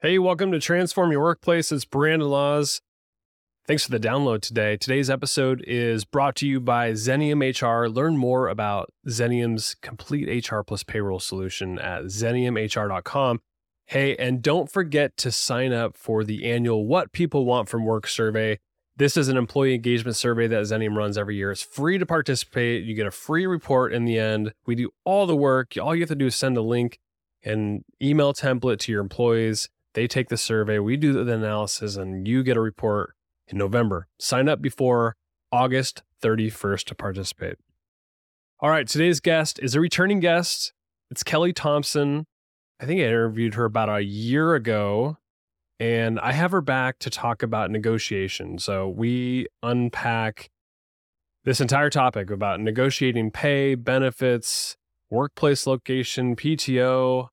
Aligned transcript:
Hey, 0.00 0.16
welcome 0.20 0.52
to 0.52 0.60
Transform 0.60 1.10
Your 1.10 1.22
Workplace. 1.22 1.72
It's 1.72 1.84
Brandon 1.84 2.28
Laws. 2.28 2.80
Thanks 3.66 3.84
for 3.84 3.90
the 3.90 3.98
download 3.98 4.42
today. 4.42 4.76
Today's 4.76 5.10
episode 5.10 5.64
is 5.66 6.04
brought 6.04 6.36
to 6.36 6.46
you 6.46 6.60
by 6.60 6.92
Xenium 6.92 7.42
HR. 7.42 7.88
Learn 7.88 8.16
more 8.16 8.46
about 8.46 8.92
Xenium's 9.08 9.74
complete 9.82 10.48
HR 10.48 10.60
plus 10.60 10.84
payroll 10.84 11.18
solution 11.18 11.80
at 11.80 12.04
xeniumhr.com. 12.04 13.40
Hey, 13.86 14.14
and 14.14 14.40
don't 14.40 14.70
forget 14.70 15.16
to 15.16 15.32
sign 15.32 15.72
up 15.72 15.96
for 15.96 16.22
the 16.22 16.48
annual 16.48 16.86
What 16.86 17.10
People 17.10 17.44
Want 17.44 17.68
from 17.68 17.84
Work 17.84 18.06
survey. 18.06 18.60
This 18.96 19.16
is 19.16 19.26
an 19.26 19.36
employee 19.36 19.74
engagement 19.74 20.16
survey 20.16 20.46
that 20.46 20.62
Xenium 20.62 20.94
runs 20.94 21.18
every 21.18 21.34
year. 21.34 21.50
It's 21.50 21.64
free 21.64 21.98
to 21.98 22.06
participate. 22.06 22.84
You 22.84 22.94
get 22.94 23.08
a 23.08 23.10
free 23.10 23.48
report 23.48 23.92
in 23.92 24.04
the 24.04 24.16
end. 24.16 24.52
We 24.64 24.76
do 24.76 24.90
all 25.04 25.26
the 25.26 25.34
work. 25.34 25.74
All 25.76 25.92
you 25.92 26.02
have 26.02 26.08
to 26.10 26.14
do 26.14 26.26
is 26.26 26.36
send 26.36 26.56
a 26.56 26.62
link 26.62 27.00
and 27.42 27.82
email 28.00 28.32
template 28.32 28.78
to 28.78 28.92
your 28.92 29.00
employees 29.00 29.68
they 29.94 30.06
take 30.06 30.28
the 30.28 30.36
survey, 30.36 30.78
we 30.78 30.96
do 30.96 31.12
the 31.24 31.32
analysis, 31.32 31.96
and 31.96 32.26
you 32.26 32.42
get 32.42 32.56
a 32.56 32.60
report 32.60 33.14
in 33.46 33.58
November. 33.58 34.08
Sign 34.18 34.48
up 34.48 34.60
before 34.60 35.16
August 35.50 36.02
31st 36.22 36.84
to 36.84 36.94
participate. 36.94 37.56
All 38.60 38.70
right, 38.70 38.86
today's 38.86 39.20
guest 39.20 39.58
is 39.62 39.74
a 39.74 39.80
returning 39.80 40.20
guest. 40.20 40.72
It's 41.10 41.22
Kelli 41.22 41.54
Thompson. 41.54 42.26
I 42.80 42.86
think 42.86 43.00
I 43.00 43.04
interviewed 43.04 43.54
her 43.54 43.64
about 43.64 43.88
a 43.88 44.02
year 44.02 44.54
ago, 44.54 45.16
and 45.80 46.20
I 46.20 46.32
have 46.32 46.50
her 46.50 46.60
back 46.60 46.98
to 47.00 47.10
talk 47.10 47.42
about 47.42 47.70
negotiation. 47.70 48.58
So 48.58 48.88
we 48.88 49.46
unpack 49.62 50.50
this 51.44 51.60
entire 51.60 51.88
topic 51.88 52.30
about 52.30 52.60
negotiating 52.60 53.30
pay, 53.30 53.74
benefits, 53.74 54.76
workplace 55.08 55.66
location, 55.66 56.36
PTO, 56.36 57.28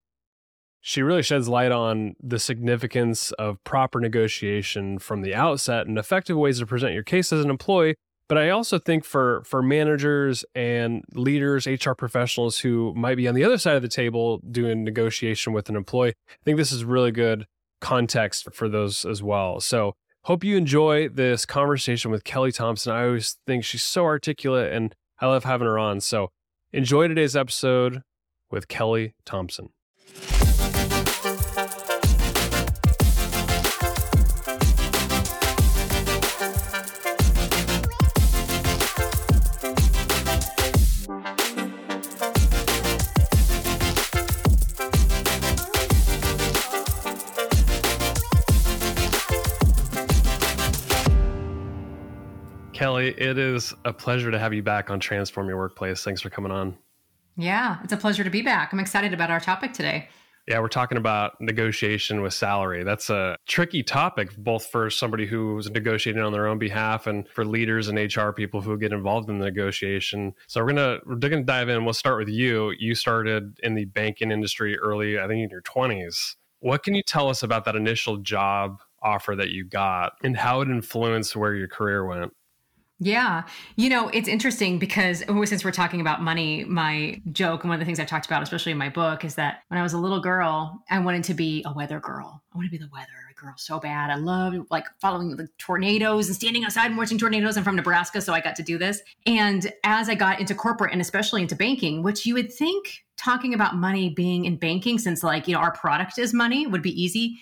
she 0.87 1.01
really 1.01 1.23
sheds 1.23 1.49
light 1.49 1.71
on 1.71 2.15
the 2.21 2.37
significance 2.37 3.31
of 3.39 3.61
proper 3.63 3.99
negotiation 3.99 4.99
from 4.99 5.23
the 5.23 5.33
outset 5.33 5.87
and 5.87 5.97
effective 5.97 6.37
ways 6.37 6.59
to 6.59 6.65
present 6.67 6.93
your 6.93 7.01
case 7.01 7.33
as 7.33 7.43
an 7.43 7.49
employee. 7.49 7.95
But 8.29 8.37
I 8.37 8.51
also 8.51 8.77
think 8.77 9.03
for 9.03 9.41
for 9.45 9.63
managers 9.63 10.45
and 10.53 11.03
leaders, 11.13 11.65
HR 11.65 11.93
professionals 11.93 12.59
who 12.59 12.93
might 12.93 13.15
be 13.15 13.27
on 13.27 13.33
the 13.33 13.43
other 13.43 13.57
side 13.57 13.75
of 13.75 13.81
the 13.81 13.87
table 13.87 14.39
doing 14.51 14.83
negotiation 14.83 15.53
with 15.53 15.69
an 15.69 15.75
employee, 15.75 16.13
I 16.29 16.43
think 16.45 16.57
this 16.57 16.71
is 16.71 16.85
really 16.85 17.11
good 17.11 17.47
context 17.81 18.53
for 18.53 18.69
those 18.69 19.05
as 19.05 19.23
well. 19.23 19.59
So 19.61 19.95
hope 20.25 20.43
you 20.43 20.55
enjoy 20.55 21.09
this 21.09 21.47
conversation 21.47 22.11
with 22.11 22.23
Kelli 22.23 22.53
Thompson. 22.53 22.93
I 22.93 23.05
always 23.05 23.37
think 23.47 23.63
she's 23.63 23.81
so 23.81 24.05
articulate 24.05 24.71
and 24.71 24.93
I 25.19 25.25
love 25.25 25.45
having 25.45 25.65
her 25.65 25.79
on. 25.79 25.99
So 25.99 26.29
enjoy 26.71 27.07
today's 27.07 27.35
episode 27.35 28.03
with 28.51 28.67
Kelli 28.67 29.13
Thompson. 29.25 29.69
Kelli, 53.05 53.19
it 53.19 53.37
is 53.37 53.73
a 53.83 53.93
pleasure 53.93 54.31
to 54.31 54.39
have 54.39 54.53
you 54.53 54.63
back 54.63 54.89
on 54.89 54.99
Transform 54.99 55.47
Your 55.47 55.57
Workplace. 55.57 56.03
Thanks 56.03 56.21
for 56.21 56.29
coming 56.29 56.51
on. 56.51 56.77
Yeah, 57.37 57.77
it's 57.83 57.93
a 57.93 57.97
pleasure 57.97 58.23
to 58.23 58.29
be 58.29 58.41
back. 58.41 58.71
I'm 58.71 58.79
excited 58.79 59.13
about 59.13 59.29
our 59.29 59.39
topic 59.39 59.73
today. 59.73 60.07
Yeah, 60.47 60.59
we're 60.59 60.67
talking 60.67 60.99
about 60.99 61.41
negotiation 61.41 62.21
with 62.21 62.33
salary. 62.33 62.83
That's 62.83 63.09
a 63.09 63.35
tricky 63.47 63.81
topic, 63.81 64.35
both 64.37 64.67
for 64.67 64.91
somebody 64.91 65.25
who's 65.25 65.69
negotiating 65.71 66.21
on 66.21 66.31
their 66.31 66.45
own 66.45 66.59
behalf 66.59 67.07
and 67.07 67.27
for 67.29 67.43
leaders 67.43 67.87
and 67.87 67.97
HR 67.97 68.29
people 68.29 68.61
who 68.61 68.77
get 68.77 68.93
involved 68.93 69.27
in 69.27 69.39
the 69.39 69.45
negotiation. 69.45 70.35
So 70.45 70.61
we're 70.61 70.73
gonna 70.73 70.99
we're 71.05 71.15
gonna 71.15 71.43
dive 71.43 71.69
in. 71.69 71.83
We'll 71.83 71.95
start 71.95 72.19
with 72.19 72.29
you. 72.29 72.73
You 72.77 72.93
started 72.93 73.59
in 73.63 73.73
the 73.73 73.85
banking 73.85 74.31
industry 74.31 74.77
early, 74.77 75.17
I 75.17 75.27
think 75.27 75.43
in 75.43 75.49
your 75.49 75.63
20s. 75.63 76.35
What 76.59 76.83
can 76.83 76.93
you 76.93 77.01
tell 77.01 77.27
us 77.27 77.41
about 77.41 77.65
that 77.65 77.75
initial 77.75 78.17
job 78.17 78.81
offer 79.01 79.35
that 79.35 79.49
you 79.49 79.65
got 79.65 80.13
and 80.23 80.37
how 80.37 80.61
it 80.61 80.69
influenced 80.69 81.35
where 81.35 81.55
your 81.55 81.67
career 81.67 82.05
went? 82.05 82.33
Yeah. 82.99 83.43
You 83.75 83.89
know, 83.89 84.07
it's 84.09 84.29
interesting 84.29 84.79
because 84.79 85.21
oh, 85.27 85.43
since 85.43 85.65
we're 85.65 85.71
talking 85.71 85.99
about 85.99 86.21
money, 86.21 86.63
my 86.63 87.21
joke 87.33 87.63
and 87.63 87.69
one 87.69 87.75
of 87.75 87.79
the 87.81 87.85
things 87.85 87.99
I've 87.99 88.07
talked 88.07 88.25
about, 88.25 88.41
especially 88.41 88.71
in 88.71 88.77
my 88.77 88.87
book, 88.87 89.25
is 89.25 89.35
that 89.35 89.63
when 89.67 89.77
I 89.77 89.83
was 89.83 89.91
a 89.91 89.97
little 89.97 90.21
girl, 90.21 90.81
I 90.89 90.99
wanted 90.99 91.25
to 91.25 91.33
be 91.33 91.61
a 91.65 91.73
weather 91.73 91.99
girl. 91.99 92.41
I 92.53 92.57
wanted 92.57 92.71
to 92.71 92.77
be 92.77 92.83
the 92.83 92.89
weather 92.93 93.09
girl 93.35 93.53
so 93.57 93.81
bad. 93.81 94.11
I 94.11 94.15
loved 94.15 94.59
like 94.71 94.85
following 95.01 95.35
the 95.35 95.49
tornadoes 95.57 96.27
and 96.27 96.35
standing 96.37 96.63
outside 96.63 96.85
and 96.85 96.97
watching 96.97 97.17
tornadoes. 97.17 97.57
I'm 97.57 97.65
from 97.65 97.75
Nebraska, 97.75 98.21
so 98.21 98.31
I 98.31 98.39
got 98.39 98.55
to 98.55 98.63
do 98.63 98.77
this. 98.77 99.01
And 99.25 99.69
as 99.83 100.07
I 100.07 100.15
got 100.15 100.39
into 100.39 100.55
corporate 100.55 100.93
and 100.93 101.01
especially 101.01 101.41
into 101.41 101.55
banking, 101.55 102.01
which 102.01 102.25
you 102.25 102.33
would 102.35 102.53
think 102.53 103.03
talking 103.17 103.53
about 103.53 103.75
money 103.75 104.09
being 104.09 104.45
in 104.45 104.55
banking, 104.55 104.99
since 104.99 105.21
like, 105.21 105.49
you 105.49 105.53
know, 105.53 105.59
our 105.59 105.73
product 105.73 106.17
is 106.17 106.33
money, 106.33 106.65
would 106.65 106.81
be 106.81 107.01
easy 107.01 107.37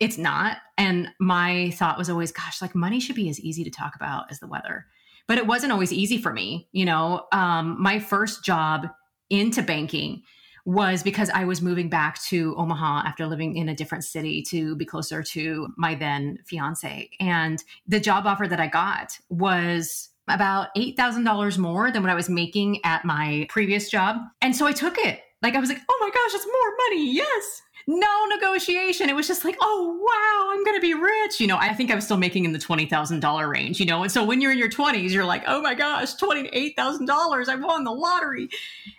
it's 0.00 0.18
not. 0.18 0.58
And 0.76 1.08
my 1.20 1.70
thought 1.70 1.96
was 1.96 2.10
always, 2.10 2.32
gosh, 2.32 2.60
like 2.60 2.74
money 2.74 2.98
should 2.98 3.14
be 3.14 3.28
as 3.28 3.38
easy 3.38 3.62
to 3.62 3.70
talk 3.70 3.94
about 3.94 4.24
as 4.28 4.40
the 4.40 4.48
weather 4.48 4.86
but 5.26 5.38
it 5.38 5.46
wasn't 5.46 5.72
always 5.72 5.92
easy 5.92 6.18
for 6.18 6.32
me. 6.32 6.68
You 6.72 6.84
know, 6.84 7.26
um, 7.32 7.80
my 7.80 7.98
first 7.98 8.44
job 8.44 8.88
into 9.30 9.62
banking 9.62 10.22
was 10.66 11.02
because 11.02 11.28
I 11.30 11.44
was 11.44 11.60
moving 11.60 11.90
back 11.90 12.22
to 12.24 12.54
Omaha 12.56 13.02
after 13.06 13.26
living 13.26 13.56
in 13.56 13.68
a 13.68 13.74
different 13.74 14.04
city 14.04 14.42
to 14.48 14.74
be 14.76 14.84
closer 14.84 15.22
to 15.22 15.68
my 15.76 15.94
then 15.94 16.38
fiance. 16.46 17.10
And 17.20 17.62
the 17.86 18.00
job 18.00 18.26
offer 18.26 18.48
that 18.48 18.60
I 18.60 18.66
got 18.66 19.18
was 19.28 20.08
about 20.26 20.68
$8,000 20.74 21.58
more 21.58 21.90
than 21.90 22.02
what 22.02 22.10
I 22.10 22.14
was 22.14 22.30
making 22.30 22.82
at 22.82 23.04
my 23.04 23.46
previous 23.50 23.90
job. 23.90 24.16
And 24.40 24.56
so 24.56 24.66
I 24.66 24.72
took 24.72 24.96
it. 24.96 25.20
Like 25.42 25.54
I 25.54 25.60
was 25.60 25.68
like, 25.68 25.82
oh 25.86 25.98
my 26.00 26.08
gosh, 26.08 26.34
it's 26.34 26.46
more 26.46 26.76
money. 26.88 27.14
Yes 27.14 27.62
no 27.86 28.26
negotiation. 28.34 29.08
It 29.08 29.16
was 29.16 29.26
just 29.26 29.44
like, 29.44 29.56
oh, 29.60 29.98
wow, 30.00 30.52
I'm 30.52 30.64
going 30.64 30.76
to 30.76 30.80
be 30.80 30.94
rich. 30.94 31.40
You 31.40 31.46
know, 31.46 31.56
I 31.56 31.74
think 31.74 31.90
I 31.90 31.94
was 31.94 32.04
still 32.04 32.16
making 32.16 32.44
in 32.44 32.52
the 32.52 32.58
$20,000 32.58 33.48
range, 33.48 33.80
you 33.80 33.86
know. 33.86 34.02
And 34.02 34.10
so 34.10 34.24
when 34.24 34.40
you're 34.40 34.52
in 34.52 34.58
your 34.58 34.70
20s, 34.70 35.10
you're 35.10 35.24
like, 35.24 35.44
oh 35.46 35.60
my 35.60 35.74
gosh, 35.74 36.16
$28,000. 36.16 37.48
I 37.48 37.56
won 37.56 37.84
the 37.84 37.92
lottery 37.92 38.48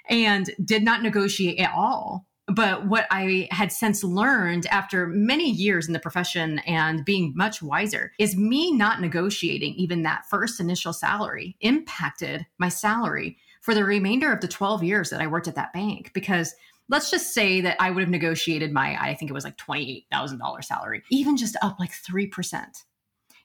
and 0.09 0.49
did 0.63 0.83
not 0.83 1.01
negotiate 1.01 1.59
at 1.59 1.73
all. 1.75 2.27
But 2.47 2.85
what 2.85 3.07
I 3.09 3.47
had 3.49 3.71
since 3.71 4.03
learned 4.03 4.67
after 4.67 5.07
many 5.07 5.49
years 5.49 5.87
in 5.87 5.93
the 5.93 5.99
profession 5.99 6.59
and 6.59 7.03
being 7.03 7.33
much 7.35 7.63
wiser 7.63 8.11
is 8.19 8.37
me 8.37 8.71
not 8.71 9.01
negotiating 9.01 9.73
even 9.73 10.03
that 10.03 10.25
first 10.29 10.59
initial 10.59 10.93
salary 10.93 11.57
impacted 11.61 12.45
my 12.59 12.69
salary 12.69 13.37
for 13.61 13.73
the 13.73 13.83
remainder 13.83 14.31
of 14.31 14.41
the 14.41 14.47
12 14.47 14.83
years 14.83 15.09
that 15.09 15.21
I 15.21 15.27
worked 15.27 15.47
at 15.47 15.55
that 15.55 15.73
bank 15.73 16.11
because 16.13 16.53
let's 16.89 17.09
just 17.09 17.33
say 17.33 17.61
that 17.61 17.77
I 17.79 17.89
would 17.91 18.01
have 18.01 18.09
negotiated 18.09 18.71
my, 18.71 18.95
I 19.01 19.15
think 19.15 19.31
it 19.31 19.33
was 19.33 19.43
like 19.43 19.57
$28,000 19.57 20.63
salary, 20.63 21.03
even 21.09 21.37
just 21.37 21.55
up 21.61 21.79
like 21.79 21.91
3% 21.91 22.83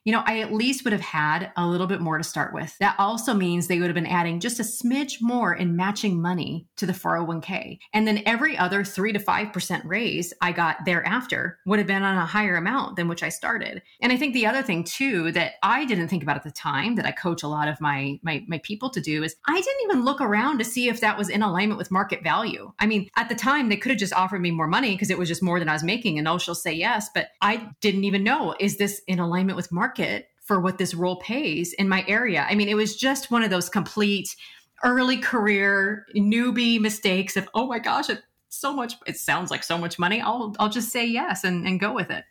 you 0.03 0.11
know, 0.11 0.23
I 0.25 0.39
at 0.39 0.51
least 0.51 0.83
would 0.83 0.93
have 0.93 1.01
had 1.01 1.51
a 1.55 1.67
little 1.67 1.87
bit 1.87 2.01
more 2.01 2.17
to 2.17 2.23
start 2.23 2.53
with. 2.53 2.75
That 2.79 2.95
also 2.97 3.33
means 3.33 3.67
they 3.67 3.79
would 3.79 3.87
have 3.87 3.95
been 3.95 4.07
adding 4.07 4.39
just 4.39 4.59
a 4.59 4.63
smidge 4.63 5.17
more 5.21 5.53
in 5.53 5.75
matching 5.75 6.21
money 6.21 6.67
to 6.77 6.85
the 6.85 6.93
401k. 6.93 7.77
And 7.93 8.07
then 8.07 8.23
every 8.25 8.57
other 8.57 8.83
3 8.83 9.13
to 9.13 9.19
5% 9.19 9.81
raise 9.85 10.33
I 10.41 10.51
got 10.51 10.85
thereafter 10.85 11.59
would 11.65 11.79
have 11.79 11.87
been 11.87 12.03
on 12.03 12.17
a 12.17 12.25
higher 12.25 12.55
amount 12.55 12.95
than 12.95 13.07
which 13.07 13.21
I 13.21 13.29
started. 13.29 13.83
And 14.01 14.11
I 14.11 14.17
think 14.17 14.33
the 14.33 14.47
other 14.47 14.63
thing 14.63 14.83
too 14.83 15.31
that 15.33 15.53
I 15.61 15.85
didn't 15.85 16.07
think 16.07 16.23
about 16.23 16.37
at 16.37 16.43
the 16.43 16.51
time 16.51 16.95
that 16.95 17.05
I 17.05 17.11
coach 17.11 17.43
a 17.43 17.47
lot 17.47 17.67
of 17.67 17.79
my 17.79 18.19
my 18.23 18.43
my 18.47 18.59
people 18.59 18.89
to 18.91 19.01
do 19.01 19.23
is 19.23 19.35
I 19.47 19.61
didn't 19.61 19.83
even 19.83 20.05
look 20.05 20.21
around 20.21 20.57
to 20.59 20.65
see 20.65 20.89
if 20.89 21.01
that 21.01 21.17
was 21.17 21.29
in 21.29 21.43
alignment 21.43 21.77
with 21.77 21.91
market 21.91 22.23
value. 22.23 22.71
I 22.79 22.87
mean, 22.87 23.09
at 23.17 23.29
the 23.29 23.35
time 23.35 23.69
they 23.69 23.77
could 23.77 23.91
have 23.91 23.99
just 23.99 24.13
offered 24.13 24.41
me 24.41 24.51
more 24.51 24.67
money 24.67 24.91
because 24.93 25.11
it 25.11 25.17
was 25.17 25.29
just 25.29 25.43
more 25.43 25.59
than 25.59 25.69
I 25.69 25.73
was 25.73 25.83
making 25.83 26.17
and 26.17 26.27
oh 26.27 26.39
she'll 26.39 26.55
say 26.55 26.73
yes, 26.73 27.09
but 27.13 27.27
I 27.41 27.69
didn't 27.81 28.05
even 28.05 28.23
know 28.23 28.55
is 28.59 28.77
this 28.77 29.01
in 29.07 29.19
alignment 29.19 29.57
with 29.57 29.71
market 29.71 29.90
market 29.91 30.29
for 30.41 30.59
what 30.59 30.77
this 30.77 30.93
role 30.93 31.17
pays 31.17 31.73
in 31.73 31.87
my 31.87 32.05
area. 32.07 32.45
I 32.49 32.55
mean, 32.55 32.69
it 32.69 32.75
was 32.75 32.95
just 32.95 33.29
one 33.29 33.43
of 33.43 33.49
those 33.49 33.69
complete 33.69 34.35
early 34.83 35.17
career 35.17 36.05
newbie 36.15 36.79
mistakes 36.79 37.35
of, 37.37 37.47
oh 37.53 37.67
my 37.67 37.79
gosh, 37.79 38.09
it's 38.09 38.21
so 38.49 38.73
much, 38.73 38.93
it 39.05 39.17
sounds 39.17 39.51
like 39.51 39.63
so 39.63 39.77
much 39.77 39.99
money. 39.99 40.21
I'll, 40.21 40.55
I'll 40.59 40.69
just 40.69 40.89
say 40.89 41.05
yes 41.05 41.43
and, 41.43 41.67
and 41.67 41.79
go 41.79 41.93
with 41.93 42.09
it. 42.09 42.23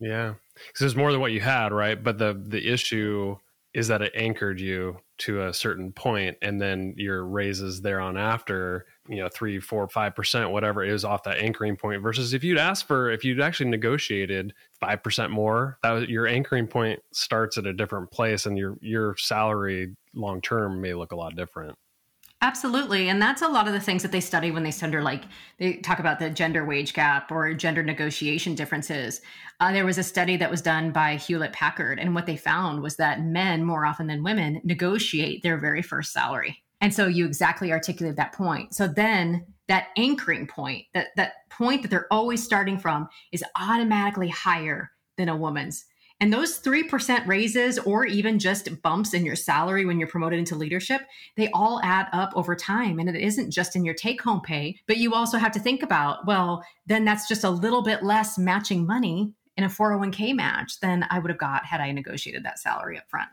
Yeah. 0.00 0.34
Cause 0.54 0.80
there's 0.80 0.96
more 0.96 1.10
than 1.12 1.20
what 1.20 1.32
you 1.32 1.40
had, 1.40 1.72
right? 1.72 2.02
But 2.02 2.18
the, 2.18 2.40
the 2.40 2.72
issue 2.72 3.36
is 3.74 3.88
that 3.88 4.02
it 4.02 4.12
anchored 4.14 4.60
you 4.60 4.98
to 5.18 5.42
a 5.42 5.52
certain 5.52 5.92
point 5.92 6.36
and 6.42 6.60
then 6.60 6.94
your 6.96 7.24
raises 7.24 7.80
there 7.80 8.00
on 8.00 8.16
after 8.16 8.86
you 9.08 9.16
know 9.16 9.28
three 9.28 9.58
four 9.58 9.88
five 9.88 10.14
percent 10.14 10.50
whatever 10.50 10.84
is 10.84 11.04
off 11.04 11.22
that 11.24 11.38
anchoring 11.38 11.76
point 11.76 12.02
versus 12.02 12.34
if 12.34 12.44
you'd 12.44 12.58
asked 12.58 12.86
for 12.86 13.10
if 13.10 13.24
you'd 13.24 13.40
actually 13.40 13.68
negotiated 13.68 14.54
five 14.80 15.02
percent 15.02 15.30
more 15.30 15.78
that 15.82 15.90
was, 15.90 16.08
your 16.08 16.26
anchoring 16.26 16.66
point 16.66 17.00
starts 17.12 17.58
at 17.58 17.66
a 17.66 17.72
different 17.72 18.10
place 18.10 18.46
and 18.46 18.56
your 18.56 18.76
your 18.80 19.16
salary 19.16 19.94
long 20.14 20.40
term 20.40 20.80
may 20.80 20.94
look 20.94 21.12
a 21.12 21.16
lot 21.16 21.34
different 21.34 21.76
Absolutely. 22.40 23.08
And 23.08 23.20
that's 23.20 23.42
a 23.42 23.48
lot 23.48 23.66
of 23.66 23.72
the 23.72 23.80
things 23.80 24.02
that 24.02 24.12
they 24.12 24.20
study 24.20 24.52
when 24.52 24.62
they 24.62 24.70
study, 24.70 24.96
like, 24.98 25.24
they 25.58 25.78
talk 25.78 25.98
about 25.98 26.20
the 26.20 26.30
gender 26.30 26.64
wage 26.64 26.94
gap 26.94 27.32
or 27.32 27.52
gender 27.52 27.82
negotiation 27.82 28.54
differences. 28.54 29.20
Uh, 29.58 29.72
there 29.72 29.84
was 29.84 29.98
a 29.98 30.04
study 30.04 30.36
that 30.36 30.50
was 30.50 30.62
done 30.62 30.92
by 30.92 31.16
Hewlett 31.16 31.52
Packard, 31.52 31.98
and 31.98 32.14
what 32.14 32.26
they 32.26 32.36
found 32.36 32.80
was 32.80 32.94
that 32.96 33.22
men, 33.22 33.64
more 33.64 33.84
often 33.84 34.06
than 34.06 34.22
women, 34.22 34.60
negotiate 34.62 35.42
their 35.42 35.58
very 35.58 35.82
first 35.82 36.12
salary. 36.12 36.62
And 36.80 36.94
so 36.94 37.08
you 37.08 37.26
exactly 37.26 37.72
articulated 37.72 38.16
that 38.18 38.34
point. 38.34 38.72
So 38.72 38.86
then 38.86 39.44
that 39.66 39.88
anchoring 39.96 40.46
point, 40.46 40.86
that, 40.94 41.08
that 41.16 41.32
point 41.50 41.82
that 41.82 41.88
they're 41.88 42.06
always 42.12 42.44
starting 42.44 42.78
from, 42.78 43.08
is 43.32 43.42
automatically 43.60 44.28
higher 44.28 44.92
than 45.16 45.28
a 45.28 45.36
woman's. 45.36 45.84
And 46.20 46.32
those 46.32 46.58
3% 46.58 47.26
raises 47.26 47.78
or 47.78 48.04
even 48.04 48.38
just 48.38 48.82
bumps 48.82 49.14
in 49.14 49.24
your 49.24 49.36
salary 49.36 49.84
when 49.84 49.98
you're 49.98 50.08
promoted 50.08 50.38
into 50.38 50.56
leadership, 50.56 51.02
they 51.36 51.48
all 51.52 51.80
add 51.82 52.08
up 52.12 52.32
over 52.34 52.56
time. 52.56 52.98
And 52.98 53.08
it 53.08 53.16
isn't 53.16 53.52
just 53.52 53.76
in 53.76 53.84
your 53.84 53.94
take 53.94 54.20
home 54.20 54.40
pay, 54.40 54.80
but 54.86 54.96
you 54.96 55.14
also 55.14 55.38
have 55.38 55.52
to 55.52 55.60
think 55.60 55.82
about, 55.82 56.26
well, 56.26 56.64
then 56.86 57.04
that's 57.04 57.28
just 57.28 57.44
a 57.44 57.50
little 57.50 57.82
bit 57.82 58.02
less 58.02 58.36
matching 58.36 58.84
money 58.84 59.32
in 59.56 59.64
a 59.64 59.68
401k 59.68 60.34
match 60.34 60.80
than 60.80 61.06
I 61.10 61.18
would 61.18 61.30
have 61.30 61.38
got 61.38 61.64
had 61.64 61.80
I 61.80 61.92
negotiated 61.92 62.44
that 62.44 62.58
salary 62.58 62.98
up 62.98 63.08
front 63.08 63.28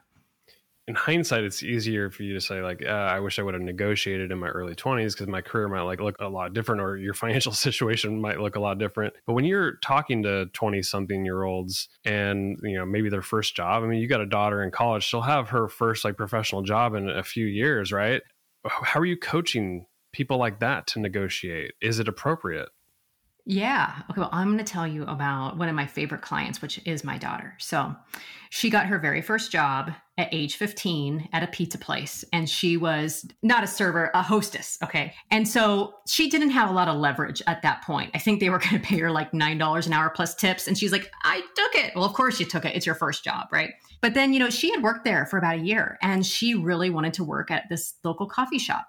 in 0.87 0.93
hindsight, 0.93 1.43
it's 1.43 1.63
easier 1.63 2.11
for 2.11 2.21
you 2.21 2.35
to 2.35 2.41
say 2.41 2.61
like, 2.61 2.83
uh, 2.85 2.89
I 2.89 3.19
wish 3.19 3.39
I 3.39 3.41
would 3.41 3.55
have 3.55 3.63
negotiated 3.63 4.31
in 4.31 4.37
my 4.37 4.49
early 4.49 4.75
twenties 4.75 5.15
because 5.15 5.27
my 5.27 5.41
career 5.41 5.67
might 5.67 5.81
like 5.81 5.99
look 5.99 6.15
a 6.19 6.27
lot 6.27 6.53
different, 6.53 6.81
or 6.81 6.97
your 6.97 7.13
financial 7.25 7.51
situation 7.51 8.21
might 8.21 8.39
look 8.39 8.55
a 8.55 8.59
lot 8.59 8.77
different. 8.77 9.13
But 9.25 9.33
when 9.33 9.45
you're 9.45 9.77
talking 9.77 10.21
to 10.23 10.45
twenty 10.47 10.83
something 10.83 11.25
year 11.25 11.43
olds 11.43 11.89
and 12.05 12.59
you 12.61 12.77
know 12.77 12.85
maybe 12.85 13.09
their 13.09 13.23
first 13.23 13.55
job, 13.55 13.83
I 13.83 13.87
mean, 13.87 13.99
you 13.99 14.07
got 14.07 14.21
a 14.21 14.27
daughter 14.27 14.61
in 14.61 14.69
college, 14.69 15.03
she'll 15.03 15.21
have 15.21 15.49
her 15.49 15.67
first 15.67 16.05
like 16.05 16.17
professional 16.17 16.61
job 16.61 16.93
in 16.93 17.09
a 17.09 17.23
few 17.23 17.47
years, 17.47 17.91
right? 17.91 18.21
How 18.67 18.99
are 18.99 19.05
you 19.05 19.17
coaching 19.17 19.87
people 20.13 20.37
like 20.37 20.59
that 20.59 20.87
to 20.87 20.99
negotiate? 20.99 21.73
Is 21.81 21.99
it 21.99 22.07
appropriate? 22.07 22.69
Yeah. 23.47 23.93
Okay. 24.09 24.21
Well, 24.21 24.29
I'm 24.31 24.47
going 24.47 24.57
to 24.57 24.63
tell 24.63 24.87
you 24.87 25.03
about 25.03 25.55
one 25.57 25.69
of 25.69 25.75
my 25.75 25.85
favorite 25.85 26.21
clients, 26.21 26.63
which 26.63 26.81
is 26.85 27.03
my 27.03 27.19
daughter. 27.19 27.53
So 27.59 27.95
she 28.49 28.71
got 28.71 28.87
her 28.87 28.97
very 28.97 29.21
first 29.21 29.51
job 29.51 29.91
at 30.17 30.33
age 30.33 30.55
15 30.55 31.29
at 31.33 31.43
a 31.43 31.47
pizza 31.47 31.77
place, 31.77 32.23
and 32.31 32.49
she 32.49 32.77
was 32.77 33.25
not 33.43 33.63
a 33.63 33.67
server, 33.67 34.11
a 34.13 34.21
hostess. 34.21 34.77
Okay. 34.81 35.13
And 35.29 35.47
so 35.47 35.95
she 36.07 36.29
didn't 36.29 36.51
have 36.51 36.69
a 36.69 36.73
lot 36.73 36.87
of 36.87 36.97
leverage 36.97 37.41
at 37.47 37.61
that 37.63 37.83
point. 37.83 38.11
I 38.13 38.19
think 38.19 38.39
they 38.39 38.49
were 38.49 38.59
going 38.69 38.79
to 38.81 38.87
pay 38.87 38.97
her 38.99 39.11
like 39.11 39.31
$9 39.31 39.85
an 39.85 39.93
hour 39.93 40.09
plus 40.09 40.33
tips. 40.33 40.67
And 40.67 40.77
she's 40.77 40.91
like, 40.91 41.11
I 41.23 41.41
took 41.55 41.75
it. 41.83 41.93
Well, 41.95 42.05
of 42.05 42.13
course 42.13 42.39
you 42.39 42.45
took 42.45 42.63
it. 42.63 42.75
It's 42.75 42.85
your 42.85 42.95
first 42.95 43.23
job. 43.23 43.47
Right. 43.51 43.71
But 44.01 44.13
then, 44.13 44.33
you 44.33 44.39
know, 44.39 44.49
she 44.49 44.71
had 44.71 44.83
worked 44.83 45.03
there 45.03 45.25
for 45.25 45.37
about 45.37 45.55
a 45.55 45.63
year 45.63 45.97
and 46.01 46.25
she 46.25 46.55
really 46.55 46.89
wanted 46.89 47.13
to 47.15 47.23
work 47.23 47.51
at 47.51 47.63
this 47.69 47.95
local 48.03 48.27
coffee 48.27 48.59
shop. 48.59 48.87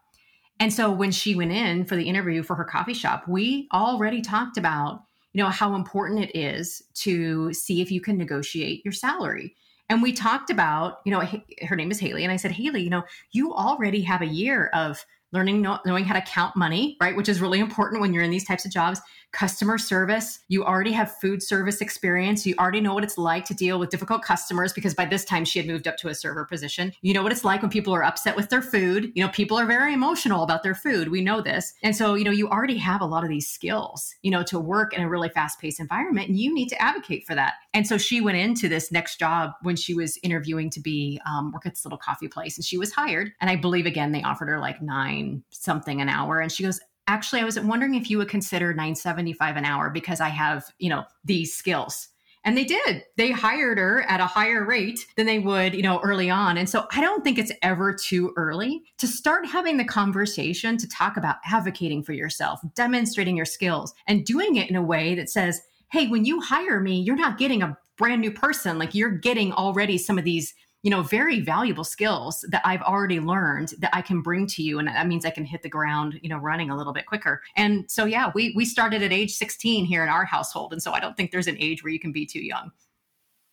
And 0.60 0.72
so 0.72 0.90
when 0.90 1.10
she 1.10 1.34
went 1.34 1.52
in 1.52 1.84
for 1.84 1.96
the 1.96 2.08
interview 2.08 2.42
for 2.42 2.54
her 2.54 2.64
coffee 2.64 2.94
shop, 2.94 3.24
we 3.28 3.68
already 3.72 4.22
talked 4.22 4.56
about, 4.56 5.02
you 5.32 5.42
know, 5.42 5.50
how 5.50 5.74
important 5.74 6.24
it 6.24 6.38
is 6.38 6.82
to 6.94 7.52
see 7.52 7.82
if 7.82 7.90
you 7.90 8.00
can 8.00 8.16
negotiate 8.16 8.84
your 8.84 8.92
salary. 8.92 9.54
And 9.88 10.02
we 10.02 10.12
talked 10.12 10.50
about, 10.50 10.98
you 11.04 11.12
know, 11.12 11.22
her 11.66 11.76
name 11.76 11.90
is 11.90 12.00
Haley. 12.00 12.24
And 12.24 12.32
I 12.32 12.36
said, 12.36 12.52
Haley, 12.52 12.82
you 12.82 12.90
know, 12.90 13.04
you 13.32 13.54
already 13.54 14.02
have 14.02 14.20
a 14.20 14.26
year 14.26 14.66
of 14.74 15.04
learning, 15.32 15.62
knowing 15.62 16.04
how 16.04 16.14
to 16.14 16.22
count 16.22 16.56
money, 16.56 16.96
right? 17.00 17.16
Which 17.16 17.28
is 17.28 17.40
really 17.40 17.60
important 17.60 18.00
when 18.00 18.12
you're 18.12 18.22
in 18.22 18.30
these 18.30 18.46
types 18.46 18.64
of 18.64 18.72
jobs 18.72 19.00
customer 19.36 19.76
service. 19.76 20.40
You 20.48 20.64
already 20.64 20.92
have 20.92 21.14
food 21.18 21.42
service 21.42 21.82
experience. 21.82 22.46
You 22.46 22.54
already 22.58 22.80
know 22.80 22.94
what 22.94 23.04
it's 23.04 23.18
like 23.18 23.44
to 23.44 23.54
deal 23.54 23.78
with 23.78 23.90
difficult 23.90 24.22
customers 24.22 24.72
because 24.72 24.94
by 24.94 25.04
this 25.04 25.26
time 25.26 25.44
she 25.44 25.58
had 25.58 25.68
moved 25.68 25.86
up 25.86 25.98
to 25.98 26.08
a 26.08 26.14
server 26.14 26.46
position. 26.46 26.90
You 27.02 27.12
know 27.12 27.22
what 27.22 27.32
it's 27.32 27.44
like 27.44 27.60
when 27.60 27.70
people 27.70 27.94
are 27.94 28.02
upset 28.02 28.34
with 28.34 28.48
their 28.48 28.62
food. 28.62 29.12
You 29.14 29.22
know, 29.22 29.30
people 29.30 29.58
are 29.58 29.66
very 29.66 29.92
emotional 29.92 30.42
about 30.42 30.62
their 30.62 30.74
food. 30.74 31.08
We 31.08 31.20
know 31.20 31.42
this. 31.42 31.74
And 31.82 31.94
so, 31.94 32.14
you 32.14 32.24
know, 32.24 32.30
you 32.30 32.48
already 32.48 32.78
have 32.78 33.02
a 33.02 33.04
lot 33.04 33.24
of 33.24 33.28
these 33.28 33.46
skills, 33.46 34.14
you 34.22 34.30
know, 34.30 34.42
to 34.44 34.58
work 34.58 34.94
in 34.94 35.02
a 35.02 35.08
really 35.08 35.28
fast 35.28 35.60
paced 35.60 35.80
environment 35.80 36.28
and 36.28 36.38
you 36.38 36.54
need 36.54 36.68
to 36.70 36.82
advocate 36.82 37.26
for 37.26 37.34
that. 37.34 37.54
And 37.74 37.86
so 37.86 37.98
she 37.98 38.22
went 38.22 38.38
into 38.38 38.70
this 38.70 38.90
next 38.90 39.18
job 39.18 39.50
when 39.60 39.76
she 39.76 39.92
was 39.92 40.18
interviewing 40.22 40.70
to 40.70 40.80
be 40.80 41.20
um, 41.26 41.52
work 41.52 41.66
at 41.66 41.74
this 41.74 41.84
little 41.84 41.98
coffee 41.98 42.28
place 42.28 42.56
and 42.56 42.64
she 42.64 42.78
was 42.78 42.90
hired. 42.90 43.32
And 43.42 43.50
I 43.50 43.56
believe 43.56 43.84
again, 43.84 44.12
they 44.12 44.22
offered 44.22 44.48
her 44.48 44.58
like 44.60 44.80
nine 44.80 45.42
something 45.50 46.00
an 46.00 46.08
hour. 46.08 46.40
And 46.40 46.50
she 46.50 46.62
goes, 46.62 46.80
actually, 47.06 47.40
I 47.40 47.44
was 47.44 47.58
wondering 47.58 47.94
if 47.94 48.10
you 48.10 48.18
would 48.18 48.28
consider 48.28 48.72
975 48.72 49.56
an 49.56 49.64
hour 49.64 49.90
because 49.90 50.20
I 50.20 50.28
have, 50.28 50.64
you 50.78 50.88
know, 50.88 51.04
these 51.24 51.54
skills. 51.54 52.08
And 52.44 52.56
they 52.56 52.64
did. 52.64 53.02
They 53.16 53.32
hired 53.32 53.76
her 53.78 54.02
at 54.02 54.20
a 54.20 54.26
higher 54.26 54.64
rate 54.64 55.04
than 55.16 55.26
they 55.26 55.40
would, 55.40 55.74
you 55.74 55.82
know, 55.82 55.98
early 56.04 56.30
on. 56.30 56.56
And 56.56 56.70
so 56.70 56.86
I 56.92 57.00
don't 57.00 57.24
think 57.24 57.38
it's 57.38 57.50
ever 57.60 57.92
too 57.92 58.32
early 58.36 58.84
to 58.98 59.08
start 59.08 59.46
having 59.46 59.78
the 59.78 59.84
conversation 59.84 60.76
to 60.76 60.88
talk 60.88 61.16
about 61.16 61.38
advocating 61.44 62.04
for 62.04 62.12
yourself, 62.12 62.60
demonstrating 62.76 63.36
your 63.36 63.46
skills, 63.46 63.94
and 64.06 64.24
doing 64.24 64.54
it 64.54 64.70
in 64.70 64.76
a 64.76 64.82
way 64.82 65.16
that 65.16 65.28
says, 65.28 65.60
hey, 65.90 66.06
when 66.06 66.24
you 66.24 66.40
hire 66.40 66.78
me, 66.78 67.00
you're 67.00 67.16
not 67.16 67.36
getting 67.36 67.62
a 67.62 67.76
brand 67.96 68.20
new 68.20 68.30
person. 68.30 68.78
Like 68.78 68.94
you're 68.94 69.10
getting 69.10 69.52
already 69.52 69.98
some 69.98 70.16
of 70.16 70.24
these 70.24 70.54
you 70.86 70.90
know, 70.90 71.02
very 71.02 71.40
valuable 71.40 71.82
skills 71.82 72.44
that 72.48 72.62
I've 72.64 72.82
already 72.82 73.18
learned 73.18 73.74
that 73.80 73.90
I 73.92 74.00
can 74.02 74.22
bring 74.22 74.46
to 74.46 74.62
you. 74.62 74.78
And 74.78 74.86
that 74.86 75.08
means 75.08 75.24
I 75.24 75.30
can 75.30 75.44
hit 75.44 75.62
the 75.62 75.68
ground, 75.68 76.20
you 76.22 76.28
know, 76.28 76.36
running 76.36 76.70
a 76.70 76.76
little 76.76 76.92
bit 76.92 77.06
quicker. 77.06 77.42
And 77.56 77.90
so, 77.90 78.04
yeah, 78.04 78.30
we, 78.36 78.52
we 78.54 78.64
started 78.64 79.02
at 79.02 79.12
age 79.12 79.34
16 79.34 79.84
here 79.84 80.04
in 80.04 80.08
our 80.08 80.24
household. 80.24 80.72
And 80.72 80.80
so 80.80 80.92
I 80.92 81.00
don't 81.00 81.16
think 81.16 81.32
there's 81.32 81.48
an 81.48 81.56
age 81.58 81.82
where 81.82 81.92
you 81.92 81.98
can 81.98 82.12
be 82.12 82.24
too 82.24 82.38
young. 82.38 82.70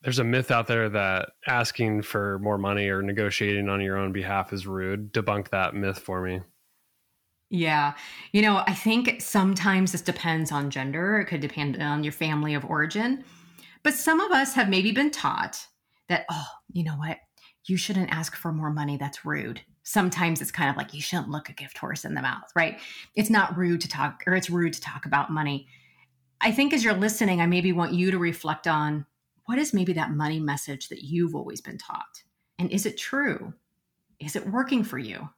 There's 0.03 0.19
a 0.19 0.23
myth 0.23 0.51
out 0.51 0.67
there 0.67 0.89
that 0.89 1.29
asking 1.47 2.03
for 2.03 2.37
more 2.37 2.59
money 2.59 2.87
or 2.87 3.01
negotiating 3.01 3.67
on 3.67 3.81
your 3.81 3.97
own 3.97 4.11
behalf 4.11 4.53
is 4.53 4.67
rude. 4.67 5.11
Debunk 5.11 5.49
that 5.49 5.73
myth 5.73 5.97
for 5.97 6.21
me. 6.21 6.41
Yeah. 7.49 7.95
You 8.31 8.43
know, 8.43 8.61
I 8.67 8.75
think 8.75 9.23
sometimes 9.23 9.91
this 9.91 10.01
depends 10.01 10.51
on 10.51 10.69
gender. 10.69 11.19
It 11.19 11.25
could 11.25 11.41
depend 11.41 11.81
on 11.81 12.03
your 12.03 12.13
family 12.13 12.53
of 12.53 12.63
origin. 12.63 13.23
But 13.81 13.95
some 13.95 14.19
of 14.19 14.31
us 14.31 14.53
have 14.53 14.69
maybe 14.69 14.91
been 14.91 15.09
taught 15.09 15.65
that, 16.13 16.25
oh, 16.29 16.47
you 16.71 16.83
know 16.83 16.95
what? 16.95 17.17
You 17.65 17.75
shouldn't 17.75 18.11
ask 18.11 18.35
for 18.35 18.53
more 18.53 18.69
money. 18.69 18.97
That's 18.97 19.25
rude. 19.25 19.61
Sometimes 19.81 20.41
it's 20.41 20.51
kind 20.51 20.69
of 20.69 20.77
like 20.77 20.93
you 20.93 21.01
shouldn't 21.01 21.29
look 21.29 21.49
a 21.49 21.53
gift 21.53 21.77
horse 21.77 22.05
in 22.05 22.13
the 22.13 22.21
mouth, 22.21 22.49
right? 22.55 22.79
It's 23.15 23.29
not 23.29 23.57
rude 23.57 23.81
to 23.81 23.87
talk, 23.87 24.23
or 24.27 24.35
it's 24.35 24.49
rude 24.49 24.73
to 24.73 24.81
talk 24.81 25.05
about 25.05 25.31
money. 25.31 25.67
I 26.39 26.51
think 26.51 26.71
as 26.71 26.83
you're 26.83 26.93
listening, 26.93 27.41
I 27.41 27.47
maybe 27.47 27.71
want 27.71 27.93
you 27.93 28.11
to 28.11 28.19
reflect 28.19 28.67
on 28.67 29.05
what 29.45 29.57
is 29.57 29.73
maybe 29.73 29.93
that 29.93 30.11
money 30.11 30.39
message 30.39 30.89
that 30.89 31.03
you've 31.03 31.35
always 31.35 31.61
been 31.61 31.77
taught? 31.77 32.23
And 32.59 32.71
is 32.71 32.85
it 32.85 32.97
true? 32.97 33.53
Is 34.19 34.35
it 34.35 34.47
working 34.47 34.83
for 34.83 34.99
you? 34.99 35.29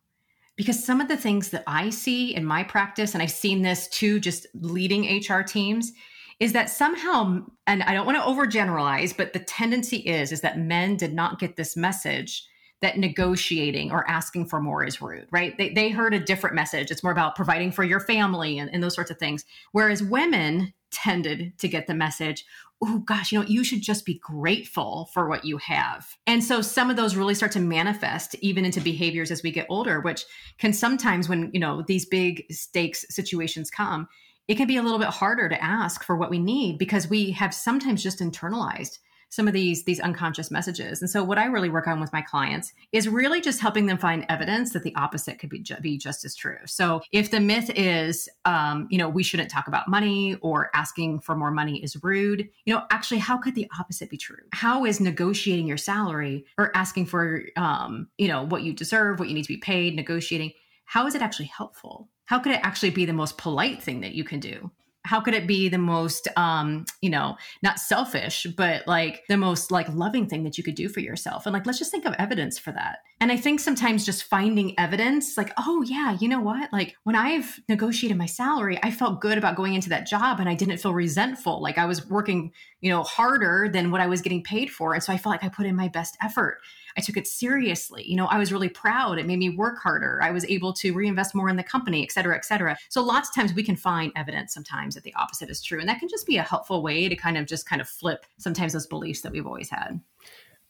Because 0.57 0.83
some 0.83 1.01
of 1.01 1.07
the 1.07 1.18
things 1.18 1.50
that 1.50 1.63
I 1.68 1.89
see 1.89 2.36
in 2.36 2.45
my 2.45 2.63
practice, 2.63 3.13
and 3.13 3.24
I've 3.24 3.31
seen 3.31 3.62
this 3.62 3.88
too, 3.88 4.19
just 4.19 4.45
leading 4.54 5.22
HR 5.22 5.42
teams, 5.42 5.92
is 6.40 6.54
that 6.54 6.70
somehow 6.70 7.40
and 7.68 7.84
i 7.84 7.94
don't 7.94 8.06
want 8.06 8.18
to 8.18 8.24
overgeneralize 8.24 9.16
but 9.16 9.34
the 9.34 9.40
tendency 9.40 9.98
is 9.98 10.32
is 10.32 10.42
that 10.42 10.60
men 10.60 10.96
did 10.96 11.13
not 11.13 11.39
get 11.39 11.56
this 11.56 11.75
message 11.75 12.48
that 12.82 12.98
negotiating 12.98 13.92
or 13.92 14.08
asking 14.10 14.46
for 14.46 14.62
more 14.62 14.84
is 14.86 15.01
rude 15.01 15.27
right? 15.32 15.58
They, 15.58 15.70
they 15.70 15.89
heard 15.89 16.13
a 16.13 16.20
different 16.20 16.56
message. 16.56 16.92
It's 16.92 17.04
more 17.04 17.12
about 17.12 17.36
providing 17.36 17.72
for 17.72 17.84
your 17.84 18.00
family 18.00 18.60
and, 18.60 18.70
and 18.72 18.84
those 18.84 18.94
sorts 18.94 19.12
of 19.12 19.18
things. 19.18 19.46
Whereas 19.72 20.04
women 20.04 20.74
tended 20.92 21.58
to 21.60 21.68
get 21.68 21.88
the 21.88 21.94
message 21.94 22.46
oh 22.84 23.00
gosh 23.00 23.32
you 23.32 23.39
know 23.39 23.46
you 23.48 23.63
should 23.63 23.82
just 23.82 24.06
be 24.06 24.20
grateful 24.20 25.10
for 25.13 25.27
what 25.27 25.46
you 25.46 25.58
have. 25.58 26.18
And 26.27 26.44
so 26.44 26.62
some 26.62 26.89
of 26.89 26.98
those 26.98 27.15
really 27.15 27.34
start 27.34 27.54
to 27.54 27.60
manifest 27.60 28.36
even 28.42 28.65
into 28.65 28.82
behaviors 28.82 29.32
as 29.32 29.42
we 29.42 29.51
get 29.51 29.65
older 29.70 30.01
which 30.01 30.25
can 30.58 30.74
sometimes 30.74 31.27
when 31.27 31.50
you 31.54 31.60
know 31.60 31.84
these 31.88 32.06
big 32.06 32.46
stakes 32.51 33.06
situations 33.10 33.72
come 33.72 34.08
it 34.48 34.56
can 34.56 34.68
be 34.68 34.78
a 34.78 34.84
little 34.84 35.00
bit 35.00 35.10
harder 35.10 35.50
to 35.50 35.64
ask 35.64 36.04
for 36.04 36.16
what 36.16 36.30
we 36.30 36.40
need 36.40 36.78
because 36.78 37.10
we 37.10 37.32
have 37.32 37.54
sometimes 37.54 38.04
just 38.04 38.20
internalized 38.20 39.00
some 39.30 39.48
of 39.48 39.54
these 39.54 39.84
these 39.84 40.00
unconscious 40.00 40.50
messages. 40.50 41.02
And 41.02 41.10
so 41.10 41.24
what 41.24 41.38
I 41.38 41.46
really 41.46 41.70
work 41.70 41.88
on 41.88 42.00
with 42.00 42.14
my 42.14 42.22
clients 42.22 42.74
is 42.92 43.10
really 43.10 43.42
just 43.42 43.60
helping 43.60 43.86
them 43.86 43.98
find 43.98 44.25
evidence 44.30 44.72
that 44.74 44.84
the 44.84 44.96
opposite 44.96 45.40
could 45.40 45.50
be, 45.50 45.60
ju- 45.60 45.75
be 45.82 45.98
just 45.98 46.24
as 46.24 46.36
true. 46.36 46.60
So 46.66 47.02
if 47.12 47.32
the 47.32 47.40
myth 47.40 47.70
is, 47.75 48.30
um, 48.46 48.88
you 48.90 48.98
know, 48.98 49.10
we 49.10 49.24
shouldn't 49.24 49.50
talk 49.50 49.68
about 49.68 49.90
money 49.90 50.36
or 50.42 50.70
asking 50.74 51.20
for 51.20 51.36
more 51.36 51.52
money 51.52 51.84
is 51.84 52.02
rude, 52.02 52.50
you 52.66 52.74
know, 52.74 52.84
actually, 52.92 53.20
how 53.20 53.38
could 53.38 53.56
the 53.56 53.70
opposite 53.78 54.10
be 54.10 54.18
true? 54.18 54.44
How 54.54 54.86
is 54.86 55.00
negotiating 55.00 55.68
your 55.68 55.78
salary 55.78 56.46
or 56.58 56.75
asking 56.75 57.08
for, 57.08 57.44
um, 57.58 58.08
you 58.18 58.28
know, 58.28 58.44
what 58.44 58.64
you 58.64 58.74
deserve, 58.74 59.20
what 59.20 59.28
you 59.28 59.36
need 59.36 59.44
to 59.44 59.54
be 59.54 59.58
paid, 59.58 59.96
negotiating, 59.96 60.52
how 60.86 61.08
is 61.08 61.16
it 61.16 61.22
actually 61.22 61.48
helpful? 61.48 62.10
How 62.25 62.39
could 62.39 62.51
it 62.51 62.60
actually 62.63 62.89
be 62.89 63.05
the 63.05 63.13
most 63.13 63.38
polite 63.38 63.82
thing 63.82 64.01
that 64.01 64.13
you 64.13 64.24
can 64.24 64.39
do? 64.39 64.72
How 65.03 65.22
could 65.22 65.36
it 65.36 65.46
be 65.46 65.70
the 65.70 65.77
most 65.77 66.27
um 66.36 66.86
you 67.00 67.12
know 67.12 67.38
not 67.62 67.79
selfish 67.79 68.48
but 68.58 68.88
like 68.88 69.22
the 69.29 69.38
most 69.38 69.70
like 69.70 69.88
loving 69.89 70.27
thing 70.27 70.44
that 70.44 70.58
you 70.58 70.63
could 70.63 70.74
do 70.74 70.89
for 70.89 71.00
yourself? 71.00 71.46
And 71.46 71.53
like 71.53 71.67
let's 71.67 71.77
just 71.77 71.91
think 71.91 72.05
of 72.05 72.15
evidence 72.17 72.58
for 72.58 72.72
that. 72.72 72.98
And 73.22 73.32
i 73.32 73.38
think 73.38 73.60
sometimes 73.60 74.03
just 74.03 74.24
finding 74.24 74.77
evidence 74.79 75.38
like 75.38 75.53
oh 75.58 75.84
yeah 75.84 76.17
you 76.20 76.27
know 76.27 76.41
what? 76.41 76.74
Like 76.74 76.96
when 77.03 77.15
i've 77.15 77.60
negotiated 77.70 78.17
my 78.17 78.25
salary 78.25 78.79
i 78.82 78.89
felt 78.89 79.22
good 79.22 79.38
about 79.38 79.55
going 79.55 79.75
into 79.75 79.89
that 79.89 80.08
job 80.08 80.39
and 80.39 80.50
i 80.50 80.55
didn't 80.55 80.77
feel 80.77 80.94
resentful. 80.94 81.62
Like 81.62 81.77
i 81.77 81.86
was 81.86 82.10
working 82.10 82.51
you 82.82 82.89
know 82.89 83.03
harder 83.03 83.70
than 83.72 83.91
what 83.91 84.01
i 84.01 84.08
was 84.08 84.24
getting 84.24 84.44
paid 84.44 84.72
for. 84.72 84.96
And 84.96 85.03
so 85.03 85.13
i 85.13 85.17
felt 85.17 85.34
like 85.34 85.44
i 85.44 85.50
put 85.50 85.67
in 85.67 85.75
my 85.75 85.88
best 85.88 86.17
effort 86.24 86.58
I 86.98 87.02
took 87.02 87.18
it 87.18 87.28
seriously. 87.28 88.04
You 88.08 88.16
know, 88.16 88.25
I 88.28 88.38
was 88.38 88.52
really 88.52 88.70
proud. 88.70 89.20
It 89.20 89.25
made 89.25 89.40
me 89.40 89.50
work 89.50 89.80
harder. 89.80 90.20
I 90.24 90.32
was 90.32 90.46
able 90.46 90.74
to 90.74 90.94
reinvest 90.94 91.36
more 91.36 91.50
in 91.50 91.58
the 91.58 91.64
company, 91.64 92.04
et 92.04 92.12
cetera, 92.12 92.36
et 92.36 92.46
cetera. 92.46 92.78
So 92.90 93.02
lots 93.02 93.30
of 93.30 93.36
times 93.36 93.54
we 93.54 93.64
can 93.64 93.75
find 93.75 94.12
evidence 94.16 94.54
sometimes 94.54 94.96
that 94.96 95.04
the 95.04 95.14
opposite 95.16 95.50
is 95.50 95.62
true. 95.62 95.80
And 95.80 95.90
that 95.90 96.00
can 96.00 96.10
just 96.10 96.25
be 96.25 96.38
a 96.38 96.44
helpful 96.44 96.82
way 96.82 97.10
to 97.10 97.16
kind 97.16 97.38
of 97.38 97.48
just 97.48 97.68
kind 97.68 97.82
of 97.82 97.90
flip 97.90 98.25
sometimes 98.38 98.74
those 98.74 98.88
beliefs 98.88 99.22
that 99.22 99.32
we've 99.32 99.48
always 99.48 99.70
had. 99.70 100.00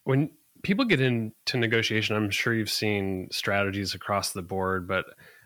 When 0.04 0.30
people 0.62 0.84
get 0.84 1.00
into 1.00 1.56
negotiation, 1.56 2.16
I'm 2.16 2.30
sure 2.30 2.54
you've 2.54 2.70
seen 2.70 3.28
strategies 3.30 3.94
across 3.94 4.32
the 4.32 4.42
board, 4.42 4.88
but 4.88 5.04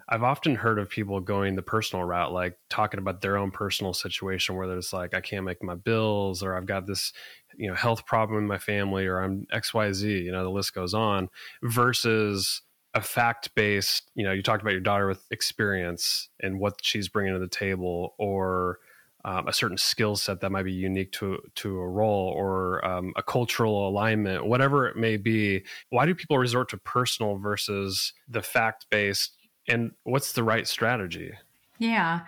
I've 0.09 0.25
often 0.25 0.57
heard 0.57 0.81
of 0.81 0.91
people 0.91 1.21
going 1.21 1.55
the 1.55 1.63
personal 1.63 2.05
route, 2.05 2.33
like 2.33 2.59
talking 2.69 2.99
about 2.99 3.21
their 3.21 3.37
own 3.37 3.53
personal 3.53 3.95
situation, 3.95 4.57
where 4.57 4.67
there's 4.67 4.93
like, 4.93 5.15
I 5.15 5.21
can't 5.21 5.45
make 5.45 5.63
my 5.63 5.77
bills, 5.77 6.43
or 6.43 6.57
I've 6.57 6.67
got 6.67 6.87
this, 6.87 7.13
you 7.57 7.69
know, 7.69 7.75
health 7.75 8.07
problem 8.07 8.38
in 8.38 8.47
my 8.47 8.59
family, 8.59 9.07
or 9.07 9.21
I'm 9.21 9.47
XYZ, 9.52 10.25
you 10.25 10.33
know, 10.33 10.42
the 10.42 10.50
list 10.50 10.75
goes 10.75 10.95
on, 10.95 11.28
versus 11.62 12.62
a 12.95 13.00
fact 13.00 13.54
based, 13.54 14.11
you 14.14 14.25
know, 14.25 14.33
you 14.33 14.42
talked 14.42 14.62
about 14.62 14.73
your 14.73 14.80
daughter 14.80 15.07
with 15.07 15.25
experience 15.30 16.28
and 16.40 16.59
what 16.59 16.75
she's 16.83 17.09
bringing 17.09 17.33
to 17.35 17.38
the 17.38 17.49
table, 17.49 18.14
or 18.19 18.78
um, 19.25 19.47
a 19.47 19.52
certain 19.52 19.76
skill 19.76 20.16
set 20.16 20.40
that 20.40 20.50
might 20.50 20.64
be 20.64 20.73
unique 20.73 21.12
to 21.12 21.38
to 21.57 21.78
a 21.78 21.88
role 21.88 22.33
or 22.37 22.85
um, 22.85 23.12
a 23.16 23.23
cultural 23.23 23.88
alignment, 23.88 24.47
whatever 24.47 24.88
it 24.88 24.97
may 24.97 25.16
be. 25.16 25.62
Why 25.90 26.07
do 26.07 26.14
people 26.14 26.38
resort 26.38 26.71
to 26.71 26.78
personal 26.78 27.37
versus 27.37 28.12
the 28.28 28.42
fact 28.42 28.87
based? 28.90 29.37
And 29.69 29.92
what's 30.04 30.33
the 30.33 30.42
right 30.42 30.66
strategy? 30.66 31.33
Yeah. 31.78 32.21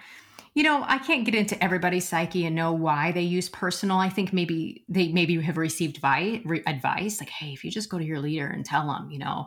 You 0.55 0.65
know, 0.65 0.85
I 0.87 0.99
can't 0.99 1.25
get 1.25 1.35
into 1.35 1.63
everybody's 1.65 2.07
psyche 2.07 2.45
and 2.45 2.55
know 2.55 2.73
why 2.73 3.13
they 3.13 3.23
use 3.23 3.49
personal. 3.49 3.99
I 3.99 4.11
think 4.11 4.33
maybe 4.33 4.85
they 4.89 5.09
maybe 5.09 5.41
have 5.41 5.57
received 5.57 5.99
vi- 5.99 6.43
re- 6.45 6.63
advice 6.67 7.21
like, 7.21 7.31
"Hey, 7.31 7.53
if 7.53 7.65
you 7.65 7.71
just 7.71 7.89
go 7.89 7.99
to 7.99 8.05
your 8.05 8.21
leader 8.21 8.47
and 8.49 8.65
tell 8.65 8.87
them, 8.87 9.11
you 9.11 9.19
know, 9.19 9.47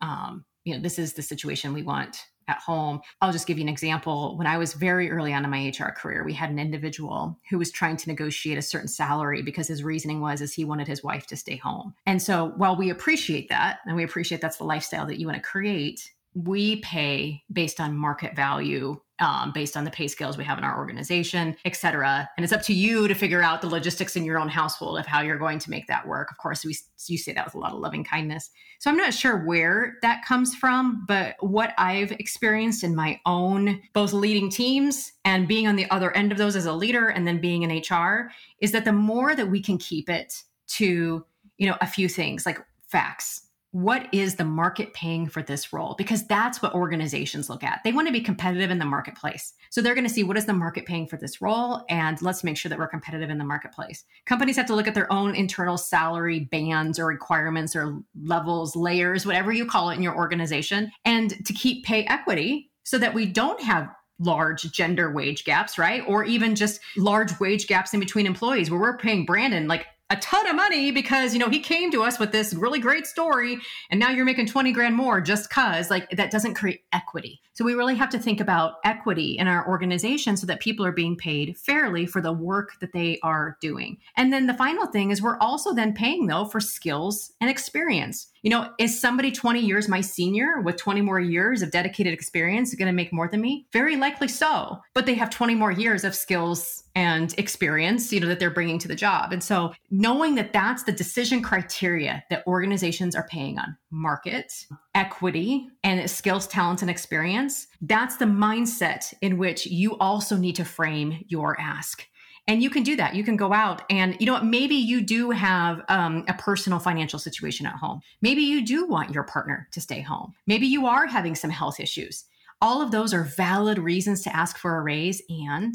um, 0.00 0.44
you 0.64 0.74
know, 0.74 0.80
this 0.80 0.98
is 0.98 1.14
the 1.14 1.22
situation 1.22 1.72
we 1.72 1.82
want 1.82 2.24
at 2.48 2.58
home. 2.58 3.00
I'll 3.20 3.32
just 3.32 3.46
give 3.46 3.58
you 3.58 3.64
an 3.64 3.68
example. 3.68 4.36
When 4.36 4.46
I 4.46 4.58
was 4.58 4.74
very 4.74 5.10
early 5.10 5.32
on 5.32 5.44
in 5.44 5.50
my 5.50 5.68
HR 5.68 5.92
career, 5.92 6.24
we 6.24 6.34
had 6.34 6.50
an 6.50 6.58
individual 6.58 7.38
who 7.50 7.58
was 7.58 7.70
trying 7.70 7.96
to 7.98 8.08
negotiate 8.08 8.58
a 8.58 8.62
certain 8.62 8.88
salary 8.88 9.42
because 9.42 9.68
his 9.68 9.82
reasoning 9.82 10.20
was 10.20 10.40
is 10.40 10.52
he 10.52 10.64
wanted 10.64 10.86
his 10.86 11.02
wife 11.02 11.26
to 11.28 11.36
stay 11.36 11.56
home. 11.56 11.94
And 12.06 12.20
so 12.20 12.52
while 12.56 12.76
we 12.76 12.90
appreciate 12.90 13.48
that 13.48 13.78
and 13.86 13.96
we 13.96 14.04
appreciate 14.04 14.40
that's 14.40 14.58
the 14.58 14.64
lifestyle 14.64 15.06
that 15.06 15.18
you 15.18 15.26
want 15.26 15.42
to 15.42 15.48
create, 15.48 16.12
we 16.34 16.76
pay 16.76 17.42
based 17.52 17.80
on 17.80 17.96
market 17.96 18.34
value 18.34 19.00
um, 19.20 19.52
based 19.52 19.76
on 19.76 19.84
the 19.84 19.90
pay 19.90 20.08
scales 20.08 20.36
we 20.36 20.44
have 20.44 20.58
in 20.58 20.64
our 20.64 20.76
organization, 20.76 21.56
et 21.64 21.76
cetera. 21.76 22.28
And 22.36 22.44
it's 22.44 22.52
up 22.52 22.62
to 22.62 22.74
you 22.74 23.06
to 23.06 23.14
figure 23.14 23.42
out 23.42 23.60
the 23.60 23.68
logistics 23.68 24.16
in 24.16 24.24
your 24.24 24.38
own 24.38 24.48
household 24.48 24.98
of 24.98 25.06
how 25.06 25.20
you're 25.20 25.38
going 25.38 25.58
to 25.60 25.70
make 25.70 25.86
that 25.86 26.06
work. 26.06 26.30
Of 26.30 26.38
course, 26.38 26.64
we 26.64 26.76
you 27.06 27.18
say 27.18 27.32
that 27.32 27.44
with 27.44 27.54
a 27.54 27.58
lot 27.58 27.72
of 27.72 27.80
loving 27.80 28.02
kindness. 28.02 28.50
So 28.78 28.90
I'm 28.90 28.96
not 28.96 29.14
sure 29.14 29.44
where 29.44 29.96
that 30.02 30.24
comes 30.24 30.54
from, 30.54 31.04
but 31.06 31.36
what 31.40 31.74
I've 31.78 32.12
experienced 32.12 32.82
in 32.82 32.96
my 32.96 33.20
own 33.26 33.80
both 33.92 34.12
leading 34.12 34.50
teams 34.50 35.12
and 35.24 35.46
being 35.46 35.66
on 35.68 35.76
the 35.76 35.90
other 35.90 36.16
end 36.16 36.32
of 36.32 36.38
those 36.38 36.56
as 36.56 36.66
a 36.66 36.72
leader 36.72 37.08
and 37.08 37.26
then 37.26 37.40
being 37.40 37.62
in 37.62 37.70
HR 37.70 38.30
is 38.60 38.72
that 38.72 38.84
the 38.84 38.92
more 38.92 39.34
that 39.34 39.50
we 39.50 39.60
can 39.60 39.78
keep 39.78 40.08
it 40.08 40.42
to 40.66 41.24
you 41.58 41.68
know 41.68 41.76
a 41.80 41.86
few 41.86 42.08
things 42.08 42.46
like 42.46 42.58
facts 42.88 43.43
what 43.74 44.06
is 44.12 44.36
the 44.36 44.44
market 44.44 44.94
paying 44.94 45.28
for 45.28 45.42
this 45.42 45.72
role? 45.72 45.96
Because 45.98 46.24
that's 46.28 46.62
what 46.62 46.76
organizations 46.76 47.50
look 47.50 47.64
at. 47.64 47.80
They 47.82 47.90
want 47.90 48.06
to 48.06 48.12
be 48.12 48.20
competitive 48.20 48.70
in 48.70 48.78
the 48.78 48.84
marketplace. 48.84 49.52
So 49.70 49.82
they're 49.82 49.96
going 49.96 50.06
to 50.06 50.12
see 50.12 50.22
what 50.22 50.36
is 50.36 50.46
the 50.46 50.52
market 50.52 50.86
paying 50.86 51.08
for 51.08 51.16
this 51.16 51.42
role 51.42 51.84
and 51.88 52.22
let's 52.22 52.44
make 52.44 52.56
sure 52.56 52.68
that 52.68 52.78
we're 52.78 52.86
competitive 52.86 53.30
in 53.30 53.38
the 53.38 53.44
marketplace. 53.44 54.04
Companies 54.26 54.54
have 54.58 54.66
to 54.66 54.76
look 54.76 54.86
at 54.86 54.94
their 54.94 55.12
own 55.12 55.34
internal 55.34 55.76
salary 55.76 56.38
bands 56.52 57.00
or 57.00 57.06
requirements 57.06 57.74
or 57.74 57.98
levels, 58.22 58.76
layers, 58.76 59.26
whatever 59.26 59.52
you 59.52 59.66
call 59.66 59.90
it 59.90 59.96
in 59.96 60.04
your 60.04 60.14
organization, 60.14 60.92
and 61.04 61.44
to 61.44 61.52
keep 61.52 61.84
pay 61.84 62.04
equity 62.04 62.70
so 62.84 62.96
that 62.96 63.12
we 63.12 63.26
don't 63.26 63.60
have 63.60 63.88
large 64.20 64.70
gender 64.70 65.10
wage 65.10 65.44
gaps, 65.44 65.78
right? 65.78 66.04
Or 66.06 66.22
even 66.22 66.54
just 66.54 66.80
large 66.96 67.40
wage 67.40 67.66
gaps 67.66 67.92
in 67.92 67.98
between 67.98 68.26
employees 68.26 68.70
where 68.70 68.78
we're 68.78 68.98
paying 68.98 69.26
Brandon 69.26 69.66
like 69.66 69.86
a 70.10 70.16
ton 70.16 70.46
of 70.46 70.54
money 70.54 70.90
because 70.90 71.32
you 71.32 71.40
know 71.40 71.48
he 71.48 71.60
came 71.60 71.90
to 71.90 72.02
us 72.02 72.18
with 72.18 72.30
this 72.30 72.52
really 72.52 72.78
great 72.78 73.06
story 73.06 73.58
and 73.90 73.98
now 73.98 74.10
you're 74.10 74.24
making 74.24 74.46
20 74.46 74.70
grand 74.72 74.94
more 74.94 75.20
just 75.20 75.48
cuz 75.50 75.90
like 75.90 76.08
that 76.10 76.30
doesn't 76.30 76.54
create 76.54 76.82
equity. 76.92 77.40
So 77.54 77.64
we 77.64 77.74
really 77.74 77.94
have 77.94 78.10
to 78.10 78.18
think 78.18 78.40
about 78.40 78.74
equity 78.84 79.38
in 79.38 79.48
our 79.48 79.66
organization 79.66 80.36
so 80.36 80.46
that 80.46 80.60
people 80.60 80.84
are 80.84 80.92
being 80.92 81.16
paid 81.16 81.56
fairly 81.56 82.04
for 82.04 82.20
the 82.20 82.32
work 82.32 82.78
that 82.80 82.92
they 82.92 83.18
are 83.22 83.56
doing. 83.60 83.98
And 84.16 84.32
then 84.32 84.46
the 84.46 84.54
final 84.54 84.86
thing 84.86 85.10
is 85.10 85.22
we're 85.22 85.38
also 85.38 85.72
then 85.72 85.94
paying 85.94 86.26
though 86.26 86.44
for 86.44 86.60
skills 86.60 87.32
and 87.40 87.48
experience 87.48 88.26
you 88.44 88.50
know, 88.50 88.70
is 88.78 89.00
somebody 89.00 89.32
20 89.32 89.58
years 89.58 89.88
my 89.88 90.02
senior 90.02 90.60
with 90.60 90.76
20 90.76 91.00
more 91.00 91.18
years 91.18 91.62
of 91.62 91.70
dedicated 91.70 92.12
experience 92.12 92.74
going 92.74 92.86
to 92.86 92.92
make 92.92 93.10
more 93.10 93.26
than 93.26 93.40
me? 93.40 93.66
Very 93.72 93.96
likely 93.96 94.28
so. 94.28 94.82
But 94.92 95.06
they 95.06 95.14
have 95.14 95.30
20 95.30 95.54
more 95.54 95.72
years 95.72 96.04
of 96.04 96.14
skills 96.14 96.84
and 96.94 97.34
experience, 97.38 98.12
you 98.12 98.20
know, 98.20 98.28
that 98.28 98.38
they're 98.38 98.50
bringing 98.50 98.78
to 98.80 98.86
the 98.86 98.94
job. 98.94 99.32
And 99.32 99.42
so 99.42 99.72
knowing 99.90 100.34
that 100.34 100.52
that's 100.52 100.82
the 100.82 100.92
decision 100.92 101.40
criteria 101.40 102.22
that 102.28 102.46
organizations 102.46 103.16
are 103.16 103.26
paying 103.28 103.58
on 103.58 103.78
market, 103.90 104.66
equity, 104.94 105.66
and 105.82 106.08
skills, 106.10 106.46
talent, 106.46 106.82
and 106.82 106.90
experience, 106.90 107.68
that's 107.80 108.18
the 108.18 108.26
mindset 108.26 109.14
in 109.22 109.38
which 109.38 109.64
you 109.64 109.96
also 109.96 110.36
need 110.36 110.56
to 110.56 110.66
frame 110.66 111.24
your 111.28 111.58
ask. 111.58 112.06
And 112.46 112.62
you 112.62 112.68
can 112.68 112.82
do 112.82 112.94
that. 112.96 113.14
You 113.14 113.24
can 113.24 113.36
go 113.36 113.54
out 113.54 113.82
and, 113.88 114.16
you 114.20 114.26
know 114.26 114.34
what, 114.34 114.44
maybe 114.44 114.74
you 114.74 115.00
do 115.00 115.30
have 115.30 115.82
um, 115.88 116.24
a 116.28 116.34
personal 116.34 116.78
financial 116.78 117.18
situation 117.18 117.64
at 117.64 117.74
home. 117.74 118.00
Maybe 118.20 118.42
you 118.42 118.64
do 118.64 118.86
want 118.86 119.14
your 119.14 119.24
partner 119.24 119.66
to 119.72 119.80
stay 119.80 120.02
home. 120.02 120.34
Maybe 120.46 120.66
you 120.66 120.86
are 120.86 121.06
having 121.06 121.34
some 121.34 121.50
health 121.50 121.80
issues. 121.80 122.24
All 122.60 122.82
of 122.82 122.90
those 122.90 123.14
are 123.14 123.24
valid 123.24 123.78
reasons 123.78 124.22
to 124.22 124.36
ask 124.36 124.58
for 124.58 124.76
a 124.76 124.82
raise. 124.82 125.22
And 125.30 125.74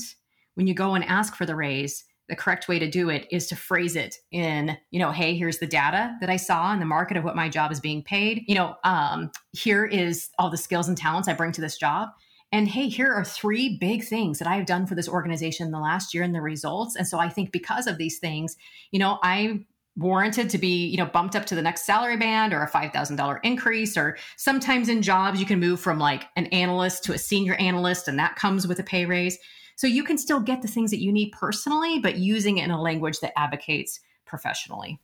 when 0.54 0.68
you 0.68 0.76
go 0.76 0.94
and 0.94 1.04
ask 1.06 1.36
for 1.36 1.46
the 1.46 1.56
raise, 1.56 2.04
the 2.28 2.36
correct 2.36 2.68
way 2.68 2.78
to 2.78 2.88
do 2.88 3.10
it 3.10 3.28
is 3.32 3.48
to 3.48 3.56
phrase 3.56 3.96
it 3.96 4.18
in, 4.32 4.78
you 4.92 5.00
know, 5.00 5.12
hey, 5.12 5.36
here's 5.36 5.58
the 5.58 5.66
data 5.66 6.16
that 6.22 6.30
I 6.30 6.38
saw 6.38 6.72
in 6.72 6.80
the 6.80 6.86
market 6.86 7.18
of 7.18 7.24
what 7.24 7.36
my 7.36 7.50
job 7.50 7.72
is 7.72 7.80
being 7.80 8.04
paid. 8.04 8.44
You 8.48 8.54
know, 8.54 8.76
um, 8.84 9.32
here 9.52 9.86
is 9.86 10.30
all 10.38 10.52
the 10.52 10.58
skills 10.58 10.88
and 10.88 10.96
talents 10.96 11.28
I 11.28 11.34
bring 11.34 11.52
to 11.54 11.62
this 11.62 11.78
job. 11.78 12.10
And 12.52 12.68
hey, 12.68 12.90
here 12.90 13.14
are 13.14 13.24
three 13.24 13.78
big 13.78 14.04
things 14.04 14.40
that 14.40 14.48
I 14.48 14.56
have 14.56 14.66
done 14.66 14.88
for 14.88 14.96
this 14.96 15.08
organization 15.08 15.68
in 15.68 15.72
the 15.72 15.80
last 15.80 16.14
year 16.14 16.24
and 16.24 16.34
the 16.34 16.42
results. 16.42 16.96
And 16.96 17.08
so 17.08 17.20
I 17.20 17.30
think 17.30 17.52
because 17.52 17.86
of 17.86 17.98
these 17.98 18.18
things, 18.18 18.56
you 18.92 19.00
know, 19.00 19.20
I 19.22 19.66
warranted 19.96 20.50
to 20.50 20.58
be 20.58 20.88
you 20.88 20.98
know 20.98 21.06
bumped 21.06 21.36
up 21.36 21.46
to 21.46 21.56
the 21.56 21.62
next 21.62 21.86
salary 21.86 22.16
band 22.16 22.54
or 22.54 22.64
a 22.64 22.70
$5000 22.70 23.40
increase. 23.44 23.98
Or 23.98 24.18
sometimes 24.38 24.90
in 24.90 25.02
jobs 25.02 25.40
you 25.40 25.46
can 25.46 25.60
move 25.60 25.80
from 25.80 26.00
like 26.00 26.26
an 26.36 26.48
analyst 26.48 27.04
to 27.06 27.14
a 27.14 27.18
senior 27.18 27.56
analyst 27.56 28.08
and 28.08 28.18
that 28.18 28.36
comes 28.36 28.68
with 28.68 28.80
a 28.80 28.84
pay 28.84 29.06
raise. 29.06 29.38
So 29.76 29.88
you 29.88 30.04
can 30.04 30.18
still 30.18 30.40
get 30.40 30.62
the 30.62 30.68
things 30.68 30.92
that 30.92 31.02
you 31.02 31.12
need 31.12 31.32
personally 31.32 32.00
but 32.00 32.18
using 32.18 32.58
it 32.58 32.66
in 32.66 32.72
a 32.72 32.82
language 32.82 33.20
that 33.20 33.38
advocates 33.38 34.00
professionally 34.26 35.00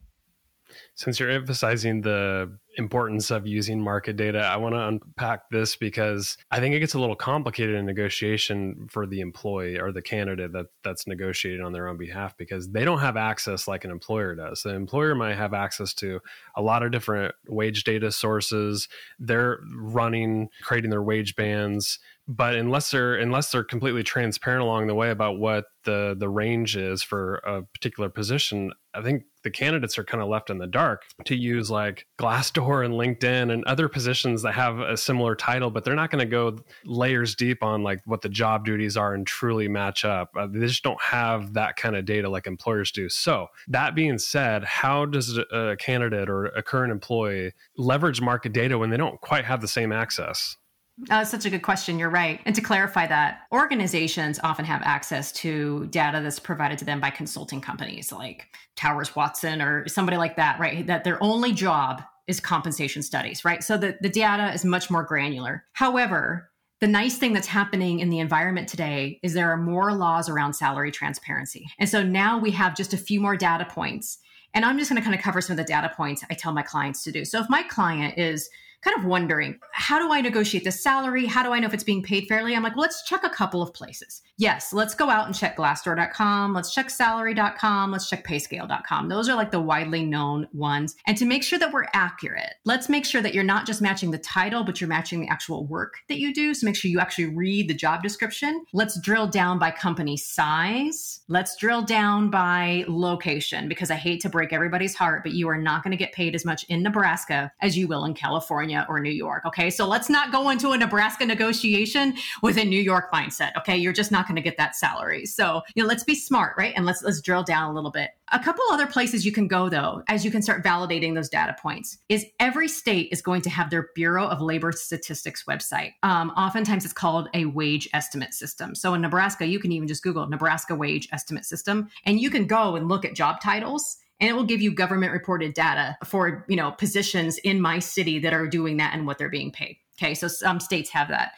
since 0.95 1.19
you're 1.19 1.29
emphasizing 1.29 2.01
the 2.01 2.57
importance 2.77 3.31
of 3.31 3.47
using 3.47 3.81
market 3.81 4.17
data, 4.17 4.39
I 4.39 4.57
want 4.57 4.75
to 4.75 4.87
unpack 4.87 5.49
this 5.49 5.75
because 5.75 6.37
I 6.51 6.59
think 6.59 6.75
it 6.75 6.79
gets 6.79 6.93
a 6.93 6.99
little 6.99 7.15
complicated 7.15 7.75
in 7.75 7.85
negotiation 7.85 8.87
for 8.89 9.05
the 9.05 9.21
employee 9.21 9.79
or 9.79 9.91
the 9.91 10.01
candidate 10.01 10.51
that 10.53 10.67
that's 10.83 11.07
negotiating 11.07 11.65
on 11.65 11.73
their 11.73 11.87
own 11.87 11.97
behalf 11.97 12.37
because 12.37 12.69
they 12.69 12.85
don't 12.85 12.99
have 12.99 13.17
access 13.17 13.67
like 13.67 13.85
an 13.85 13.91
employer 13.91 14.35
does. 14.35 14.63
The 14.63 14.75
employer 14.75 15.15
might 15.15 15.35
have 15.35 15.53
access 15.53 15.93
to 15.95 16.19
a 16.55 16.61
lot 16.61 16.83
of 16.83 16.91
different 16.91 17.33
wage 17.47 17.83
data 17.83 18.11
sources. 18.11 18.87
They're 19.19 19.59
running, 19.73 20.49
creating 20.61 20.91
their 20.91 21.03
wage 21.03 21.35
bands 21.35 21.99
but 22.27 22.55
unless 22.55 22.91
they're 22.91 23.15
unless 23.15 23.51
they're 23.51 23.63
completely 23.63 24.03
transparent 24.03 24.63
along 24.63 24.87
the 24.87 24.95
way 24.95 25.11
about 25.11 25.37
what 25.37 25.65
the 25.83 26.15
the 26.17 26.29
range 26.29 26.75
is 26.75 27.03
for 27.03 27.35
a 27.37 27.61
particular 27.61 28.09
position 28.09 28.71
i 28.95 29.01
think 29.01 29.23
the 29.43 29.51
candidates 29.51 29.97
are 29.97 30.03
kind 30.03 30.23
of 30.23 30.29
left 30.29 30.49
in 30.49 30.57
the 30.57 30.67
dark 30.67 31.03
to 31.23 31.35
use 31.35 31.69
like 31.69 32.07
glassdoor 32.17 32.83
and 32.83 32.95
linkedin 32.95 33.53
and 33.53 33.63
other 33.65 33.87
positions 33.87 34.41
that 34.41 34.53
have 34.53 34.79
a 34.79 34.97
similar 34.97 35.35
title 35.35 35.69
but 35.69 35.83
they're 35.83 35.95
not 35.95 36.09
going 36.09 36.19
to 36.19 36.29
go 36.29 36.57
layers 36.85 37.35
deep 37.35 37.63
on 37.63 37.83
like 37.83 38.01
what 38.05 38.21
the 38.21 38.29
job 38.29 38.65
duties 38.65 38.97
are 38.97 39.13
and 39.13 39.27
truly 39.27 39.67
match 39.67 40.05
up. 40.05 40.31
Uh, 40.37 40.47
they 40.47 40.59
just 40.59 40.83
don't 40.83 41.01
have 41.01 41.53
that 41.53 41.75
kind 41.75 41.95
of 41.95 42.05
data 42.05 42.29
like 42.29 42.47
employers 42.47 42.91
do. 42.91 43.09
So 43.09 43.47
that 43.67 43.95
being 43.95 44.17
said 44.17 44.63
how 44.63 45.05
does 45.05 45.37
a 45.37 45.75
candidate 45.79 46.29
or 46.29 46.45
a 46.47 46.63
current 46.63 46.91
employee 46.91 47.53
leverage 47.77 48.21
market 48.21 48.53
data 48.53 48.77
when 48.77 48.89
they 48.89 48.97
don't 48.97 49.19
quite 49.21 49.45
have 49.45 49.61
the 49.61 49.67
same 49.67 49.91
access 49.91 50.57
uh, 51.03 51.19
that's 51.19 51.31
such 51.31 51.45
a 51.45 51.49
good 51.49 51.61
question. 51.61 51.99
You're 51.99 52.09
right. 52.09 52.39
And 52.45 52.55
to 52.55 52.61
clarify 52.61 53.05
that, 53.07 53.41
organizations 53.51 54.39
often 54.43 54.63
have 54.65 54.81
access 54.83 55.31
to 55.33 55.87
data 55.87 56.21
that's 56.21 56.39
provided 56.39 56.77
to 56.79 56.85
them 56.85 57.01
by 57.01 57.09
consulting 57.09 57.59
companies 57.59 58.11
like 58.11 58.55
Towers 58.77 59.15
Watson 59.15 59.61
or 59.61 59.87
somebody 59.87 60.17
like 60.17 60.37
that, 60.37 60.59
right? 60.59 60.87
That 60.87 61.03
their 61.03 61.21
only 61.21 61.51
job 61.51 62.01
is 62.27 62.39
compensation 62.39 63.03
studies, 63.03 63.43
right? 63.43 63.63
So 63.63 63.77
the, 63.77 63.97
the 64.01 64.09
data 64.09 64.53
is 64.53 64.63
much 64.63 64.89
more 64.89 65.03
granular. 65.03 65.65
However, 65.73 66.49
the 66.79 66.87
nice 66.87 67.17
thing 67.17 67.33
that's 67.33 67.47
happening 67.47 67.99
in 67.99 68.09
the 68.09 68.19
environment 68.19 68.67
today 68.67 69.19
is 69.21 69.33
there 69.33 69.51
are 69.51 69.57
more 69.57 69.93
laws 69.93 70.29
around 70.29 70.53
salary 70.53 70.91
transparency. 70.91 71.67
And 71.77 71.89
so 71.89 72.03
now 72.03 72.37
we 72.37 72.51
have 72.51 72.75
just 72.75 72.93
a 72.93 72.97
few 72.97 73.19
more 73.19 73.35
data 73.35 73.65
points 73.65 74.19
And 74.55 74.63
I'm 74.63 74.79
just 74.79 74.89
going 74.89 74.99
to 74.99 75.03
kind 75.03 75.15
of 75.15 75.21
cover 75.21 75.41
some 75.41 75.53
of 75.53 75.57
the 75.57 75.71
data 75.71 75.91
points 75.95 76.23
I 76.29 76.33
tell 76.33 76.53
my 76.53 76.63
clients 76.63 77.03
to 77.03 77.11
do. 77.11 77.25
So 77.25 77.39
if 77.41 77.49
my 77.49 77.61
client 77.63 78.17
is 78.17 78.49
kind 78.85 78.97
of 78.99 79.05
wondering 79.05 79.59
how 79.71 79.97
do 79.99 80.13
I 80.13 80.21
negotiate 80.21 80.63
the 80.63 80.71
salary? 80.71 81.25
How 81.25 81.43
do 81.43 81.51
I 81.51 81.59
know 81.59 81.67
if 81.67 81.73
it's 81.73 81.83
being 81.83 82.03
paid 82.03 82.27
fairly? 82.27 82.55
I'm 82.55 82.63
like, 82.63 82.75
well, 82.75 82.83
let's 82.83 83.03
check 83.03 83.23
a 83.23 83.29
couple 83.29 83.61
of 83.61 83.73
places. 83.73 84.21
Yes, 84.37 84.73
let's 84.73 84.93
go 84.93 85.09
out 85.09 85.25
and 85.25 85.35
check 85.35 85.57
glassdoor.com. 85.57 86.53
Let's 86.53 86.73
check 86.73 86.89
salary.com. 86.89 87.91
Let's 87.91 88.07
check 88.07 88.25
payscale.com. 88.25 89.09
Those 89.09 89.27
are 89.27 89.35
like 89.35 89.51
the 89.51 89.59
widely 89.59 90.05
known 90.05 90.47
ones. 90.53 90.95
And 91.07 91.17
to 91.17 91.25
make 91.25 91.43
sure 91.43 91.57
that 91.57 91.73
we're 91.73 91.87
accurate, 91.93 92.53
let's 92.63 92.87
make 92.87 93.05
sure 93.05 93.21
that 93.21 93.33
you're 93.33 93.43
not 93.43 93.65
just 93.65 93.81
matching 93.81 94.11
the 94.11 94.19
title, 94.19 94.63
but 94.63 94.79
you're 94.79 94.87
matching 94.87 95.21
the 95.21 95.29
actual 95.29 95.65
work 95.65 95.95
that 96.07 96.19
you 96.19 96.33
do. 96.33 96.53
So 96.53 96.65
make 96.65 96.75
sure 96.75 96.91
you 96.91 96.99
actually 96.99 97.27
read 97.27 97.67
the 97.67 97.73
job 97.73 98.03
description. 98.03 98.65
Let's 98.71 98.99
drill 99.01 99.27
down 99.27 99.57
by 99.57 99.71
company 99.71 100.15
size. 100.15 101.21
Let's 101.27 101.57
drill 101.57 101.81
down 101.81 102.29
by 102.29 102.85
location 102.87 103.67
because 103.67 103.89
I 103.89 103.95
hate 103.95 104.21
to 104.21 104.29
break 104.29 104.53
everybody's 104.53 104.95
heart, 104.95 105.23
but 105.23 105.33
you 105.33 105.47
are 105.49 105.57
not 105.57 105.83
going 105.83 105.91
to 105.91 105.97
get 105.97 106.13
paid 106.13 106.35
as 106.35 106.45
much 106.45 106.65
in 106.65 106.83
Nebraska 106.83 107.51
as 107.61 107.77
you 107.77 107.87
will 107.87 108.05
in 108.05 108.13
California 108.13 108.74
California 108.75 108.85
or 108.89 108.99
New 108.99 109.15
York. 109.15 109.45
Okay. 109.45 109.69
So 109.69 109.87
let's 109.87 110.09
not 110.09 110.31
go 110.31 110.49
into 110.49 110.71
a 110.71 110.77
Nebraska 110.77 111.25
negotiation 111.25 112.15
with 112.41 112.57
a 112.57 112.65
New 112.65 112.81
York 112.81 113.11
mindset. 113.11 113.51
Okay. 113.57 113.77
You're 113.77 113.93
just 113.93 114.11
not 114.11 114.27
going 114.27 114.35
to 114.35 114.41
get 114.41 114.57
that 114.57 114.75
salary. 114.75 115.25
So, 115.25 115.61
you 115.75 115.83
know, 115.83 115.87
let's 115.87 116.03
be 116.03 116.15
smart, 116.15 116.55
right? 116.57 116.73
And 116.75 116.85
let's, 116.85 117.03
let's 117.03 117.21
drill 117.21 117.43
down 117.43 117.71
a 117.71 117.73
little 117.73 117.91
bit. 117.91 118.11
A 118.31 118.39
couple 118.39 118.63
other 118.71 118.87
places 118.87 119.25
you 119.25 119.31
can 119.31 119.47
go 119.47 119.69
though, 119.69 120.01
as 120.07 120.25
you 120.25 120.31
can 120.31 120.41
start 120.41 120.63
validating 120.63 121.13
those 121.13 121.29
data 121.29 121.55
points, 121.61 121.99
is 122.09 122.25
every 122.39 122.67
state 122.67 123.09
is 123.11 123.21
going 123.21 123.41
to 123.43 123.49
have 123.49 123.69
their 123.69 123.89
Bureau 123.95 124.27
of 124.27 124.41
Labor 124.41 124.71
Statistics 124.71 125.43
website. 125.45 125.91
Um, 126.01 126.31
oftentimes 126.31 126.85
it's 126.85 126.93
called 126.93 127.29
a 127.33 127.45
wage 127.45 127.87
estimate 127.93 128.33
system. 128.33 128.73
So 128.73 128.93
in 128.95 129.01
Nebraska, 129.01 129.45
you 129.45 129.59
can 129.59 129.71
even 129.71 129.87
just 129.87 130.03
Google 130.03 130.27
Nebraska 130.27 130.75
wage 130.75 131.07
estimate 131.11 131.45
system 131.45 131.89
and 132.05 132.19
you 132.19 132.29
can 132.29 132.47
go 132.47 132.75
and 132.75 132.87
look 132.87 133.05
at 133.05 133.13
job 133.13 133.41
titles 133.41 133.97
and 134.19 134.29
it 134.29 134.33
will 134.33 134.45
give 134.45 134.61
you 134.61 134.71
government 134.73 135.11
reported 135.11 135.53
data 135.53 135.97
for 136.05 136.45
you 136.47 136.55
know 136.55 136.71
positions 136.71 137.37
in 137.39 137.59
my 137.59 137.79
city 137.79 138.19
that 138.19 138.33
are 138.33 138.47
doing 138.47 138.77
that 138.77 138.93
and 138.93 139.05
what 139.05 139.17
they're 139.17 139.29
being 139.29 139.51
paid 139.51 139.77
okay 139.99 140.13
so 140.13 140.27
some 140.27 140.59
states 140.59 140.89
have 140.89 141.07
that 141.09 141.31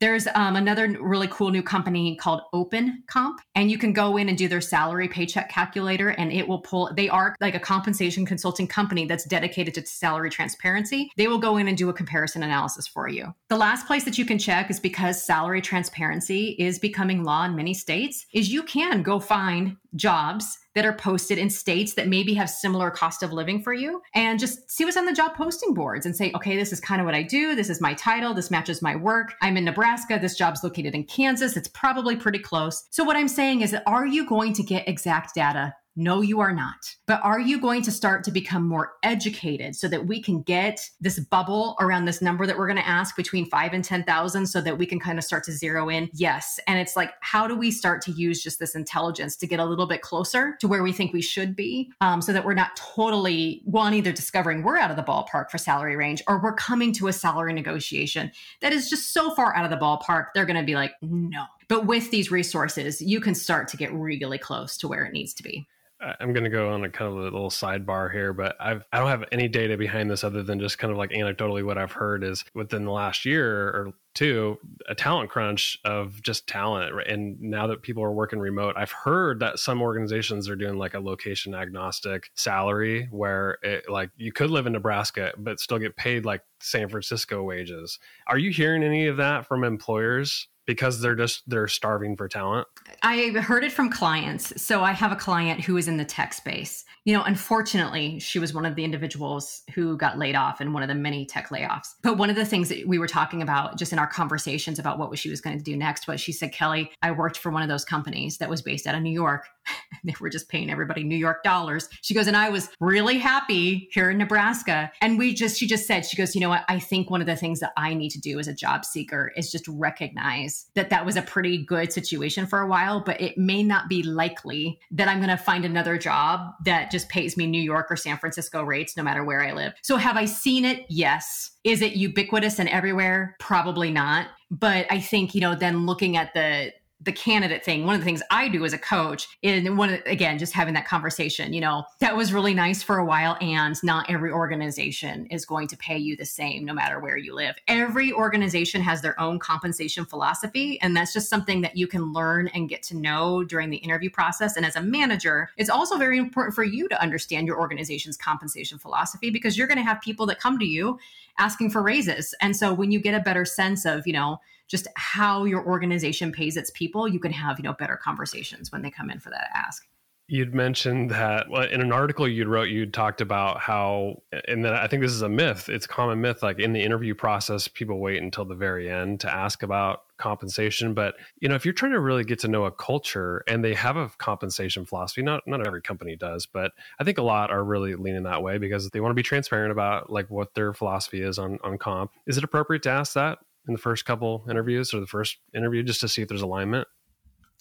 there's 0.00 0.28
um, 0.34 0.54
another 0.54 0.96
really 1.00 1.26
cool 1.28 1.50
new 1.50 1.62
company 1.62 2.14
called 2.14 2.42
Open 2.52 3.02
Comp, 3.08 3.40
and 3.56 3.68
you 3.68 3.78
can 3.78 3.92
go 3.92 4.16
in 4.16 4.28
and 4.28 4.38
do 4.38 4.46
their 4.46 4.60
salary 4.60 5.08
paycheck 5.08 5.50
calculator, 5.50 6.10
and 6.10 6.32
it 6.32 6.46
will 6.46 6.60
pull. 6.60 6.90
They 6.94 7.08
are 7.08 7.34
like 7.40 7.56
a 7.56 7.60
compensation 7.60 8.24
consulting 8.24 8.68
company 8.68 9.06
that's 9.06 9.24
dedicated 9.24 9.74
to 9.74 9.84
salary 9.86 10.30
transparency. 10.30 11.10
They 11.16 11.26
will 11.26 11.38
go 11.38 11.56
in 11.56 11.66
and 11.66 11.76
do 11.76 11.88
a 11.88 11.92
comparison 11.92 12.44
analysis 12.44 12.86
for 12.86 13.08
you. 13.08 13.34
The 13.48 13.56
last 13.56 13.86
place 13.88 14.04
that 14.04 14.18
you 14.18 14.24
can 14.24 14.38
check 14.38 14.70
is 14.70 14.78
because 14.78 15.24
salary 15.24 15.60
transparency 15.60 16.50
is 16.60 16.78
becoming 16.78 17.24
law 17.24 17.44
in 17.44 17.56
many 17.56 17.74
states. 17.74 18.24
Is 18.32 18.52
you 18.52 18.62
can 18.62 19.02
go 19.02 19.18
find 19.18 19.76
jobs 19.96 20.58
that 20.74 20.84
are 20.84 20.92
posted 20.92 21.38
in 21.38 21.50
states 21.50 21.94
that 21.94 22.08
maybe 22.08 22.34
have 22.34 22.50
similar 22.50 22.90
cost 22.90 23.22
of 23.22 23.32
living 23.32 23.62
for 23.62 23.72
you 23.72 24.00
and 24.14 24.38
just 24.38 24.70
see 24.70 24.84
what's 24.84 24.96
on 24.96 25.06
the 25.06 25.12
job 25.12 25.34
posting 25.34 25.74
boards 25.74 26.06
and 26.06 26.16
say, 26.16 26.30
okay, 26.34 26.56
this 26.56 26.72
is 26.72 26.80
kind 26.80 27.00
of 27.00 27.04
what 27.04 27.14
I 27.14 27.22
do. 27.22 27.54
This 27.54 27.70
is 27.70 27.80
my 27.80 27.94
title. 27.94 28.34
This 28.34 28.50
matches 28.50 28.82
my 28.82 28.96
work. 28.96 29.34
I'm 29.42 29.56
in 29.56 29.64
Nebraska. 29.64 30.18
This 30.20 30.36
job's 30.36 30.62
located 30.62 30.94
in 30.94 31.04
Kansas. 31.04 31.56
It's 31.56 31.68
probably 31.68 32.16
pretty 32.16 32.38
close. 32.38 32.86
So 32.90 33.04
what 33.04 33.16
I'm 33.16 33.28
saying 33.28 33.62
is, 33.62 33.72
that 33.72 33.82
are 33.86 34.06
you 34.06 34.26
going 34.26 34.52
to 34.54 34.62
get 34.62 34.88
exact 34.88 35.34
data 35.34 35.74
no, 35.96 36.20
you 36.20 36.38
are 36.38 36.52
not. 36.52 36.94
But 37.06 37.20
are 37.24 37.40
you 37.40 37.60
going 37.60 37.82
to 37.82 37.90
start 37.90 38.22
to 38.24 38.30
become 38.30 38.66
more 38.66 38.92
educated 39.02 39.74
so 39.74 39.88
that 39.88 40.06
we 40.06 40.22
can 40.22 40.42
get 40.42 40.80
this 41.00 41.18
bubble 41.18 41.76
around 41.80 42.04
this 42.04 42.22
number 42.22 42.46
that 42.46 42.56
we're 42.56 42.68
going 42.68 42.78
to 42.78 42.86
ask 42.86 43.16
between 43.16 43.50
five 43.50 43.72
and 43.72 43.84
10,000 43.84 44.46
so 44.46 44.60
that 44.60 44.78
we 44.78 44.86
can 44.86 45.00
kind 45.00 45.18
of 45.18 45.24
start 45.24 45.42
to 45.44 45.52
zero 45.52 45.88
in? 45.88 46.08
Yes. 46.12 46.60
And 46.68 46.78
it's 46.78 46.94
like, 46.94 47.14
how 47.20 47.48
do 47.48 47.56
we 47.56 47.72
start 47.72 48.00
to 48.02 48.12
use 48.12 48.40
just 48.40 48.60
this 48.60 48.76
intelligence 48.76 49.36
to 49.38 49.46
get 49.48 49.58
a 49.58 49.64
little 49.64 49.86
bit 49.86 50.02
closer 50.02 50.56
to 50.60 50.68
where 50.68 50.84
we 50.84 50.92
think 50.92 51.12
we 51.12 51.22
should 51.22 51.56
be 51.56 51.90
um, 52.00 52.22
so 52.22 52.32
that 52.32 52.44
we're 52.44 52.54
not 52.54 52.76
totally, 52.76 53.62
one, 53.64 53.92
either 53.92 54.12
discovering 54.12 54.62
we're 54.62 54.78
out 54.78 54.90
of 54.90 54.96
the 54.96 55.02
ballpark 55.02 55.50
for 55.50 55.58
salary 55.58 55.96
range 55.96 56.22
or 56.28 56.40
we're 56.40 56.54
coming 56.54 56.92
to 56.92 57.08
a 57.08 57.12
salary 57.12 57.52
negotiation 57.52 58.30
that 58.60 58.72
is 58.72 58.88
just 58.88 59.12
so 59.12 59.34
far 59.34 59.54
out 59.56 59.64
of 59.64 59.70
the 59.70 59.84
ballpark, 59.84 60.26
they're 60.34 60.46
going 60.46 60.56
to 60.56 60.62
be 60.62 60.76
like, 60.76 60.92
no. 61.02 61.44
But 61.68 61.86
with 61.86 62.10
these 62.10 62.30
resources, 62.30 63.02
you 63.02 63.20
can 63.20 63.34
start 63.34 63.68
to 63.68 63.76
get 63.76 63.92
really 63.92 64.38
close 64.38 64.76
to 64.78 64.88
where 64.88 65.04
it 65.04 65.12
needs 65.12 65.34
to 65.34 65.42
be. 65.42 65.66
I'm 66.00 66.32
going 66.32 66.44
to 66.44 66.50
go 66.50 66.70
on 66.70 66.84
a 66.84 66.88
kind 66.88 67.10
of 67.10 67.18
a 67.18 67.22
little 67.22 67.50
sidebar 67.50 68.12
here, 68.12 68.32
but 68.32 68.56
I've 68.60 68.84
I 68.92 68.98
don't 68.98 69.08
have 69.08 69.24
any 69.32 69.48
data 69.48 69.76
behind 69.76 70.10
this 70.10 70.22
other 70.22 70.42
than 70.42 70.60
just 70.60 70.78
kind 70.78 70.92
of 70.92 70.96
like 70.96 71.10
anecdotally 71.10 71.64
what 71.64 71.76
I've 71.76 71.92
heard 71.92 72.22
is 72.22 72.44
within 72.54 72.84
the 72.84 72.92
last 72.92 73.24
year 73.24 73.68
or 73.68 73.92
two, 74.14 74.58
a 74.88 74.94
talent 74.94 75.30
crunch 75.30 75.78
of 75.84 76.22
just 76.22 76.46
talent. 76.46 76.94
And 77.08 77.40
now 77.40 77.66
that 77.68 77.82
people 77.82 78.02
are 78.02 78.12
working 78.12 78.38
remote, 78.38 78.74
I've 78.76 78.92
heard 78.92 79.40
that 79.40 79.58
some 79.58 79.82
organizations 79.82 80.48
are 80.48 80.56
doing 80.56 80.78
like 80.78 80.94
a 80.94 81.00
location 81.00 81.54
agnostic 81.54 82.30
salary 82.34 83.08
where 83.10 83.58
it 83.62 83.88
like 83.88 84.10
you 84.16 84.32
could 84.32 84.50
live 84.50 84.66
in 84.66 84.74
Nebraska 84.74 85.32
but 85.36 85.58
still 85.58 85.78
get 85.78 85.96
paid 85.96 86.24
like 86.24 86.42
San 86.60 86.88
Francisco 86.88 87.42
wages. 87.42 87.98
Are 88.26 88.38
you 88.38 88.50
hearing 88.50 88.84
any 88.84 89.06
of 89.08 89.16
that 89.16 89.46
from 89.46 89.64
employers? 89.64 90.48
Because 90.68 91.00
they're 91.00 91.16
just 91.16 91.42
they're 91.48 91.66
starving 91.66 92.14
for 92.14 92.28
talent? 92.28 92.68
I 93.02 93.30
heard 93.30 93.64
it 93.64 93.72
from 93.72 93.88
clients. 93.88 94.62
So 94.62 94.84
i 94.84 94.92
have 94.92 95.10
a 95.10 95.16
client 95.16 95.64
who 95.64 95.78
is 95.78 95.88
in 95.88 95.96
the 95.96 96.04
tech 96.04 96.34
space 96.34 96.84
you 97.08 97.14
know 97.14 97.22
unfortunately 97.22 98.20
she 98.20 98.38
was 98.38 98.52
one 98.52 98.66
of 98.66 98.74
the 98.74 98.84
individuals 98.84 99.62
who 99.74 99.96
got 99.96 100.18
laid 100.18 100.34
off 100.34 100.60
in 100.60 100.74
one 100.74 100.82
of 100.82 100.90
the 100.90 100.94
many 100.94 101.24
tech 101.24 101.48
layoffs. 101.48 101.94
But 102.02 102.18
one 102.18 102.28
of 102.28 102.36
the 102.36 102.44
things 102.44 102.68
that 102.68 102.86
we 102.86 102.98
were 102.98 103.06
talking 103.06 103.40
about 103.40 103.78
just 103.78 103.94
in 103.94 103.98
our 103.98 104.06
conversations 104.06 104.78
about 104.78 104.98
what 104.98 105.18
she 105.18 105.30
was 105.30 105.40
going 105.40 105.56
to 105.56 105.64
do 105.64 105.74
next 105.74 106.06
was 106.06 106.20
she 106.20 106.32
said 106.32 106.52
kelli 106.52 106.90
i 107.00 107.10
worked 107.10 107.38
for 107.38 107.50
one 107.50 107.62
of 107.62 107.68
those 107.70 107.86
companies 107.86 108.36
that 108.38 108.50
was 108.50 108.60
based 108.60 108.86
out 108.86 108.94
of 108.94 109.00
new 109.00 109.10
york. 109.10 109.48
They 110.04 110.14
were 110.20 110.30
just 110.30 110.48
paying 110.48 110.70
everybody 110.70 111.02
new 111.02 111.16
york 111.16 111.42
dollars. 111.42 111.88
She 112.02 112.12
goes 112.12 112.26
and 112.26 112.36
i 112.36 112.50
was 112.50 112.68
really 112.78 113.16
happy 113.16 113.88
here 113.90 114.10
in 114.10 114.18
nebraska. 114.18 114.92
And 115.00 115.18
we 115.18 115.32
just 115.32 115.58
she 115.58 115.66
just 115.66 115.86
said 115.86 116.04
she 116.04 116.16
goes 116.16 116.34
you 116.34 116.42
know 116.42 116.50
what? 116.50 116.64
I 116.68 116.78
think 116.78 117.08
one 117.10 117.22
of 117.22 117.26
the 117.26 117.36
things 117.36 117.60
that 117.60 117.72
i 117.78 117.94
need 117.94 118.10
to 118.10 118.20
do 118.20 118.38
as 118.38 118.48
a 118.48 118.54
job 118.54 118.84
seeker 118.84 119.32
is 119.34 119.50
just 119.50 119.66
recognize 119.66 120.66
that 120.74 120.90
that 120.90 121.06
was 121.06 121.16
a 121.16 121.22
pretty 121.22 121.64
good 121.64 121.90
situation 121.90 122.46
for 122.46 122.60
a 122.60 122.68
while, 122.68 123.00
but 123.00 123.18
it 123.18 123.38
may 123.38 123.62
not 123.62 123.88
be 123.88 124.02
likely 124.02 124.78
that 124.90 125.08
I'm 125.08 125.18
going 125.18 125.30
to 125.30 125.38
find 125.38 125.64
another 125.64 125.96
job 125.96 126.52
that 126.64 126.90
just 126.90 126.97
pays 127.06 127.36
me 127.36 127.46
New 127.46 127.60
York 127.60 127.86
or 127.90 127.96
San 127.96 128.18
Francisco 128.18 128.62
rates 128.62 128.96
no 128.96 129.02
matter 129.02 129.24
where 129.24 129.42
I 129.42 129.52
live. 129.52 129.74
So 129.82 129.96
have 129.96 130.16
I 130.16 130.24
seen 130.24 130.64
it? 130.64 130.86
Yes. 130.88 131.52
Is 131.64 131.82
it 131.82 131.94
ubiquitous 131.94 132.58
and 132.58 132.68
everywhere? 132.68 133.36
Probably 133.38 133.90
not. 133.90 134.28
But 134.50 134.86
I 134.90 135.00
think, 135.00 135.34
you 135.34 135.40
know, 135.40 135.54
then 135.54 135.86
looking 135.86 136.16
at 136.16 136.32
the 136.32 136.72
the 137.00 137.12
candidate 137.12 137.64
thing 137.64 137.86
one 137.86 137.94
of 137.94 138.00
the 138.00 138.04
things 138.04 138.22
i 138.30 138.48
do 138.48 138.64
as 138.64 138.72
a 138.72 138.78
coach 138.78 139.28
and 139.42 139.78
one 139.78 140.00
again 140.06 140.38
just 140.38 140.52
having 140.52 140.74
that 140.74 140.86
conversation 140.86 141.52
you 141.52 141.60
know 141.60 141.84
that 142.00 142.16
was 142.16 142.32
really 142.32 142.54
nice 142.54 142.82
for 142.82 142.98
a 142.98 143.04
while 143.04 143.36
and 143.40 143.76
not 143.82 144.08
every 144.10 144.30
organization 144.30 145.26
is 145.26 145.44
going 145.44 145.68
to 145.68 145.76
pay 145.76 145.96
you 145.96 146.16
the 146.16 146.24
same 146.24 146.64
no 146.64 146.72
matter 146.72 147.00
where 147.00 147.16
you 147.16 147.34
live. 147.34 147.56
Every 147.66 148.12
organization 148.12 148.80
has 148.82 149.02
their 149.02 149.18
own 149.20 149.38
compensation 149.38 150.04
philosophy 150.04 150.80
and 150.80 150.96
that's 150.96 151.12
just 151.12 151.28
something 151.28 151.60
that 151.62 151.76
you 151.76 151.86
can 151.86 152.12
learn 152.12 152.48
and 152.48 152.68
get 152.68 152.82
to 152.84 152.96
know 152.96 153.44
during 153.44 153.70
the 153.70 153.76
interview 153.78 154.10
process. 154.10 154.56
And 154.56 154.66
as 154.66 154.76
a 154.76 154.82
manager 154.82 155.50
it's 155.56 155.70
also 155.70 155.96
very 155.96 156.18
important 156.18 156.54
for 156.54 156.64
you 156.64 156.88
to 156.88 157.00
understand 157.00 157.46
your 157.46 157.58
organization's 157.58 158.16
compensation 158.16 158.78
philosophy 158.78 159.30
because 159.30 159.56
you're 159.56 159.66
going 159.66 159.78
to 159.78 159.84
have 159.84 160.00
people 160.00 160.26
that 160.26 160.40
come 160.40 160.58
to 160.58 160.66
you 160.66 160.98
asking 161.38 161.70
for 161.70 161.82
raises 161.82 162.34
and 162.40 162.56
so 162.56 162.74
when 162.74 162.90
you 162.90 163.00
get 163.00 163.14
a 163.14 163.20
better 163.20 163.44
sense 163.44 163.84
of 163.84 164.06
you 164.06 164.12
know 164.12 164.38
just 164.68 164.86
how 164.96 165.44
your 165.44 165.66
organization 165.66 166.30
pays 166.30 166.56
its 166.56 166.70
people, 166.70 167.08
you 167.08 167.18
can 167.18 167.32
have, 167.32 167.58
you 167.58 167.62
know, 167.62 167.72
better 167.72 167.96
conversations 167.96 168.70
when 168.70 168.82
they 168.82 168.90
come 168.90 169.10
in 169.10 169.18
for 169.18 169.30
that 169.30 169.48
ask. 169.54 169.86
You'd 170.30 170.54
mentioned 170.54 171.10
that 171.10 171.46
in 171.72 171.80
an 171.80 171.90
article 171.90 172.28
you'd 172.28 172.48
wrote, 172.48 172.68
you'd 172.68 172.92
talked 172.92 173.22
about 173.22 173.60
how, 173.60 174.22
and 174.46 174.62
then 174.62 174.74
I 174.74 174.86
think 174.86 175.00
this 175.00 175.12
is 175.12 175.22
a 175.22 175.28
myth. 175.28 175.70
It's 175.70 175.86
a 175.86 175.88
common 175.88 176.20
myth. 176.20 176.42
Like 176.42 176.58
in 176.58 176.74
the 176.74 176.82
interview 176.82 177.14
process, 177.14 177.66
people 177.66 177.98
wait 177.98 178.22
until 178.22 178.44
the 178.44 178.54
very 178.54 178.90
end 178.90 179.20
to 179.20 179.34
ask 179.34 179.62
about 179.62 180.02
compensation. 180.18 180.94
But 180.94 181.14
you 181.40 181.48
know, 181.48 181.54
if 181.54 181.64
you're 181.64 181.74
trying 181.74 181.92
to 181.92 182.00
really 182.00 182.24
get 182.24 182.38
to 182.40 182.48
know 182.48 182.64
a 182.64 182.70
culture 182.70 183.42
and 183.48 183.64
they 183.64 183.74
have 183.74 183.96
a 183.96 184.10
compensation 184.18 184.84
philosophy, 184.84 185.22
not 185.22 185.42
not 185.46 185.66
every 185.66 185.80
company 185.80 186.16
does, 186.16 186.46
but 186.46 186.72
I 186.98 187.04
think 187.04 187.18
a 187.18 187.22
lot 187.22 187.50
are 187.50 187.64
really 187.64 187.94
leaning 187.94 188.24
that 188.24 188.42
way 188.42 188.58
because 188.58 188.90
they 188.90 189.00
want 189.00 189.10
to 189.10 189.16
be 189.16 189.22
transparent 189.22 189.72
about 189.72 190.10
like 190.10 190.28
what 190.30 190.54
their 190.54 190.74
philosophy 190.74 191.22
is 191.22 191.38
on 191.38 191.58
on 191.64 191.78
comp. 191.78 192.12
Is 192.26 192.36
it 192.36 192.44
appropriate 192.44 192.82
to 192.82 192.90
ask 192.90 193.14
that 193.14 193.38
in 193.66 193.72
the 193.72 193.80
first 193.80 194.04
couple 194.04 194.44
interviews 194.50 194.92
or 194.92 195.00
the 195.00 195.06
first 195.06 195.38
interview 195.54 195.82
just 195.82 196.00
to 196.00 196.08
see 196.08 196.22
if 196.22 196.28
there's 196.28 196.42
alignment? 196.42 196.88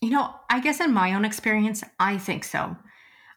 You 0.02 0.12
know, 0.12 0.36
I 0.50 0.60
guess 0.60 0.80
in 0.80 0.94
my 0.94 1.14
own 1.14 1.26
experience, 1.26 1.84
I 2.00 2.18
think 2.18 2.44
so. 2.44 2.76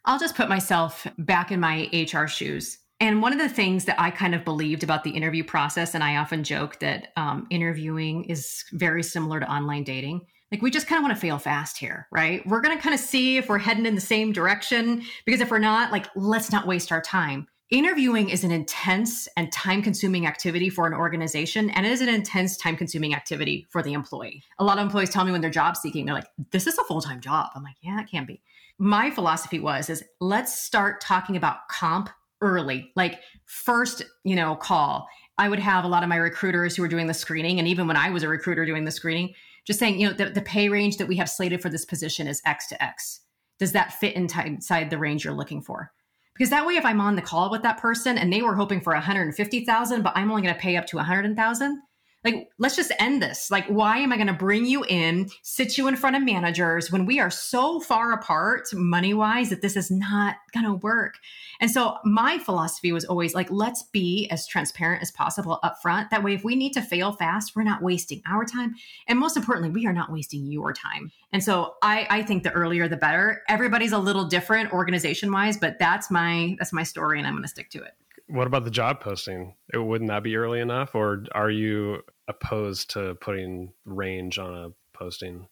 I'll 0.05 0.19
just 0.19 0.37
put 0.37 0.49
myself 0.49 1.07
back 1.19 1.51
in 1.53 1.61
my 1.61 1.89
HR 1.93 2.27
shoes. 2.27 2.79
And 3.01 3.23
one 3.23 3.33
of 3.33 3.39
the 3.39 3.49
things 3.49 3.87
that 3.87 3.99
I 3.99 4.11
kind 4.11 4.35
of 4.35 4.45
believed 4.45 4.83
about 4.85 5.05
the 5.05 5.11
interview 5.11 5.43
process, 5.43 5.95
and 5.95 6.05
I 6.05 6.17
often 6.17 6.45
joke 6.45 6.79
that 6.81 7.09
um, 7.17 7.47
interviewing 7.49 8.25
is 8.25 8.65
very 8.73 9.03
similar 9.03 9.41
to 9.41 9.51
online 9.51 9.85
dating. 9.85 10.27
Like, 10.53 10.61
we 10.61 10.71
just 10.71 10.87
kind 10.87 10.99
of 10.99 11.05
want 11.05 11.15
to 11.15 11.21
fail 11.21 11.39
fast 11.39 11.79
here, 11.79 12.09
right? 12.11 12.47
We're 12.47 12.61
going 12.61 12.77
to 12.77 12.83
kind 12.83 12.95
of 12.95 13.01
see 13.01 13.39
if 13.39 13.49
we're 13.49 13.59
heading 13.59 13.87
in 13.87 13.95
the 13.95 14.01
same 14.01 14.33
direction 14.33 15.03
because 15.25 15.41
if 15.41 15.51
we're 15.51 15.59
not, 15.59 15.93
like, 15.93 16.09
let's 16.15 16.53
not 16.53 16.67
waste 16.67 16.93
our 16.93 17.01
time 17.01 17.47
interviewing 17.71 18.29
is 18.29 18.43
an 18.43 18.51
intense 18.51 19.29
and 19.37 19.53
time 19.53 19.81
consuming 19.81 20.27
activity 20.27 20.69
for 20.69 20.89
an 20.89 20.95
organization 20.95 21.71
and 21.71 21.87
it 21.87 21.93
is 21.93 22.01
an 22.01 22.09
intense 22.09 22.57
time 22.57 22.77
consuming 22.77 23.15
activity 23.15 23.67
for 23.71 23.81
the 23.81 23.93
employee 23.93 24.43
a 24.59 24.65
lot 24.65 24.77
of 24.77 24.85
employees 24.85 25.09
tell 25.09 25.25
me 25.25 25.31
when 25.31 25.41
they're 25.41 25.51
job 25.51 25.77
seeking 25.77 26.05
they're 26.05 26.15
like 26.15 26.27
this 26.51 26.67
is 26.67 26.77
a 26.79 26.85
full-time 26.85 27.21
job 27.21 27.49
i'm 27.55 27.63
like 27.63 27.77
yeah 27.81 28.01
it 28.01 28.09
can 28.09 28.25
be 28.25 28.43
my 28.79 29.09
philosophy 29.11 29.61
was 29.61 29.89
is 29.89 30.03
let's 30.21 30.59
start 30.59 31.01
talking 31.01 31.37
about 31.37 31.69
comp 31.69 32.11
early, 32.41 32.93
like 32.97 33.21
first, 33.47 34.03
you 34.25 34.37
know, 34.37 34.55
call. 34.57 35.09
I 35.39 35.49
would 35.49 35.59
have 35.59 35.85
a 35.85 35.89
lot 35.89 36.03
of 36.03 36.09
my 36.09 36.17
recruiters 36.17 36.77
who 36.77 36.83
were 36.83 36.89
doing 36.89 37.07
the 37.07 37.15
screening, 37.15 37.59
and 37.59 37.67
even 37.67 37.87
when 37.87 37.97
I 37.97 38.11
was 38.11 38.23
a 38.23 38.29
recruiter 38.29 38.67
doing 38.67 38.85
the 38.85 38.91
screening, 38.91 39.35
just 39.65 39.79
saying, 39.79 40.01
you 40.01 40.09
know, 40.09 40.13
the, 40.13 40.31
the 40.31 40.43
pay 40.43 40.69
range 40.69 40.99
that 40.99 41.09
we 41.09 41.17
have 41.17 41.31
slated 41.31 41.63
for 41.63 41.69
this 41.69 41.85
position 41.85 42.27
is 42.27 42.43
X 42.45 42.67
to 42.69 42.83
X. 42.83 43.21
Does 43.59 43.73
that 43.73 43.93
fit 43.93 44.17
inside 44.17 44.91
the 44.91 44.99
range 44.99 45.25
you're 45.25 45.35
looking 45.35 45.63
for? 45.63 45.93
Because 46.35 46.51
that 46.51 46.67
way, 46.67 46.77
if 46.77 46.85
I'm 46.85 47.01
on 47.01 47.17
the 47.17 47.23
call 47.23 47.51
with 47.51 47.63
that 47.63 47.79
person 47.79 48.17
and 48.17 48.33
they 48.33 48.41
were 48.41 48.55
hoping 48.55 48.81
for 48.81 48.95
150,000, 48.95 50.03
but 50.03 50.13
I'm 50.17 50.31
only 50.31 50.43
going 50.43 50.55
to 50.55 50.61
pay 50.61 50.77
up 50.77 50.87
to 50.87 50.97
100,000, 50.97 51.83
like, 52.23 52.51
let's 52.59 52.77
just 52.77 52.93
end 52.99 53.23
this. 53.23 53.51
Like, 53.51 53.67
why 53.67 53.99
am 53.99 54.13
I 54.13 54.17
going 54.17 54.27
to 54.27 54.35
bring 54.35 54.67
you 54.67 54.85
in, 54.85 55.31
sit 55.43 55.79
you 55.79 55.89
in 55.89 55.97
front 55.97 56.17
of 56.17 56.23
managers 56.23 56.93
when 56.93 57.07
we 57.07 57.19
are 57.19 57.31
so 57.31 57.81
far 57.81 58.13
apart 58.13 58.69
money 58.75 59.15
wise 59.15 59.49
that 59.49 59.63
this 59.63 59.75
is 59.77 59.91
not 59.91 60.37
going 60.53 60.67
to 60.67 60.75
work? 60.75 61.15
And 61.61 61.71
so 61.71 61.97
my 62.05 62.39
philosophy 62.39 62.93
was 62.93 63.07
always 63.07 63.35
like, 63.35 63.51
let's 63.51 63.85
be 63.85 64.29
as 64.31 64.47
transparent 64.47 65.03
as 65.03 65.11
possible 65.11 65.59
up 65.63 65.81
front. 65.81 66.11
That 66.11 66.23
way, 66.23 66.35
if 66.35 66.45
we 66.45 66.57
need 66.57 66.73
to 66.75 66.83
fail 66.83 67.13
fast, 67.13 67.57
we're 67.57 67.63
not 67.63 67.83
wasting 67.83 68.23
our 68.29 68.45
time. 68.45 68.75
And 69.09 69.19
most 69.19 69.37
importantly, 69.37 69.71
we 69.71 69.87
are 69.87 69.93
not 69.93 70.13
wasting 70.13 70.45
your 70.47 70.75
time. 70.75 71.11
And 71.33 71.43
so 71.43 71.75
I, 71.83 72.07
I 72.11 72.23
think 72.23 72.43
the 72.43 72.53
earlier 72.53 72.87
the 72.89 72.97
better. 72.97 73.43
Everybody's 73.49 73.93
a 73.93 73.99
little 73.99 74.25
different 74.25 74.73
organization 74.73 75.33
wise, 75.33 75.57
but 75.57 75.79
that's 75.79 76.11
my 76.11 76.57
that's 76.59 76.73
my 76.73 76.83
story 76.83 77.19
and 77.19 77.27
I'm 77.27 77.35
going 77.35 77.45
to 77.45 77.49
stick 77.49 77.71
to 77.71 77.83
it. 77.83 77.93
What 78.31 78.47
about 78.47 78.65
the 78.65 78.71
job 78.71 79.01
posting? 79.01 79.55
It, 79.73 79.79
wouldn't 79.79 80.09
that 80.09 80.23
be 80.23 80.37
early 80.37 80.61
enough, 80.61 80.95
or 80.95 81.25
are 81.33 81.51
you 81.51 82.03
opposed 82.29 82.91
to 82.91 83.17
putting 83.17 83.73
range 83.85 84.39
on 84.39 84.55
a 84.55 84.69
posting? 84.97 85.49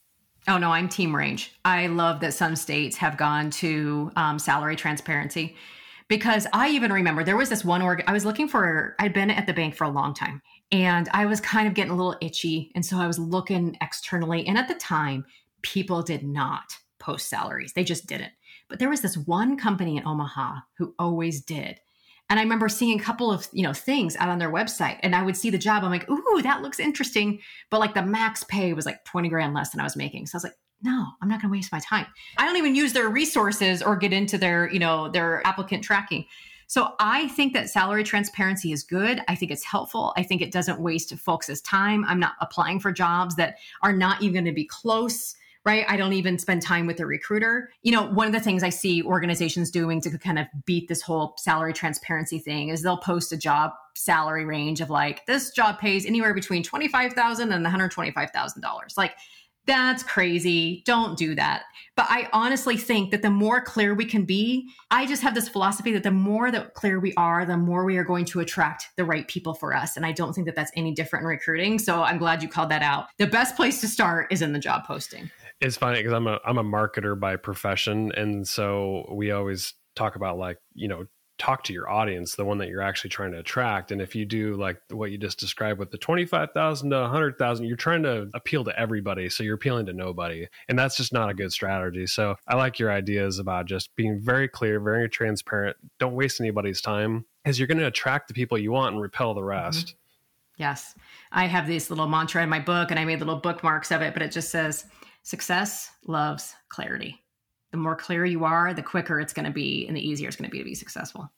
Oh 0.46 0.58
no, 0.58 0.70
I'm 0.70 0.88
team 0.88 1.14
range. 1.14 1.52
I 1.64 1.88
love 1.88 2.20
that 2.20 2.34
some 2.34 2.56
states 2.56 2.96
have 2.96 3.16
gone 3.16 3.50
to 3.50 4.12
um, 4.16 4.38
salary 4.38 4.76
transparency 4.76 5.56
because 6.06 6.46
I 6.52 6.70
even 6.70 6.92
remember 6.92 7.24
there 7.24 7.36
was 7.36 7.48
this 7.48 7.64
one 7.64 7.82
org. 7.82 8.02
I 8.06 8.12
was 8.12 8.24
looking 8.24 8.48
for. 8.48 8.94
I'd 8.98 9.12
been 9.12 9.30
at 9.30 9.46
the 9.46 9.52
bank 9.52 9.74
for 9.74 9.84
a 9.84 9.90
long 9.90 10.14
time, 10.14 10.40
and 10.70 11.08
I 11.12 11.26
was 11.26 11.40
kind 11.40 11.66
of 11.66 11.74
getting 11.74 11.92
a 11.92 11.96
little 11.96 12.16
itchy, 12.20 12.70
and 12.74 12.84
so 12.84 12.98
I 12.98 13.06
was 13.06 13.18
looking 13.18 13.76
externally. 13.80 14.46
And 14.46 14.56
at 14.56 14.68
the 14.68 14.74
time, 14.74 15.24
people 15.62 16.02
did 16.02 16.22
not 16.22 16.76
post 16.98 17.28
salaries; 17.28 17.72
they 17.72 17.84
just 17.84 18.06
didn't. 18.06 18.32
But 18.68 18.78
there 18.78 18.88
was 18.88 19.00
this 19.00 19.16
one 19.16 19.56
company 19.56 19.96
in 19.96 20.06
Omaha 20.06 20.60
who 20.78 20.94
always 20.98 21.42
did. 21.42 21.80
And 22.30 22.38
I 22.38 22.42
remember 22.42 22.68
seeing 22.68 23.00
a 23.00 23.02
couple 23.02 23.32
of, 23.32 23.48
you 23.52 23.62
know, 23.62 23.72
things 23.72 24.16
out 24.16 24.28
on 24.28 24.38
their 24.38 24.52
website 24.52 24.98
and 25.02 25.14
I 25.14 25.22
would 25.22 25.36
see 25.36 25.50
the 25.50 25.58
job. 25.58 25.82
I'm 25.82 25.90
like, 25.90 26.08
ooh, 26.10 26.42
that 26.42 26.62
looks 26.62 26.78
interesting. 26.78 27.40
But 27.70 27.80
like 27.80 27.94
the 27.94 28.02
max 28.02 28.44
pay 28.44 28.72
was 28.74 28.86
like 28.86 29.04
20 29.04 29.28
grand 29.28 29.54
less 29.54 29.70
than 29.70 29.80
I 29.80 29.84
was 29.84 29.96
making. 29.96 30.26
So 30.26 30.36
I 30.36 30.38
was 30.38 30.44
like, 30.44 30.58
no, 30.82 31.06
I'm 31.20 31.28
not 31.28 31.40
going 31.40 31.50
to 31.50 31.56
waste 31.56 31.72
my 31.72 31.80
time. 31.80 32.06
I 32.36 32.44
don't 32.44 32.56
even 32.56 32.74
use 32.74 32.92
their 32.92 33.08
resources 33.08 33.82
or 33.82 33.96
get 33.96 34.12
into 34.12 34.38
their, 34.38 34.70
you 34.70 34.78
know, 34.78 35.08
their 35.08 35.44
applicant 35.46 35.82
tracking. 35.82 36.26
So 36.68 36.92
I 37.00 37.28
think 37.28 37.54
that 37.54 37.70
salary 37.70 38.04
transparency 38.04 38.72
is 38.72 38.84
good. 38.84 39.22
I 39.26 39.34
think 39.34 39.50
it's 39.50 39.64
helpful. 39.64 40.12
I 40.18 40.22
think 40.22 40.42
it 40.42 40.52
doesn't 40.52 40.78
waste 40.78 41.14
folks' 41.16 41.62
time. 41.62 42.04
I'm 42.04 42.20
not 42.20 42.34
applying 42.42 42.78
for 42.78 42.92
jobs 42.92 43.36
that 43.36 43.56
are 43.82 43.92
not 43.92 44.20
even 44.20 44.34
going 44.34 44.44
to 44.44 44.52
be 44.52 44.66
close 44.66 45.34
right? 45.64 45.84
I 45.88 45.96
don't 45.96 46.12
even 46.12 46.38
spend 46.38 46.62
time 46.62 46.86
with 46.86 46.96
the 46.96 47.06
recruiter. 47.06 47.70
You 47.82 47.92
know, 47.92 48.06
one 48.06 48.26
of 48.26 48.32
the 48.32 48.40
things 48.40 48.62
I 48.62 48.70
see 48.70 49.02
organizations 49.02 49.70
doing 49.70 50.00
to 50.02 50.18
kind 50.18 50.38
of 50.38 50.46
beat 50.64 50.88
this 50.88 51.02
whole 51.02 51.34
salary 51.38 51.72
transparency 51.72 52.38
thing 52.38 52.68
is 52.68 52.82
they'll 52.82 52.96
post 52.96 53.32
a 53.32 53.36
job 53.36 53.72
salary 53.94 54.44
range 54.44 54.80
of 54.80 54.90
like 54.90 55.26
this 55.26 55.50
job 55.50 55.78
pays 55.78 56.06
anywhere 56.06 56.34
between 56.34 56.62
$25,000 56.62 57.52
and 57.52 57.66
$125,000. 57.66 58.96
Like 58.96 59.12
that's 59.68 60.02
crazy. 60.02 60.82
Don't 60.86 61.18
do 61.18 61.34
that. 61.34 61.64
But 61.94 62.06
I 62.08 62.28
honestly 62.32 62.78
think 62.78 63.10
that 63.10 63.20
the 63.20 63.30
more 63.30 63.60
clear 63.60 63.94
we 63.94 64.06
can 64.06 64.24
be, 64.24 64.70
I 64.90 65.04
just 65.04 65.22
have 65.22 65.34
this 65.34 65.48
philosophy 65.48 65.92
that 65.92 66.04
the 66.04 66.10
more 66.10 66.50
that 66.50 66.72
clear 66.72 66.98
we 66.98 67.12
are, 67.14 67.44
the 67.44 67.58
more 67.58 67.84
we 67.84 67.98
are 67.98 68.04
going 68.04 68.24
to 68.26 68.40
attract 68.40 68.86
the 68.96 69.04
right 69.04 69.28
people 69.28 69.52
for 69.52 69.74
us. 69.74 69.96
And 69.96 70.06
I 70.06 70.12
don't 70.12 70.32
think 70.32 70.46
that 70.46 70.56
that's 70.56 70.72
any 70.74 70.94
different 70.94 71.24
in 71.24 71.28
recruiting. 71.28 71.78
So 71.78 72.02
I'm 72.02 72.16
glad 72.16 72.42
you 72.42 72.48
called 72.48 72.70
that 72.70 72.82
out. 72.82 73.08
The 73.18 73.26
best 73.26 73.56
place 73.56 73.82
to 73.82 73.88
start 73.88 74.32
is 74.32 74.40
in 74.40 74.54
the 74.54 74.58
job 74.58 74.84
posting. 74.86 75.30
It's 75.60 75.76
funny 75.76 75.98
because 75.98 76.12
I'm 76.12 76.26
a 76.26 76.38
I'm 76.44 76.58
a 76.58 76.64
marketer 76.64 77.18
by 77.18 77.36
profession, 77.36 78.12
and 78.12 78.46
so 78.46 79.08
we 79.12 79.32
always 79.32 79.74
talk 79.96 80.14
about 80.16 80.38
like 80.38 80.58
you 80.74 80.88
know 80.88 81.06
talk 81.38 81.62
to 81.62 81.72
your 81.72 81.88
audience, 81.88 82.34
the 82.34 82.44
one 82.44 82.58
that 82.58 82.68
you're 82.68 82.82
actually 82.82 83.10
trying 83.10 83.30
to 83.30 83.38
attract. 83.38 83.92
And 83.92 84.02
if 84.02 84.14
you 84.14 84.26
do 84.26 84.56
like 84.56 84.80
what 84.90 85.12
you 85.12 85.18
just 85.18 85.38
described 85.38 85.78
with 85.78 85.90
the 85.90 85.98
25,000 85.98 86.90
to 86.90 87.00
100,000, 87.00 87.64
you're 87.64 87.76
trying 87.76 88.02
to 88.02 88.28
appeal 88.34 88.64
to 88.64 88.78
everybody. 88.78 89.28
So 89.28 89.44
you're 89.44 89.54
appealing 89.54 89.86
to 89.86 89.92
nobody. 89.92 90.48
And 90.68 90.78
that's 90.78 90.96
just 90.96 91.12
not 91.12 91.30
a 91.30 91.34
good 91.34 91.52
strategy. 91.52 92.06
So 92.06 92.36
I 92.48 92.56
like 92.56 92.78
your 92.78 92.90
ideas 92.90 93.38
about 93.38 93.66
just 93.66 93.94
being 93.94 94.20
very 94.20 94.48
clear, 94.48 94.80
very 94.80 95.08
transparent. 95.08 95.76
Don't 96.00 96.14
waste 96.14 96.40
anybody's 96.40 96.80
time 96.80 97.24
because 97.44 97.58
you're 97.58 97.68
going 97.68 97.78
to 97.78 97.86
attract 97.86 98.28
the 98.28 98.34
people 98.34 98.58
you 98.58 98.72
want 98.72 98.94
and 98.94 99.02
repel 99.02 99.32
the 99.32 99.44
rest. 99.44 99.86
Mm-hmm. 99.86 99.94
Yes. 100.58 100.96
I 101.30 101.46
have 101.46 101.68
this 101.68 101.88
little 101.88 102.08
mantra 102.08 102.42
in 102.42 102.48
my 102.48 102.58
book 102.58 102.90
and 102.90 102.98
I 102.98 103.04
made 103.04 103.20
little 103.20 103.36
bookmarks 103.36 103.92
of 103.92 104.02
it, 104.02 104.12
but 104.12 104.22
it 104.22 104.32
just 104.32 104.50
says, 104.50 104.86
Success 105.28 105.90
loves 106.06 106.54
clarity. 106.70 107.22
The 107.72 107.76
more 107.76 107.94
clear 107.94 108.24
you 108.24 108.46
are, 108.46 108.72
the 108.72 108.82
quicker 108.82 109.20
it's 109.20 109.34
going 109.34 109.44
to 109.44 109.52
be 109.52 109.86
and 109.86 109.94
the 109.94 110.00
easier 110.00 110.26
it's 110.26 110.38
going 110.38 110.48
to 110.48 110.50
be 110.50 110.56
to 110.56 110.64
be 110.64 110.74
successful. 110.74 111.30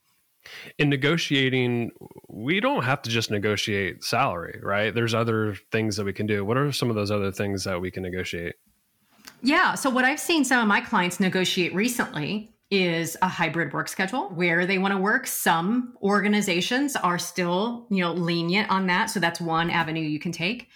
In 0.79 0.89
negotiating, 0.89 1.91
we 2.29 2.61
don't 2.61 2.85
have 2.85 3.03
to 3.03 3.11
just 3.11 3.33
negotiate 3.33 4.05
salary, 4.05 4.61
right? 4.63 4.95
There's 4.95 5.13
other 5.13 5.57
things 5.73 5.97
that 5.97 6.05
we 6.05 6.13
can 6.13 6.27
do. 6.27 6.45
What 6.45 6.57
are 6.57 6.71
some 6.71 6.89
of 6.89 6.95
those 6.95 7.11
other 7.11 7.33
things 7.33 7.65
that 7.65 7.81
we 7.81 7.91
can 7.91 8.05
negotiate? 8.05 8.55
Yeah. 9.43 9.75
So, 9.75 9.91
what 9.91 10.05
I've 10.05 10.21
seen 10.21 10.45
some 10.45 10.61
of 10.63 10.69
my 10.69 10.81
clients 10.81 11.19
negotiate 11.19 11.75
recently 11.75 12.55
is 12.71 13.17
a 13.23 13.29
hybrid 13.29 13.73
work 13.73 13.89
schedule 13.89 14.29
where 14.29 14.67
they 14.67 14.79
want 14.79 14.95
to 14.95 14.99
work. 14.99 15.27
Some 15.27 15.95
organizations 16.01 16.95
are 16.95 17.19
still, 17.19 17.89
you 17.91 18.05
know, 18.05 18.13
lenient 18.13 18.71
on 18.71 18.87
that. 18.87 19.07
So, 19.07 19.19
that's 19.19 19.41
one 19.41 19.69
avenue 19.69 20.01
you 20.01 20.21
can 20.21 20.31
take. 20.31 20.69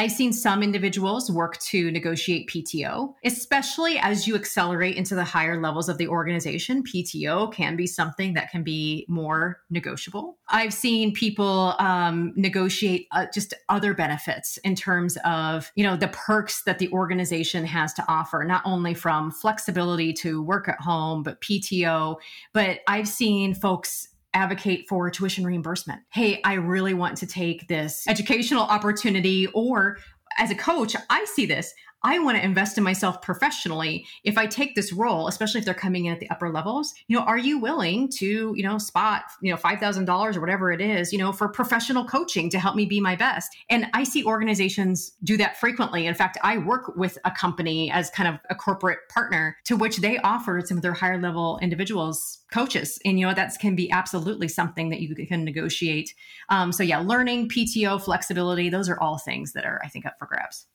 I've 0.00 0.12
seen 0.12 0.32
some 0.32 0.62
individuals 0.62 1.30
work 1.30 1.58
to 1.58 1.90
negotiate 1.90 2.48
PTO, 2.48 3.12
especially 3.22 3.98
as 3.98 4.26
you 4.26 4.34
accelerate 4.34 4.96
into 4.96 5.14
the 5.14 5.24
higher 5.24 5.60
levels 5.60 5.90
of 5.90 5.98
the 5.98 6.08
organization. 6.08 6.82
PTO 6.82 7.52
can 7.52 7.76
be 7.76 7.86
something 7.86 8.32
that 8.32 8.50
can 8.50 8.62
be 8.62 9.04
more 9.10 9.60
negotiable. 9.68 10.38
I've 10.48 10.72
seen 10.72 11.12
people 11.12 11.74
um, 11.78 12.32
negotiate 12.34 13.08
uh, 13.12 13.26
just 13.34 13.52
other 13.68 13.92
benefits 13.92 14.56
in 14.64 14.74
terms 14.74 15.18
of, 15.22 15.70
you 15.74 15.84
know, 15.84 15.96
the 15.96 16.08
perks 16.08 16.62
that 16.62 16.78
the 16.78 16.90
organization 16.92 17.66
has 17.66 17.92
to 17.92 18.04
offer, 18.08 18.42
not 18.42 18.62
only 18.64 18.94
from 18.94 19.30
flexibility 19.30 20.14
to 20.14 20.42
work 20.42 20.66
at 20.66 20.80
home, 20.80 21.22
but 21.22 21.42
PTO. 21.42 22.16
But 22.54 22.80
I've 22.88 23.06
seen 23.06 23.52
folks 23.52 24.08
advocate 24.34 24.86
for 24.88 25.10
tuition 25.10 25.44
reimbursement. 25.44 26.02
Hey, 26.12 26.40
I 26.44 26.54
really 26.54 26.94
want 26.94 27.16
to 27.18 27.26
take 27.26 27.68
this 27.68 28.04
educational 28.08 28.62
opportunity, 28.62 29.46
or 29.48 29.98
as 30.38 30.50
a 30.50 30.54
coach, 30.54 30.94
I 31.08 31.24
see 31.24 31.46
this. 31.46 31.72
I 32.02 32.18
want 32.18 32.38
to 32.38 32.44
invest 32.44 32.78
in 32.78 32.84
myself 32.84 33.20
professionally. 33.20 34.06
If 34.24 34.38
I 34.38 34.46
take 34.46 34.74
this 34.74 34.92
role, 34.92 35.28
especially 35.28 35.58
if 35.58 35.64
they're 35.64 35.74
coming 35.74 36.06
in 36.06 36.12
at 36.12 36.20
the 36.20 36.30
upper 36.30 36.50
levels, 36.50 36.94
you 37.08 37.16
know, 37.16 37.24
are 37.24 37.38
you 37.38 37.58
willing 37.58 38.08
to, 38.16 38.54
you 38.56 38.62
know, 38.62 38.78
spot, 38.78 39.24
you 39.42 39.50
know, 39.50 39.58
$5,000 39.58 40.36
or 40.36 40.40
whatever 40.40 40.72
it 40.72 40.80
is, 40.80 41.12
you 41.12 41.18
know, 41.18 41.32
for 41.32 41.48
professional 41.48 42.04
coaching 42.04 42.48
to 42.50 42.58
help 42.58 42.74
me 42.74 42.86
be 42.86 43.00
my 43.00 43.16
best? 43.16 43.54
And 43.68 43.86
I 43.92 44.04
see 44.04 44.24
organizations 44.24 45.12
do 45.24 45.36
that 45.36 45.58
frequently. 45.58 46.06
In 46.06 46.14
fact, 46.14 46.38
I 46.42 46.58
work 46.58 46.96
with 46.96 47.18
a 47.24 47.30
company 47.30 47.90
as 47.90 48.10
kind 48.10 48.28
of 48.28 48.40
a 48.48 48.54
corporate 48.54 49.00
partner 49.08 49.56
to 49.64 49.76
which 49.76 49.98
they 49.98 50.18
offer 50.18 50.62
some 50.64 50.78
of 50.78 50.82
their 50.82 50.94
higher 50.94 51.20
level 51.20 51.58
individuals 51.60 52.38
coaches 52.52 52.98
and 53.04 53.18
you 53.18 53.26
know 53.26 53.32
that 53.32 53.52
can 53.60 53.76
be 53.76 53.90
absolutely 53.90 54.48
something 54.48 54.90
that 54.90 55.00
you 55.00 55.14
can 55.14 55.44
negotiate 55.44 56.14
um, 56.48 56.72
so 56.72 56.82
yeah 56.82 56.98
learning 56.98 57.48
pto 57.48 58.00
flexibility 58.00 58.68
those 58.68 58.88
are 58.88 58.98
all 59.00 59.18
things 59.18 59.52
that 59.52 59.64
are 59.64 59.80
i 59.84 59.88
think 59.88 60.04
up 60.04 60.18
for 60.18 60.26
grabs 60.26 60.66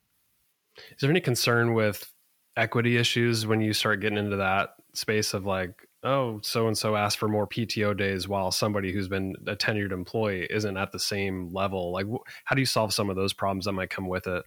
is 0.78 1.02
there 1.02 1.10
any 1.10 1.22
concern 1.22 1.74
with 1.74 2.12
equity 2.58 2.98
issues 2.98 3.46
when 3.46 3.62
you 3.62 3.74
start 3.74 4.02
getting 4.02 4.18
into 4.18 4.38
that 4.38 4.70
space 4.94 5.34
of 5.34 5.46
like, 5.46 5.88
oh, 6.04 6.40
so 6.42 6.68
and 6.68 6.78
so 6.78 6.96
asked 6.96 7.18
for 7.18 7.28
more 7.28 7.48
PTO 7.48 7.98
days 7.98 8.28
while 8.28 8.52
somebody 8.52 8.94
who's 8.94 9.08
been 9.08 9.36
a 9.48 9.56
tenured 9.56 9.92
employee 9.92 10.48
isn't 10.50 10.78
at 10.78 10.92
the 10.92 11.00
same 11.00 11.52
level? 11.54 11.92
Like, 11.92 12.06
how 12.46 12.56
do 12.56 12.62
you 12.62 12.66
solve 12.66 12.94
some 12.94 13.10
of 13.10 13.16
those 13.16 13.34
problems 13.34 13.66
that 13.66 13.74
might 13.74 13.90
come 13.90 14.08
with 14.08 14.28
it? 14.28 14.46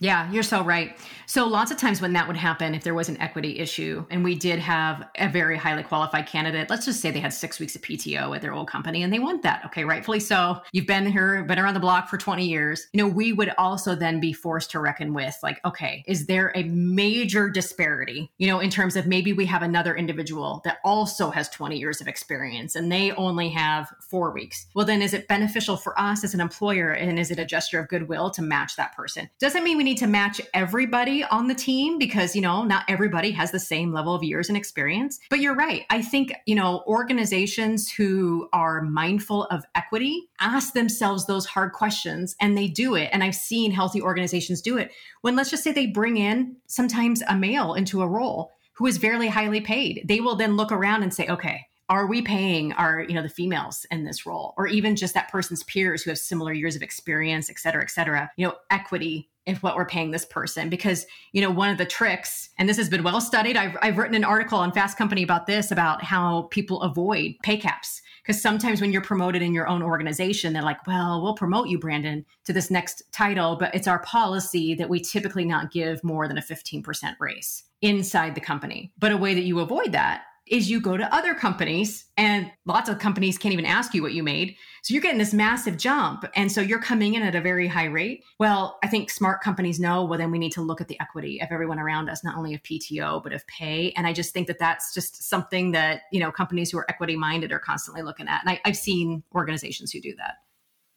Yeah, 0.00 0.30
you're 0.30 0.44
so 0.44 0.62
right. 0.62 0.96
So 1.26 1.46
lots 1.46 1.72
of 1.72 1.76
times 1.76 2.00
when 2.00 2.12
that 2.12 2.28
would 2.28 2.36
happen, 2.36 2.72
if 2.72 2.84
there 2.84 2.94
was 2.94 3.08
an 3.08 3.20
equity 3.20 3.58
issue 3.58 4.06
and 4.10 4.22
we 4.22 4.36
did 4.36 4.60
have 4.60 5.08
a 5.16 5.28
very 5.28 5.56
highly 5.56 5.82
qualified 5.82 6.26
candidate, 6.26 6.70
let's 6.70 6.84
just 6.84 7.00
say 7.00 7.10
they 7.10 7.18
had 7.18 7.32
six 7.32 7.58
weeks 7.58 7.74
of 7.74 7.82
PTO 7.82 8.34
at 8.34 8.40
their 8.40 8.52
old 8.52 8.68
company 8.68 9.02
and 9.02 9.12
they 9.12 9.18
want 9.18 9.42
that. 9.42 9.64
Okay, 9.66 9.84
rightfully 9.84 10.20
so. 10.20 10.60
You've 10.70 10.86
been 10.86 11.10
here, 11.10 11.42
been 11.42 11.58
around 11.58 11.74
the 11.74 11.80
block 11.80 12.08
for 12.08 12.16
20 12.16 12.46
years. 12.46 12.86
You 12.92 13.02
know, 13.02 13.08
we 13.08 13.32
would 13.32 13.52
also 13.58 13.96
then 13.96 14.20
be 14.20 14.32
forced 14.32 14.70
to 14.70 14.78
reckon 14.78 15.14
with 15.14 15.36
like, 15.42 15.58
okay, 15.64 16.04
is 16.06 16.26
there 16.26 16.52
a 16.54 16.62
major 16.62 17.50
disparity, 17.50 18.30
you 18.38 18.46
know, 18.46 18.60
in 18.60 18.70
terms 18.70 18.94
of 18.94 19.08
maybe 19.08 19.32
we 19.32 19.46
have 19.46 19.62
another 19.62 19.96
individual 19.96 20.62
that 20.64 20.78
also 20.84 21.30
has 21.30 21.48
20 21.48 21.76
years 21.76 22.00
of 22.00 22.06
experience 22.06 22.76
and 22.76 22.92
they 22.92 23.10
only 23.12 23.48
have 23.48 23.92
four 24.00 24.30
weeks. 24.30 24.66
Well, 24.74 24.86
then 24.86 25.02
is 25.02 25.12
it 25.12 25.26
beneficial 25.26 25.76
for 25.76 25.98
us 25.98 26.22
as 26.22 26.34
an 26.34 26.40
employer 26.40 26.92
and 26.92 27.18
is 27.18 27.32
it 27.32 27.40
a 27.40 27.44
gesture 27.44 27.80
of 27.80 27.88
goodwill 27.88 28.30
to 28.30 28.42
match 28.42 28.76
that 28.76 28.94
person? 28.94 29.28
Doesn't 29.40 29.64
mean 29.64 29.76
we 29.76 29.87
need 29.88 29.98
to 29.98 30.06
match 30.06 30.40
everybody 30.52 31.24
on 31.24 31.48
the 31.48 31.54
team 31.54 31.98
because, 31.98 32.36
you 32.36 32.42
know, 32.42 32.62
not 32.62 32.84
everybody 32.88 33.30
has 33.30 33.50
the 33.50 33.58
same 33.58 33.92
level 33.92 34.14
of 34.14 34.22
years 34.22 34.48
and 34.48 34.56
experience. 34.56 35.18
But 35.30 35.40
you're 35.40 35.54
right. 35.54 35.86
I 35.88 36.02
think, 36.02 36.32
you 36.44 36.54
know, 36.54 36.84
organizations 36.86 37.90
who 37.90 38.48
are 38.52 38.82
mindful 38.82 39.44
of 39.44 39.64
equity 39.74 40.28
ask 40.40 40.74
themselves 40.74 41.26
those 41.26 41.46
hard 41.46 41.72
questions 41.72 42.36
and 42.40 42.56
they 42.56 42.68
do 42.68 42.94
it. 42.94 43.08
And 43.12 43.24
I've 43.24 43.34
seen 43.34 43.70
healthy 43.70 44.02
organizations 44.02 44.60
do 44.60 44.76
it 44.76 44.92
when 45.22 45.36
let's 45.36 45.50
just 45.50 45.64
say 45.64 45.72
they 45.72 45.86
bring 45.86 46.18
in 46.18 46.56
sometimes 46.66 47.22
a 47.26 47.34
male 47.34 47.72
into 47.72 48.02
a 48.02 48.08
role 48.08 48.52
who 48.74 48.86
is 48.86 48.98
very 48.98 49.28
highly 49.28 49.60
paid. 49.60 50.04
They 50.06 50.20
will 50.20 50.36
then 50.36 50.56
look 50.56 50.70
around 50.70 51.02
and 51.02 51.12
say, 51.12 51.26
okay, 51.28 51.66
are 51.88 52.06
we 52.06 52.20
paying 52.20 52.72
our 52.74 53.02
you 53.02 53.14
know 53.14 53.22
the 53.22 53.28
females 53.28 53.86
in 53.90 54.04
this 54.04 54.26
role? 54.26 54.54
Or 54.56 54.66
even 54.66 54.96
just 54.96 55.14
that 55.14 55.30
person's 55.30 55.62
peers 55.64 56.02
who 56.02 56.10
have 56.10 56.18
similar 56.18 56.52
years 56.52 56.76
of 56.76 56.82
experience 56.82 57.48
et 57.48 57.58
cetera 57.58 57.82
et 57.82 57.90
cetera. 57.90 58.30
You 58.36 58.48
know 58.48 58.54
equity 58.70 59.30
in 59.46 59.56
what 59.56 59.76
we're 59.76 59.86
paying 59.86 60.10
this 60.10 60.26
person. 60.26 60.68
Because 60.68 61.06
you 61.32 61.40
know 61.40 61.50
one 61.50 61.70
of 61.70 61.78
the 61.78 61.86
tricks 61.86 62.50
and 62.58 62.68
this 62.68 62.76
has 62.76 62.88
been 62.88 63.02
well 63.02 63.20
studied 63.20 63.56
i've, 63.56 63.76
I've 63.80 63.98
written 63.98 64.14
an 64.14 64.24
article 64.24 64.58
on 64.58 64.72
fast 64.72 64.98
company 64.98 65.22
about 65.22 65.46
this 65.46 65.70
about 65.70 66.02
how 66.02 66.42
people 66.50 66.82
avoid 66.82 67.36
pay 67.42 67.56
caps. 67.56 68.02
Because 68.22 68.42
sometimes 68.42 68.82
when 68.82 68.92
you're 68.92 69.00
promoted 69.00 69.40
in 69.40 69.54
your 69.54 69.66
own 69.66 69.82
organization 69.82 70.52
they're 70.52 70.62
like 70.62 70.86
well 70.86 71.22
we'll 71.22 71.34
promote 71.34 71.68
you 71.68 71.78
brandon 71.78 72.26
to 72.44 72.52
this 72.52 72.70
next 72.70 73.02
title 73.12 73.56
but 73.56 73.74
it's 73.74 73.88
our 73.88 74.00
policy 74.00 74.74
that 74.74 74.90
we 74.90 75.00
typically 75.00 75.44
not 75.44 75.72
give 75.72 76.04
more 76.04 76.28
than 76.28 76.36
a 76.36 76.42
15% 76.42 77.14
raise 77.18 77.64
inside 77.80 78.34
the 78.34 78.40
company. 78.40 78.92
But 78.98 79.12
a 79.12 79.16
way 79.16 79.34
that 79.34 79.44
you 79.44 79.60
avoid 79.60 79.92
that 79.92 80.22
is 80.50 80.70
you 80.70 80.80
go 80.80 80.96
to 80.96 81.14
other 81.14 81.34
companies 81.34 82.06
and 82.16 82.50
lots 82.66 82.88
of 82.88 82.98
companies 82.98 83.38
can't 83.38 83.52
even 83.52 83.64
ask 83.64 83.94
you 83.94 84.02
what 84.02 84.12
you 84.12 84.22
made. 84.22 84.56
So 84.82 84.94
you're 84.94 85.02
getting 85.02 85.18
this 85.18 85.34
massive 85.34 85.76
jump. 85.76 86.24
And 86.34 86.50
so 86.50 86.60
you're 86.60 86.80
coming 86.80 87.14
in 87.14 87.22
at 87.22 87.34
a 87.34 87.40
very 87.40 87.66
high 87.68 87.86
rate. 87.86 88.24
Well, 88.38 88.78
I 88.82 88.88
think 88.88 89.10
smart 89.10 89.42
companies 89.42 89.78
know, 89.78 90.04
well, 90.04 90.18
then 90.18 90.30
we 90.30 90.38
need 90.38 90.52
to 90.52 90.62
look 90.62 90.80
at 90.80 90.88
the 90.88 91.00
equity 91.00 91.40
of 91.40 91.48
everyone 91.50 91.78
around 91.78 92.08
us, 92.08 92.24
not 92.24 92.36
only 92.36 92.54
of 92.54 92.62
PTO, 92.62 93.22
but 93.22 93.32
of 93.32 93.46
pay. 93.46 93.92
And 93.96 94.06
I 94.06 94.12
just 94.12 94.32
think 94.32 94.46
that 94.46 94.58
that's 94.58 94.94
just 94.94 95.28
something 95.28 95.72
that, 95.72 96.02
you 96.12 96.20
know, 96.20 96.30
companies 96.30 96.70
who 96.70 96.78
are 96.78 96.90
equity 96.90 97.16
minded 97.16 97.52
are 97.52 97.58
constantly 97.58 98.02
looking 98.02 98.28
at. 98.28 98.40
And 98.42 98.50
I, 98.50 98.60
I've 98.64 98.76
seen 98.76 99.22
organizations 99.34 99.92
who 99.92 100.00
do 100.00 100.14
that. 100.16 100.34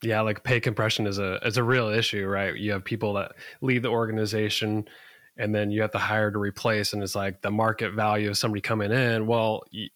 Yeah, 0.04 0.22
like 0.22 0.44
pay 0.44 0.60
compression 0.60 1.06
is 1.06 1.20
a 1.20 1.36
is 1.46 1.58
a 1.58 1.64
real 1.64 1.90
issue, 1.90 2.26
right? 2.26 2.56
You 2.56 2.72
have 2.72 2.84
people 2.84 3.14
that 3.14 3.34
leave 3.62 3.84
the 3.84 3.90
organization 3.90 4.88
and 5.41 5.54
then 5.54 5.71
you 5.71 5.82
have 5.82 5.91
to 5.91 5.97
hire 5.97 6.32
to 6.32 6.38
replace 6.38 6.93
and 6.93 7.01
it's 7.01 7.15
like 7.15 7.41
the 7.41 7.51
market 7.51 7.93
value 7.93 8.30
of 8.30 8.38
somebody 8.38 8.62
coming 8.62 8.91
in 8.91 9.25
well 9.25 9.63
you, 9.71 9.89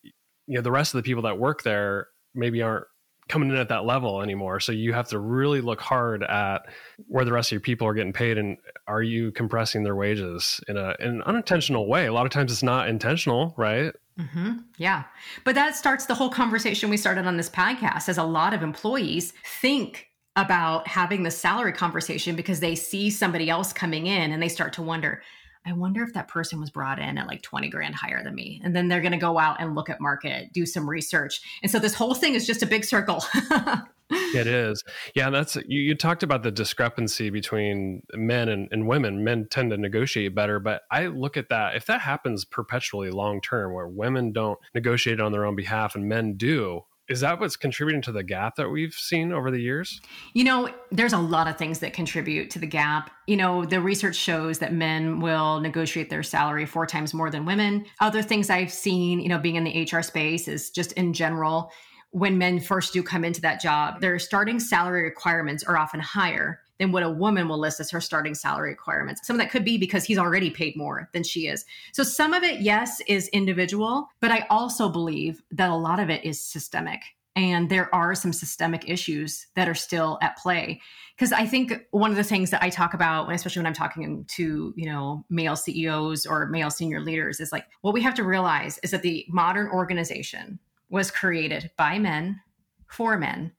you 0.48 0.56
know 0.56 0.62
the 0.62 0.72
rest 0.72 0.94
of 0.94 0.98
the 0.98 1.04
people 1.04 1.24
that 1.24 1.38
work 1.38 1.64
there 1.64 2.08
maybe 2.34 2.62
aren't 2.62 2.86
coming 3.28 3.50
in 3.50 3.56
at 3.56 3.70
that 3.70 3.86
level 3.86 4.22
anymore 4.22 4.60
so 4.60 4.72
you 4.72 4.94
have 4.94 5.08
to 5.08 5.18
really 5.20 5.62
look 5.62 5.80
hard 5.80 6.24
at 6.24 6.68
where 7.08 7.26
the 7.26 7.32
rest 7.32 7.50
of 7.50 7.54
your 7.54 7.62
people 7.62 7.88
are 7.88 7.94
getting 7.94 8.14
paid 8.14 8.38
and 8.38 8.58
are 8.88 9.02
you 9.02 9.32
compressing 9.32 9.84
their 9.84 9.96
wages 9.96 10.60
in, 10.68 10.78
a, 10.78 10.96
in 11.00 11.08
an 11.08 11.22
unintentional 11.24 11.88
way 11.88 12.06
a 12.06 12.14
lot 12.14 12.26
of 12.26 12.32
times 12.32 12.52
it's 12.52 12.64
not 12.64 12.90
intentional 12.90 13.54
right 13.58 13.94
Mm-hmm. 14.20 14.60
Yeah. 14.78 15.04
But 15.44 15.56
that 15.56 15.76
starts 15.76 16.06
the 16.06 16.16
whole 16.16 16.30
conversation 16.30 16.90
we 16.90 16.96
started 16.96 17.26
on 17.26 17.36
this 17.36 17.50
podcast 17.50 18.08
as 18.08 18.18
a 18.18 18.24
lot 18.24 18.54
of 18.54 18.64
employees 18.64 19.34
think 19.60 20.08
about 20.36 20.88
having 20.88 21.24
the 21.24 21.32
salary 21.32 21.72
conversation 21.72 22.36
because 22.36 22.60
they 22.60 22.76
see 22.76 23.10
somebody 23.10 23.50
else 23.50 23.72
coming 23.72 24.08
in 24.08 24.32
and 24.32 24.42
they 24.42 24.50
start 24.50 24.74
to 24.74 24.82
wonder, 24.82 25.22
I 25.66 25.74
wonder 25.74 26.04
if 26.04 26.14
that 26.14 26.28
person 26.28 26.60
was 26.60 26.70
brought 26.70 27.00
in 27.00 27.18
at 27.18 27.28
like 27.28 27.42
20 27.42 27.70
grand 27.70 27.96
higher 27.96 28.24
than 28.24 28.36
me. 28.36 28.62
And 28.64 28.76
then 28.76 28.88
they're 28.88 29.02
going 29.02 29.14
to 29.14 29.18
go 29.18 29.40
out 29.40 29.60
and 29.60 29.74
look 29.74 29.90
at 29.90 30.00
market, 30.00 30.54
do 30.54 30.66
some 30.66 30.88
research. 30.88 31.42
And 31.64 31.72
so 31.72 31.80
this 31.80 31.96
whole 31.96 32.14
thing 32.14 32.36
is 32.36 32.46
just 32.46 32.62
a 32.62 32.68
big 32.68 32.84
circle. 32.84 33.24
it 34.10 34.46
is. 34.46 34.84
Yeah. 35.16 35.32
That's, 35.32 35.56
you, 35.56 35.80
you, 35.80 35.96
talked 35.96 36.22
about 36.22 36.44
the 36.44 36.52
discrepancy 36.52 37.32
between 37.32 38.04
men 38.14 38.50
and, 38.50 38.68
and 38.72 38.88
women. 38.88 39.24
Men 39.24 39.48
tend 39.50 39.72
to 39.72 39.78
negotiate 39.78 40.36
better, 40.36 40.60
but 40.60 40.84
I 40.92 41.08
look 41.08 41.36
at 41.36 41.50
that. 41.50 41.76
If 41.76 41.88
that 41.88 42.02
happens 42.02 42.46
perpetually 42.46 43.10
long 43.10 43.42
term, 43.42 43.74
where 43.74 43.88
women 43.88 44.34
don't 44.34 44.60
negotiate 44.76 45.20
on 45.20 45.32
their 45.32 45.46
own 45.46 45.56
behalf 45.56 45.96
and 45.96 46.08
men 46.08 46.36
do, 46.36 46.82
is 47.08 47.20
that 47.20 47.40
what's 47.40 47.56
contributing 47.56 48.02
to 48.04 48.12
the 48.12 48.24
gap 48.24 48.56
that 48.56 48.70
we've 48.70 48.94
seen 48.94 49.32
over 49.32 49.52
the 49.52 49.60
years? 49.60 50.02
You 50.34 50.44
know, 50.44 50.70
there's 50.92 51.14
a 51.14 51.20
lot 51.20 51.48
of 51.48 51.58
things 51.58 51.80
that 51.80 51.94
contribute 51.94 52.50
to 52.52 52.60
the 52.60 52.66
gap. 52.66 53.12
You 53.28 53.38
know, 53.38 53.66
the 53.66 53.80
research 53.80 54.16
shows 54.16 54.60
that 54.60 54.74
men 54.74 55.20
will 55.20 55.60
negotiate 55.60 56.10
their 56.10 56.24
salary 56.24 56.66
four 56.66 56.86
times 56.86 57.14
more 57.14 57.30
than 57.30 57.46
women. 57.46 57.86
Other 58.00 58.22
things 58.22 58.50
I've 58.50 58.72
seen, 58.72 59.20
you 59.20 59.30
know, 59.30 59.38
being 59.38 59.56
in 59.56 59.64
the 59.64 59.84
HR 59.84 60.02
space 60.02 60.48
is 60.48 60.72
just 60.72 60.94
in 60.94 61.14
general, 61.14 61.72
when 62.12 62.38
men 62.38 62.60
first 62.60 62.94
do 62.94 63.04
come 63.04 63.26
into 63.26 63.42
that 63.42 63.62
job, 63.62 64.00
their 64.00 64.18
starting 64.18 64.60
salary 64.60 65.04
requirements 65.04 65.64
are 65.64 65.78
often 65.78 66.00
higher 66.00 66.62
than 66.80 66.92
what 66.92 67.04
a 67.04 67.10
woman 67.10 67.48
will 67.48 67.60
list 67.60 67.80
as 67.80 67.92
her 67.92 68.02
starting 68.02 68.36
salary 68.36 68.72
requirements. 68.72 69.26
Some 69.26 69.36
of 69.36 69.40
that 69.40 69.52
could 69.52 69.66
be 69.66 69.78
because 69.78 70.04
he's 70.04 70.18
already 70.18 70.50
paid 70.50 70.76
more 70.76 71.10
than 71.14 71.24
she 71.24 71.48
is. 71.48 71.66
So 71.94 72.04
some 72.04 72.34
of 72.34 72.44
it, 72.44 72.62
yes, 72.62 73.02
is 73.08 73.28
individual, 73.30 74.10
but 74.20 74.32
I 74.32 74.46
also 74.50 74.90
believe 74.90 75.42
that 75.52 75.70
a 75.70 75.76
lot 75.76 76.00
of 76.00 76.10
it 76.10 76.24
is 76.26 76.42
systemic. 76.42 77.02
And 77.38 77.70
there 77.70 77.94
are 77.94 78.16
some 78.16 78.32
systemic 78.32 78.90
issues 78.90 79.48
that 79.56 79.68
are 79.68 79.76
still 79.76 80.18
at 80.22 80.38
play. 80.38 80.80
Because 81.18 81.34
I 81.34 81.46
think 81.46 81.86
one 81.92 82.12
of 82.12 82.18
the 82.18 82.24
things 82.24 82.50
that 82.52 82.64
I 82.64 82.70
talk 82.70 82.94
about, 82.94 83.32
especially 83.32 83.60
when 83.62 83.68
I'm 83.68 83.74
talking 83.74 84.26
to, 84.36 84.74
you 84.76 84.86
know, 84.86 85.26
male 85.30 85.56
CEOs 85.56 86.26
or 86.26 86.48
male 86.48 86.70
senior 86.70 87.02
leaders, 87.02 87.40
is 87.42 87.52
like 87.52 87.66
what 87.82 87.94
we 87.94 88.02
have 88.02 88.16
to 88.16 88.24
realize 88.24 88.80
is 88.84 88.92
that 88.92 89.02
the 89.02 89.26
modern 89.30 89.68
organization 89.70 90.60
was 90.90 91.12
created 91.12 91.72
by 91.78 92.00
men 92.00 92.42
for 92.88 93.18
men 93.18 93.52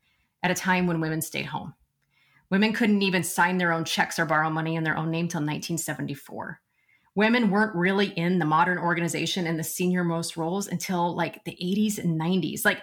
at 0.42 0.50
a 0.50 0.54
time 0.54 0.86
when 0.86 1.00
women 1.00 1.20
stayed 1.20 1.46
home. 1.46 1.74
Women 2.50 2.72
couldn't 2.72 3.02
even 3.02 3.22
sign 3.22 3.58
their 3.58 3.72
own 3.72 3.84
checks 3.84 4.18
or 4.18 4.26
borrow 4.26 4.50
money 4.50 4.76
in 4.76 4.84
their 4.84 4.96
own 4.96 5.10
name 5.10 5.28
till 5.28 5.40
1974. 5.40 6.60
Women 7.14 7.50
weren't 7.50 7.74
really 7.74 8.08
in 8.08 8.38
the 8.38 8.44
modern 8.44 8.78
organization 8.78 9.46
in 9.46 9.56
the 9.56 9.64
senior 9.64 10.04
most 10.04 10.36
roles 10.36 10.66
until 10.66 11.14
like 11.16 11.42
the 11.44 11.56
80s 11.62 11.98
and 11.98 12.20
90s. 12.20 12.64
Like 12.64 12.82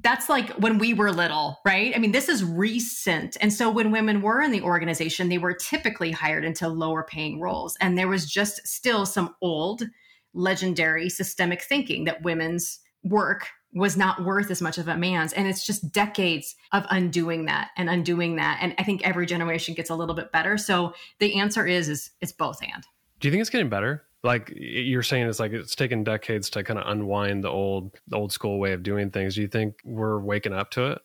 that's 0.00 0.28
like 0.28 0.50
when 0.52 0.78
we 0.78 0.94
were 0.94 1.12
little, 1.12 1.60
right? 1.64 1.94
I 1.94 1.98
mean, 1.98 2.12
this 2.12 2.28
is 2.28 2.42
recent. 2.42 3.36
And 3.40 3.52
so 3.52 3.70
when 3.70 3.92
women 3.92 4.22
were 4.22 4.42
in 4.42 4.50
the 4.50 4.62
organization, 4.62 5.28
they 5.28 5.38
were 5.38 5.54
typically 5.54 6.10
hired 6.10 6.44
into 6.44 6.68
lower 6.68 7.04
paying 7.04 7.40
roles. 7.40 7.76
And 7.80 7.96
there 7.96 8.08
was 8.08 8.30
just 8.30 8.66
still 8.66 9.06
some 9.06 9.36
old, 9.40 9.84
legendary 10.32 11.08
systemic 11.08 11.62
thinking 11.62 12.04
that 12.04 12.22
women's 12.22 12.80
work 13.04 13.48
was 13.74 13.96
not 13.96 14.24
worth 14.24 14.50
as 14.50 14.62
much 14.62 14.78
of 14.78 14.86
a 14.86 14.96
man's. 14.96 15.32
And 15.32 15.48
it's 15.48 15.66
just 15.66 15.90
decades 15.92 16.54
of 16.72 16.86
undoing 16.90 17.46
that 17.46 17.70
and 17.76 17.90
undoing 17.90 18.36
that. 18.36 18.58
And 18.60 18.74
I 18.78 18.84
think 18.84 19.06
every 19.06 19.26
generation 19.26 19.74
gets 19.74 19.90
a 19.90 19.96
little 19.96 20.14
bit 20.14 20.30
better. 20.30 20.56
So 20.56 20.94
the 21.18 21.38
answer 21.40 21.66
is, 21.66 21.88
is 21.88 22.10
it's 22.20 22.32
both 22.32 22.62
and. 22.62 22.86
Do 23.18 23.28
you 23.28 23.32
think 23.32 23.40
it's 23.40 23.50
getting 23.50 23.68
better? 23.68 24.04
Like 24.22 24.52
you're 24.56 25.02
saying, 25.02 25.26
it's 25.26 25.40
like 25.40 25.52
it's 25.52 25.74
taken 25.74 26.04
decades 26.04 26.48
to 26.50 26.62
kind 26.62 26.78
of 26.78 26.86
unwind 26.88 27.44
the 27.44 27.50
old, 27.50 27.94
the 28.06 28.16
old 28.16 28.32
school 28.32 28.58
way 28.58 28.72
of 28.72 28.82
doing 28.82 29.10
things. 29.10 29.34
Do 29.34 29.42
you 29.42 29.48
think 29.48 29.74
we're 29.84 30.20
waking 30.20 30.54
up 30.54 30.70
to 30.72 30.92
it? 30.92 30.98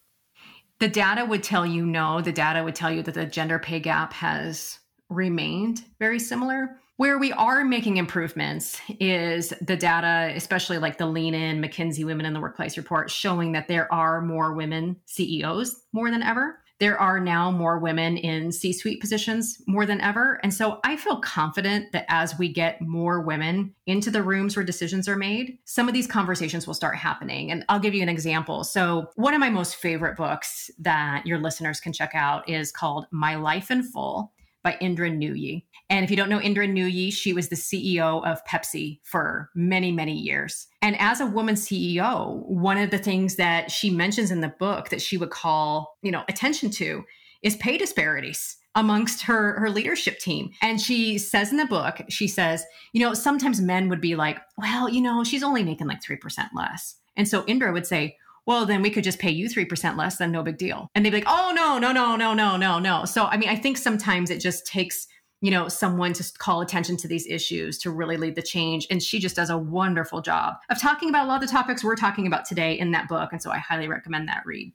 The 0.79 0.87
data 0.87 1.25
would 1.25 1.43
tell 1.43 1.65
you 1.65 1.85
no. 1.85 2.21
The 2.21 2.31
data 2.31 2.63
would 2.63 2.75
tell 2.75 2.91
you 2.91 3.03
that 3.03 3.13
the 3.13 3.25
gender 3.25 3.59
pay 3.59 3.79
gap 3.79 4.13
has 4.13 4.79
remained 5.09 5.83
very 5.99 6.19
similar. 6.19 6.79
Where 6.99 7.17
we 7.17 7.31
are 7.31 7.63
making 7.63 7.95
improvements 7.95 8.77
is 8.99 9.53
the 9.61 9.77
data, 9.77 10.33
especially 10.35 10.79
like 10.79 10.97
the 10.97 11.05
Lean 11.05 11.33
In 11.33 11.61
McKinsey 11.61 12.03
Women 12.03 12.25
in 12.25 12.33
the 12.33 12.41
Workplace 12.41 12.75
report, 12.75 13.09
showing 13.09 13.53
that 13.53 13.69
there 13.69 13.89
are 13.89 14.19
more 14.19 14.53
women 14.53 14.97
CEOs 15.05 15.81
more 15.93 16.11
than 16.11 16.21
ever. 16.21 16.59
There 16.81 16.99
are 16.99 17.21
now 17.21 17.51
more 17.51 17.79
women 17.79 18.17
in 18.17 18.51
C 18.51 18.73
suite 18.73 18.99
positions 18.99 19.61
more 19.65 19.85
than 19.85 20.01
ever. 20.01 20.41
And 20.43 20.53
so 20.53 20.81
I 20.83 20.97
feel 20.97 21.21
confident 21.21 21.93
that 21.93 22.03
as 22.09 22.37
we 22.37 22.51
get 22.51 22.81
more 22.81 23.21
women 23.21 23.73
into 23.85 24.11
the 24.11 24.21
rooms 24.21 24.57
where 24.57 24.65
decisions 24.65 25.07
are 25.07 25.15
made, 25.15 25.57
some 25.63 25.87
of 25.87 25.93
these 25.93 26.05
conversations 26.05 26.67
will 26.67 26.73
start 26.73 26.97
happening. 26.97 27.49
And 27.49 27.63
I'll 27.69 27.79
give 27.79 27.93
you 27.93 28.03
an 28.03 28.09
example. 28.09 28.65
So, 28.65 29.09
one 29.15 29.33
of 29.33 29.39
my 29.39 29.49
most 29.49 29.77
favorite 29.77 30.17
books 30.17 30.69
that 30.79 31.25
your 31.25 31.37
listeners 31.37 31.79
can 31.79 31.93
check 31.93 32.11
out 32.13 32.49
is 32.49 32.73
called 32.73 33.05
My 33.09 33.35
Life 33.35 33.71
in 33.71 33.83
Full 33.83 34.33
by 34.63 34.77
Indra 34.79 35.09
Nooyi. 35.09 35.63
And 35.89 36.03
if 36.03 36.11
you 36.11 36.17
don't 36.17 36.29
know 36.29 36.41
Indra 36.41 36.67
Nooyi, 36.67 37.11
she 37.11 37.33
was 37.33 37.49
the 37.49 37.55
CEO 37.55 38.25
of 38.25 38.43
Pepsi 38.45 38.99
for 39.03 39.49
many, 39.55 39.91
many 39.91 40.13
years. 40.13 40.67
And 40.81 40.99
as 40.99 41.19
a 41.19 41.25
woman 41.25 41.55
CEO, 41.55 42.45
one 42.47 42.77
of 42.77 42.91
the 42.91 42.97
things 42.97 43.35
that 43.35 43.71
she 43.71 43.89
mentions 43.89 44.31
in 44.31 44.41
the 44.41 44.53
book 44.59 44.89
that 44.89 45.01
she 45.01 45.17
would 45.17 45.31
call, 45.31 45.97
you 46.01 46.11
know, 46.11 46.23
attention 46.27 46.69
to 46.71 47.03
is 47.41 47.55
pay 47.55 47.77
disparities 47.77 48.57
amongst 48.75 49.23
her 49.23 49.59
her 49.59 49.69
leadership 49.69 50.19
team. 50.19 50.51
And 50.61 50.79
she 50.79 51.17
says 51.17 51.51
in 51.51 51.57
the 51.57 51.65
book, 51.65 52.01
she 52.09 52.27
says, 52.27 52.63
you 52.93 53.01
know, 53.01 53.13
sometimes 53.13 53.61
men 53.61 53.89
would 53.89 54.01
be 54.01 54.15
like, 54.15 54.37
well, 54.57 54.87
you 54.87 55.01
know, 55.01 55.23
she's 55.23 55.43
only 55.43 55.63
making 55.63 55.87
like 55.87 56.03
3% 56.03 56.19
less. 56.53 56.95
And 57.17 57.27
so 57.27 57.43
Indra 57.47 57.73
would 57.73 57.87
say, 57.87 58.15
well, 58.49 58.65
then 58.65 58.81
we 58.81 58.89
could 58.89 59.03
just 59.03 59.19
pay 59.19 59.29
you 59.29 59.47
3% 59.47 59.95
less, 59.95 60.17
then 60.17 60.31
no 60.31 60.41
big 60.41 60.57
deal. 60.57 60.89
And 60.95 61.05
they'd 61.05 61.11
be 61.11 61.17
like, 61.17 61.23
oh, 61.27 61.53
no, 61.55 61.77
no, 61.77 61.91
no, 61.91 62.15
no, 62.15 62.33
no, 62.33 62.57
no, 62.57 62.79
no. 62.79 63.05
So, 63.05 63.25
I 63.25 63.37
mean, 63.37 63.47
I 63.47 63.55
think 63.55 63.77
sometimes 63.77 64.31
it 64.31 64.39
just 64.39 64.65
takes, 64.65 65.05
you 65.39 65.51
know, 65.51 65.67
someone 65.67 66.13
to 66.13 66.33
call 66.39 66.61
attention 66.61 66.97
to 66.97 67.07
these 67.07 67.27
issues 67.27 67.77
to 67.77 67.91
really 67.91 68.17
lead 68.17 68.33
the 68.33 68.41
change. 68.41 68.87
And 68.89 69.03
she 69.03 69.19
just 69.19 69.35
does 69.35 69.51
a 69.51 69.57
wonderful 69.59 70.23
job 70.23 70.55
of 70.71 70.81
talking 70.81 71.09
about 71.09 71.25
a 71.25 71.27
lot 71.27 71.43
of 71.43 71.47
the 71.47 71.53
topics 71.53 71.83
we're 71.83 71.95
talking 71.95 72.25
about 72.25 72.43
today 72.43 72.73
in 72.79 72.89
that 72.93 73.07
book. 73.07 73.31
And 73.31 73.39
so 73.39 73.51
I 73.51 73.59
highly 73.59 73.87
recommend 73.87 74.27
that 74.29 74.41
read. 74.47 74.73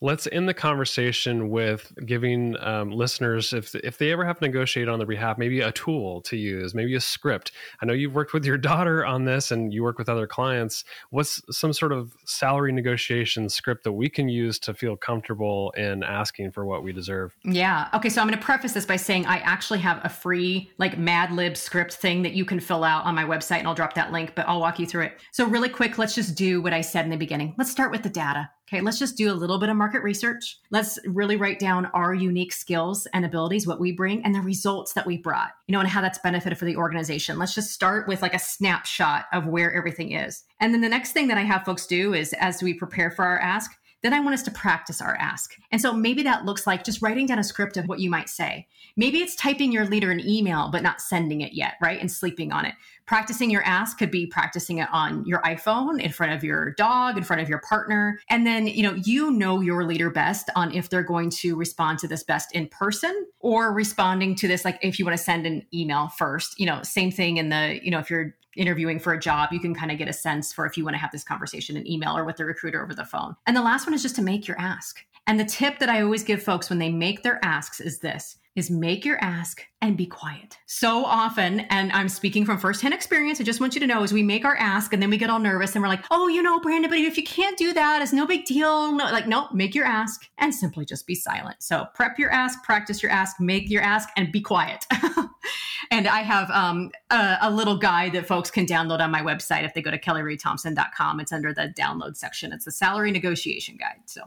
Let's 0.00 0.26
end 0.32 0.48
the 0.48 0.54
conversation 0.54 1.48
with 1.48 1.92
giving 2.04 2.56
um, 2.58 2.90
listeners, 2.90 3.52
if 3.52 3.74
if 3.76 3.98
they 3.98 4.10
ever 4.10 4.24
have 4.24 4.38
to 4.40 4.46
negotiate 4.46 4.88
on 4.88 4.98
their 4.98 5.06
behalf, 5.06 5.38
maybe 5.38 5.60
a 5.60 5.70
tool 5.70 6.20
to 6.22 6.36
use, 6.36 6.74
maybe 6.74 6.96
a 6.96 7.00
script. 7.00 7.52
I 7.80 7.86
know 7.86 7.92
you've 7.92 8.14
worked 8.14 8.32
with 8.32 8.44
your 8.44 8.58
daughter 8.72 9.06
on 9.06 9.24
this, 9.24 9.52
and 9.52 9.72
you 9.72 9.82
work 9.82 9.98
with 9.98 10.08
other 10.08 10.26
clients. 10.26 10.84
What's 11.10 11.40
some 11.56 11.72
sort 11.72 11.92
of 11.92 12.14
salary 12.24 12.72
negotiation 12.72 13.48
script 13.48 13.84
that 13.84 13.92
we 13.92 14.08
can 14.08 14.28
use 14.28 14.58
to 14.60 14.74
feel 14.74 14.96
comfortable 14.96 15.70
in 15.76 16.02
asking 16.02 16.50
for 16.50 16.66
what 16.66 16.82
we 16.82 16.92
deserve? 16.92 17.36
Yeah. 17.44 17.88
Okay. 17.94 18.08
So 18.08 18.20
I'm 18.20 18.26
going 18.26 18.38
to 18.38 18.44
preface 18.44 18.72
this 18.72 18.86
by 18.86 18.96
saying 18.96 19.26
I 19.26 19.38
actually 19.38 19.78
have 19.80 20.00
a 20.02 20.08
free 20.08 20.72
like 20.78 20.98
Mad 20.98 21.30
Lib 21.30 21.56
script 21.56 21.94
thing 21.94 22.22
that 22.22 22.32
you 22.32 22.44
can 22.44 22.58
fill 22.58 22.82
out 22.82 23.04
on 23.04 23.14
my 23.14 23.24
website, 23.24 23.58
and 23.58 23.68
I'll 23.68 23.74
drop 23.74 23.94
that 23.94 24.10
link. 24.10 24.34
But 24.34 24.48
I'll 24.48 24.60
walk 24.60 24.80
you 24.80 24.86
through 24.86 25.04
it. 25.04 25.20
So 25.30 25.46
really 25.46 25.68
quick, 25.68 25.98
let's 25.98 26.14
just 26.14 26.34
do 26.34 26.60
what 26.60 26.72
I 26.72 26.80
said 26.80 27.04
in 27.04 27.10
the 27.10 27.16
beginning. 27.16 27.54
Let's 27.56 27.70
start 27.70 27.92
with 27.92 28.02
the 28.02 28.10
data. 28.10 28.50
Okay, 28.68 28.80
let's 28.80 28.98
just 28.98 29.16
do 29.16 29.30
a 29.30 29.34
little 29.34 29.58
bit 29.58 29.68
of 29.68 29.76
market 29.76 30.02
research. 30.02 30.58
Let's 30.70 30.98
really 31.04 31.36
write 31.36 31.58
down 31.58 31.86
our 31.86 32.14
unique 32.14 32.52
skills 32.52 33.06
and 33.12 33.24
abilities, 33.24 33.66
what 33.66 33.80
we 33.80 33.92
bring, 33.92 34.24
and 34.24 34.34
the 34.34 34.40
results 34.40 34.94
that 34.94 35.06
we 35.06 35.18
brought, 35.18 35.50
you 35.66 35.72
know, 35.72 35.80
and 35.80 35.88
how 35.88 36.00
that's 36.00 36.18
benefited 36.20 36.58
for 36.58 36.64
the 36.64 36.76
organization. 36.76 37.38
Let's 37.38 37.54
just 37.54 37.72
start 37.72 38.08
with 38.08 38.22
like 38.22 38.34
a 38.34 38.38
snapshot 38.38 39.26
of 39.32 39.46
where 39.46 39.74
everything 39.74 40.12
is. 40.12 40.44
And 40.60 40.72
then 40.72 40.80
the 40.80 40.88
next 40.88 41.12
thing 41.12 41.28
that 41.28 41.38
I 41.38 41.42
have 41.42 41.64
folks 41.64 41.86
do 41.86 42.14
is 42.14 42.32
as 42.34 42.62
we 42.62 42.72
prepare 42.72 43.10
for 43.10 43.24
our 43.24 43.38
ask, 43.38 43.72
then 44.02 44.12
I 44.12 44.20
want 44.20 44.34
us 44.34 44.42
to 44.44 44.50
practice 44.50 45.00
our 45.00 45.16
ask. 45.16 45.54
And 45.70 45.80
so 45.80 45.92
maybe 45.92 46.22
that 46.24 46.44
looks 46.44 46.66
like 46.66 46.84
just 46.84 47.02
writing 47.02 47.26
down 47.26 47.38
a 47.38 47.44
script 47.44 47.76
of 47.76 47.86
what 47.86 48.00
you 48.00 48.10
might 48.10 48.28
say. 48.28 48.66
Maybe 48.96 49.18
it's 49.18 49.34
typing 49.34 49.72
your 49.72 49.86
leader 49.86 50.10
an 50.10 50.20
email, 50.20 50.68
but 50.70 50.82
not 50.82 51.00
sending 51.00 51.40
it 51.40 51.52
yet, 51.52 51.74
right? 51.80 52.00
And 52.00 52.10
sleeping 52.10 52.52
on 52.52 52.64
it. 52.64 52.74
Practicing 53.06 53.50
your 53.50 53.62
ask 53.64 53.98
could 53.98 54.10
be 54.10 54.26
practicing 54.26 54.78
it 54.78 54.88
on 54.92 55.24
your 55.24 55.40
iPhone 55.42 56.00
in 56.00 56.12
front 56.12 56.32
of 56.32 56.44
your 56.44 56.72
dog, 56.72 57.16
in 57.16 57.24
front 57.24 57.42
of 57.42 57.48
your 57.48 57.60
partner. 57.60 58.20
And 58.30 58.46
then, 58.46 58.66
you 58.66 58.82
know, 58.82 58.94
you 58.94 59.30
know 59.30 59.60
your 59.60 59.84
leader 59.84 60.10
best 60.10 60.50
on 60.56 60.72
if 60.72 60.88
they're 60.88 61.02
going 61.02 61.30
to 61.30 61.56
respond 61.56 61.98
to 62.00 62.08
this 62.08 62.22
best 62.22 62.54
in 62.54 62.68
person 62.68 63.26
or 63.40 63.72
responding 63.72 64.34
to 64.36 64.48
this, 64.48 64.64
like 64.64 64.78
if 64.82 64.98
you 64.98 65.04
want 65.04 65.16
to 65.16 65.22
send 65.22 65.46
an 65.46 65.66
email 65.74 66.08
first, 66.08 66.58
you 66.58 66.66
know, 66.66 66.82
same 66.82 67.10
thing 67.10 67.38
in 67.38 67.48
the, 67.48 67.80
you 67.82 67.90
know, 67.90 67.98
if 67.98 68.08
you're 68.08 68.34
interviewing 68.56 68.98
for 68.98 69.12
a 69.12 69.20
job, 69.20 69.50
you 69.52 69.60
can 69.60 69.74
kind 69.74 69.90
of 69.90 69.98
get 69.98 70.08
a 70.08 70.12
sense 70.12 70.52
for 70.52 70.66
if 70.66 70.76
you 70.76 70.84
want 70.84 70.94
to 70.94 70.98
have 70.98 71.10
this 71.10 71.24
conversation 71.24 71.76
in 71.76 71.90
email 71.90 72.16
or 72.16 72.24
with 72.24 72.36
the 72.36 72.44
recruiter 72.44 72.82
over 72.82 72.94
the 72.94 73.04
phone. 73.04 73.34
And 73.46 73.56
the 73.56 73.62
last 73.62 73.86
one 73.86 73.94
is 73.94 74.02
just 74.02 74.16
to 74.16 74.22
make 74.22 74.46
your 74.46 74.58
ask. 74.60 75.00
And 75.26 75.38
the 75.38 75.44
tip 75.44 75.78
that 75.78 75.88
I 75.88 76.02
always 76.02 76.24
give 76.24 76.42
folks 76.42 76.68
when 76.68 76.78
they 76.78 76.90
make 76.90 77.22
their 77.22 77.42
asks 77.44 77.80
is 77.80 78.00
this 78.00 78.38
is 78.54 78.70
make 78.70 79.04
your 79.04 79.18
ask 79.22 79.62
and 79.80 79.96
be 79.96 80.06
quiet. 80.06 80.58
So 80.66 81.04
often, 81.04 81.60
and 81.70 81.90
I'm 81.92 82.08
speaking 82.08 82.44
from 82.44 82.58
firsthand 82.58 82.92
experience, 82.92 83.40
I 83.40 83.44
just 83.44 83.60
want 83.60 83.74
you 83.74 83.80
to 83.80 83.86
know 83.86 84.02
is 84.02 84.12
we 84.12 84.22
make 84.22 84.44
our 84.44 84.56
ask 84.56 84.92
and 84.92 85.02
then 85.02 85.08
we 85.08 85.16
get 85.16 85.30
all 85.30 85.38
nervous 85.38 85.74
and 85.74 85.82
we're 85.82 85.88
like, 85.88 86.04
oh, 86.10 86.28
you 86.28 86.42
know, 86.42 86.60
Brandon, 86.60 86.90
but 86.90 86.98
if 86.98 87.16
you 87.16 87.24
can't 87.24 87.56
do 87.56 87.72
that, 87.72 88.02
it's 88.02 88.12
no 88.12 88.26
big 88.26 88.44
deal. 88.44 88.92
No, 88.92 89.04
like, 89.06 89.26
no, 89.26 89.48
make 89.52 89.74
your 89.74 89.86
ask 89.86 90.28
and 90.38 90.54
simply 90.54 90.84
just 90.84 91.06
be 91.06 91.14
silent. 91.14 91.62
So 91.62 91.86
prep 91.94 92.18
your 92.18 92.30
ask, 92.30 92.62
practice 92.62 93.02
your 93.02 93.10
ask, 93.10 93.40
make 93.40 93.70
your 93.70 93.82
ask, 93.82 94.10
and 94.16 94.30
be 94.30 94.40
quiet. 94.40 94.84
and 95.90 96.06
I 96.06 96.20
have 96.20 96.50
um, 96.50 96.90
a, 97.10 97.38
a, 97.42 97.50
little 97.50 97.78
guide 97.78 98.12
that 98.12 98.26
folks 98.26 98.50
can 98.50 98.66
download 98.66 99.00
on 99.00 99.10
my 99.10 99.22
website 99.22 99.64
if 99.64 99.72
they 99.74 99.82
go 99.82 99.90
to 99.90 99.98
kelliraethompson.com. 99.98 101.20
It's 101.20 101.32
under 101.32 101.54
the 101.54 101.72
download 101.76 102.16
section. 102.16 102.52
It's 102.52 102.66
a 102.66 102.70
salary 102.70 103.10
negotiation 103.10 103.76
guide. 103.78 104.02
So 104.06 104.22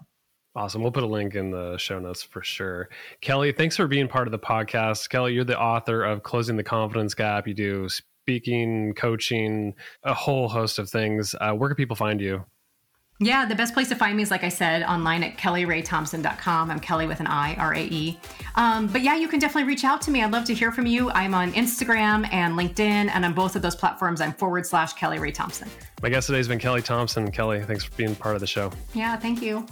Awesome. 0.56 0.82
We'll 0.82 0.92
put 0.92 1.04
a 1.04 1.08
link 1.08 1.36
in 1.36 1.52
the 1.52 1.78
show 1.78 2.00
notes 2.00 2.24
for 2.24 2.42
sure. 2.42 2.90
Kelli, 3.22 3.56
thanks 3.56 3.76
for 3.76 3.88
being 3.88 4.08
part 4.08 4.28
of 4.28 4.32
the 4.32 4.40
podcast. 4.40 5.10
Kelli, 5.10 5.34
you're 5.34 5.44
the 5.44 5.60
author 5.60 6.04
of 6.04 6.24
Closing 6.24 6.56
the 6.56 6.64
Confidence 6.64 7.14
Gap. 7.14 7.46
You 7.48 7.54
do 7.54 7.90
speaking, 7.90 8.94
coaching, 8.96 9.76
a 10.04 10.14
whole 10.14 10.48
host 10.48 10.80
of 10.80 10.90
things. 10.90 11.36
Uh, 11.40 11.52
where 11.52 11.70
can 11.70 11.76
people 11.76 11.96
find 11.96 12.22
you? 12.22 12.46
Yeah, 13.20 13.46
the 13.46 13.56
best 13.56 13.74
place 13.74 13.88
to 13.90 13.96
find 13.96 14.18
me 14.18 14.24
is, 14.24 14.32
like 14.32 14.44
I 14.44 14.50
said, 14.50 14.84
online 14.84 15.24
at 15.24 15.38
kelliraethompson.com. 15.38 16.70
I'm 16.70 16.80
Kelli 16.82 17.08
with 17.08 17.22
an 17.22 17.28
I, 17.28 17.56
R 17.56 17.74
A 17.74 17.82
E. 17.82 18.20
Um, 18.56 18.88
but 18.88 19.04
yeah, 19.04 19.16
you 19.16 19.30
can 19.30 19.40
definitely 19.40 19.70
reach 19.70 19.86
out 19.86 20.02
to 20.02 20.12
me. 20.12 20.22
I'd 20.22 20.34
love 20.34 20.44
to 20.46 20.54
hear 20.54 20.72
from 20.72 20.86
you. 20.86 21.10
I'm 21.12 21.34
on 21.34 21.54
Instagram 21.54 22.28
and 22.34 22.58
LinkedIn, 22.58 23.10
and 23.14 23.24
on 23.24 23.34
both 23.34 23.56
of 23.56 23.62
those 23.62 23.76
platforms, 23.76 24.20
I'm 24.20 24.34
forward 24.34 24.66
slash 24.66 24.96
Kelli 24.96 25.20
Rae 25.20 25.32
Thompson. 25.32 25.70
My 26.02 26.10
guest 26.10 26.28
today 26.28 26.40
has 26.40 26.50
been 26.50 26.60
Kelli 26.60 26.84
Thompson. 26.84 27.32
Kelli, 27.32 27.66
thanks 27.66 27.86
for 27.86 27.96
being 27.96 28.16
part 28.16 28.36
of 28.36 28.42
the 28.42 28.48
show. 28.48 28.70
Yeah, 28.94 29.16
thank 29.16 29.42
you. 29.42 29.66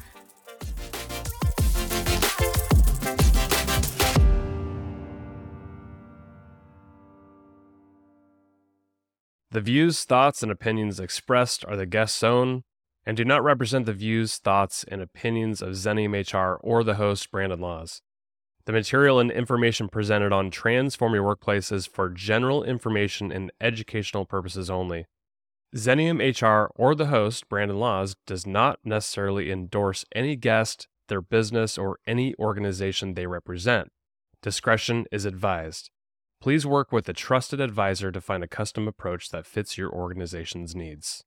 The 9.53 9.61
views, 9.61 10.03
thoughts, 10.03 10.41
and 10.41 10.51
opinions 10.51 10.99
expressed 10.99 11.63
are 11.65 11.75
the 11.75 11.85
guest's 11.85 12.23
own 12.23 12.63
and 13.05 13.15
do 13.15 13.23
not 13.23 13.43
represent 13.43 13.85
the 13.85 13.93
views, 13.93 14.37
thoughts, 14.37 14.83
and 14.87 14.99
opinions 14.99 15.61
of 15.61 15.73
Xenium 15.73 16.15
HR 16.15 16.55
or 16.63 16.83
the 16.83 16.95
host, 16.95 17.29
Brandon 17.29 17.59
Laws. 17.59 18.01
The 18.65 18.71
material 18.71 19.19
and 19.19 19.29
information 19.29 19.89
presented 19.89 20.33
on 20.33 20.49
Transform 20.49 21.13
Your 21.13 21.21
Workplace 21.21 21.71
is 21.71 21.85
for 21.85 22.09
general 22.09 22.63
information 22.63 23.31
and 23.31 23.51
educational 23.61 24.25
purposes 24.25 24.71
only. 24.71 25.05
Xenium 25.75 26.17
HR 26.19 26.71
or 26.75 26.95
the 26.95 27.07
host, 27.07 27.47
Brandon 27.47 27.77
Laws, 27.77 28.15
does 28.25 28.47
not 28.47 28.79
necessarily 28.83 29.51
endorse 29.51 30.03
any 30.15 30.35
guest, 30.35 30.87
their 31.09 31.21
business, 31.21 31.77
or 31.77 31.99
any 32.07 32.33
organization 32.39 33.13
they 33.13 33.27
represent. 33.27 33.91
Discretion 34.41 35.05
is 35.11 35.25
advised. 35.25 35.91
Please 36.43 36.65
work 36.65 36.91
with 36.91 37.07
a 37.07 37.13
trusted 37.13 37.61
advisor 37.61 38.11
to 38.11 38.19
find 38.19 38.43
a 38.43 38.49
custom 38.49 38.85
approach 38.85 39.29
that 39.29 39.45
fits 39.45 39.77
your 39.77 39.89
organization's 39.89 40.75
needs. 40.75 41.23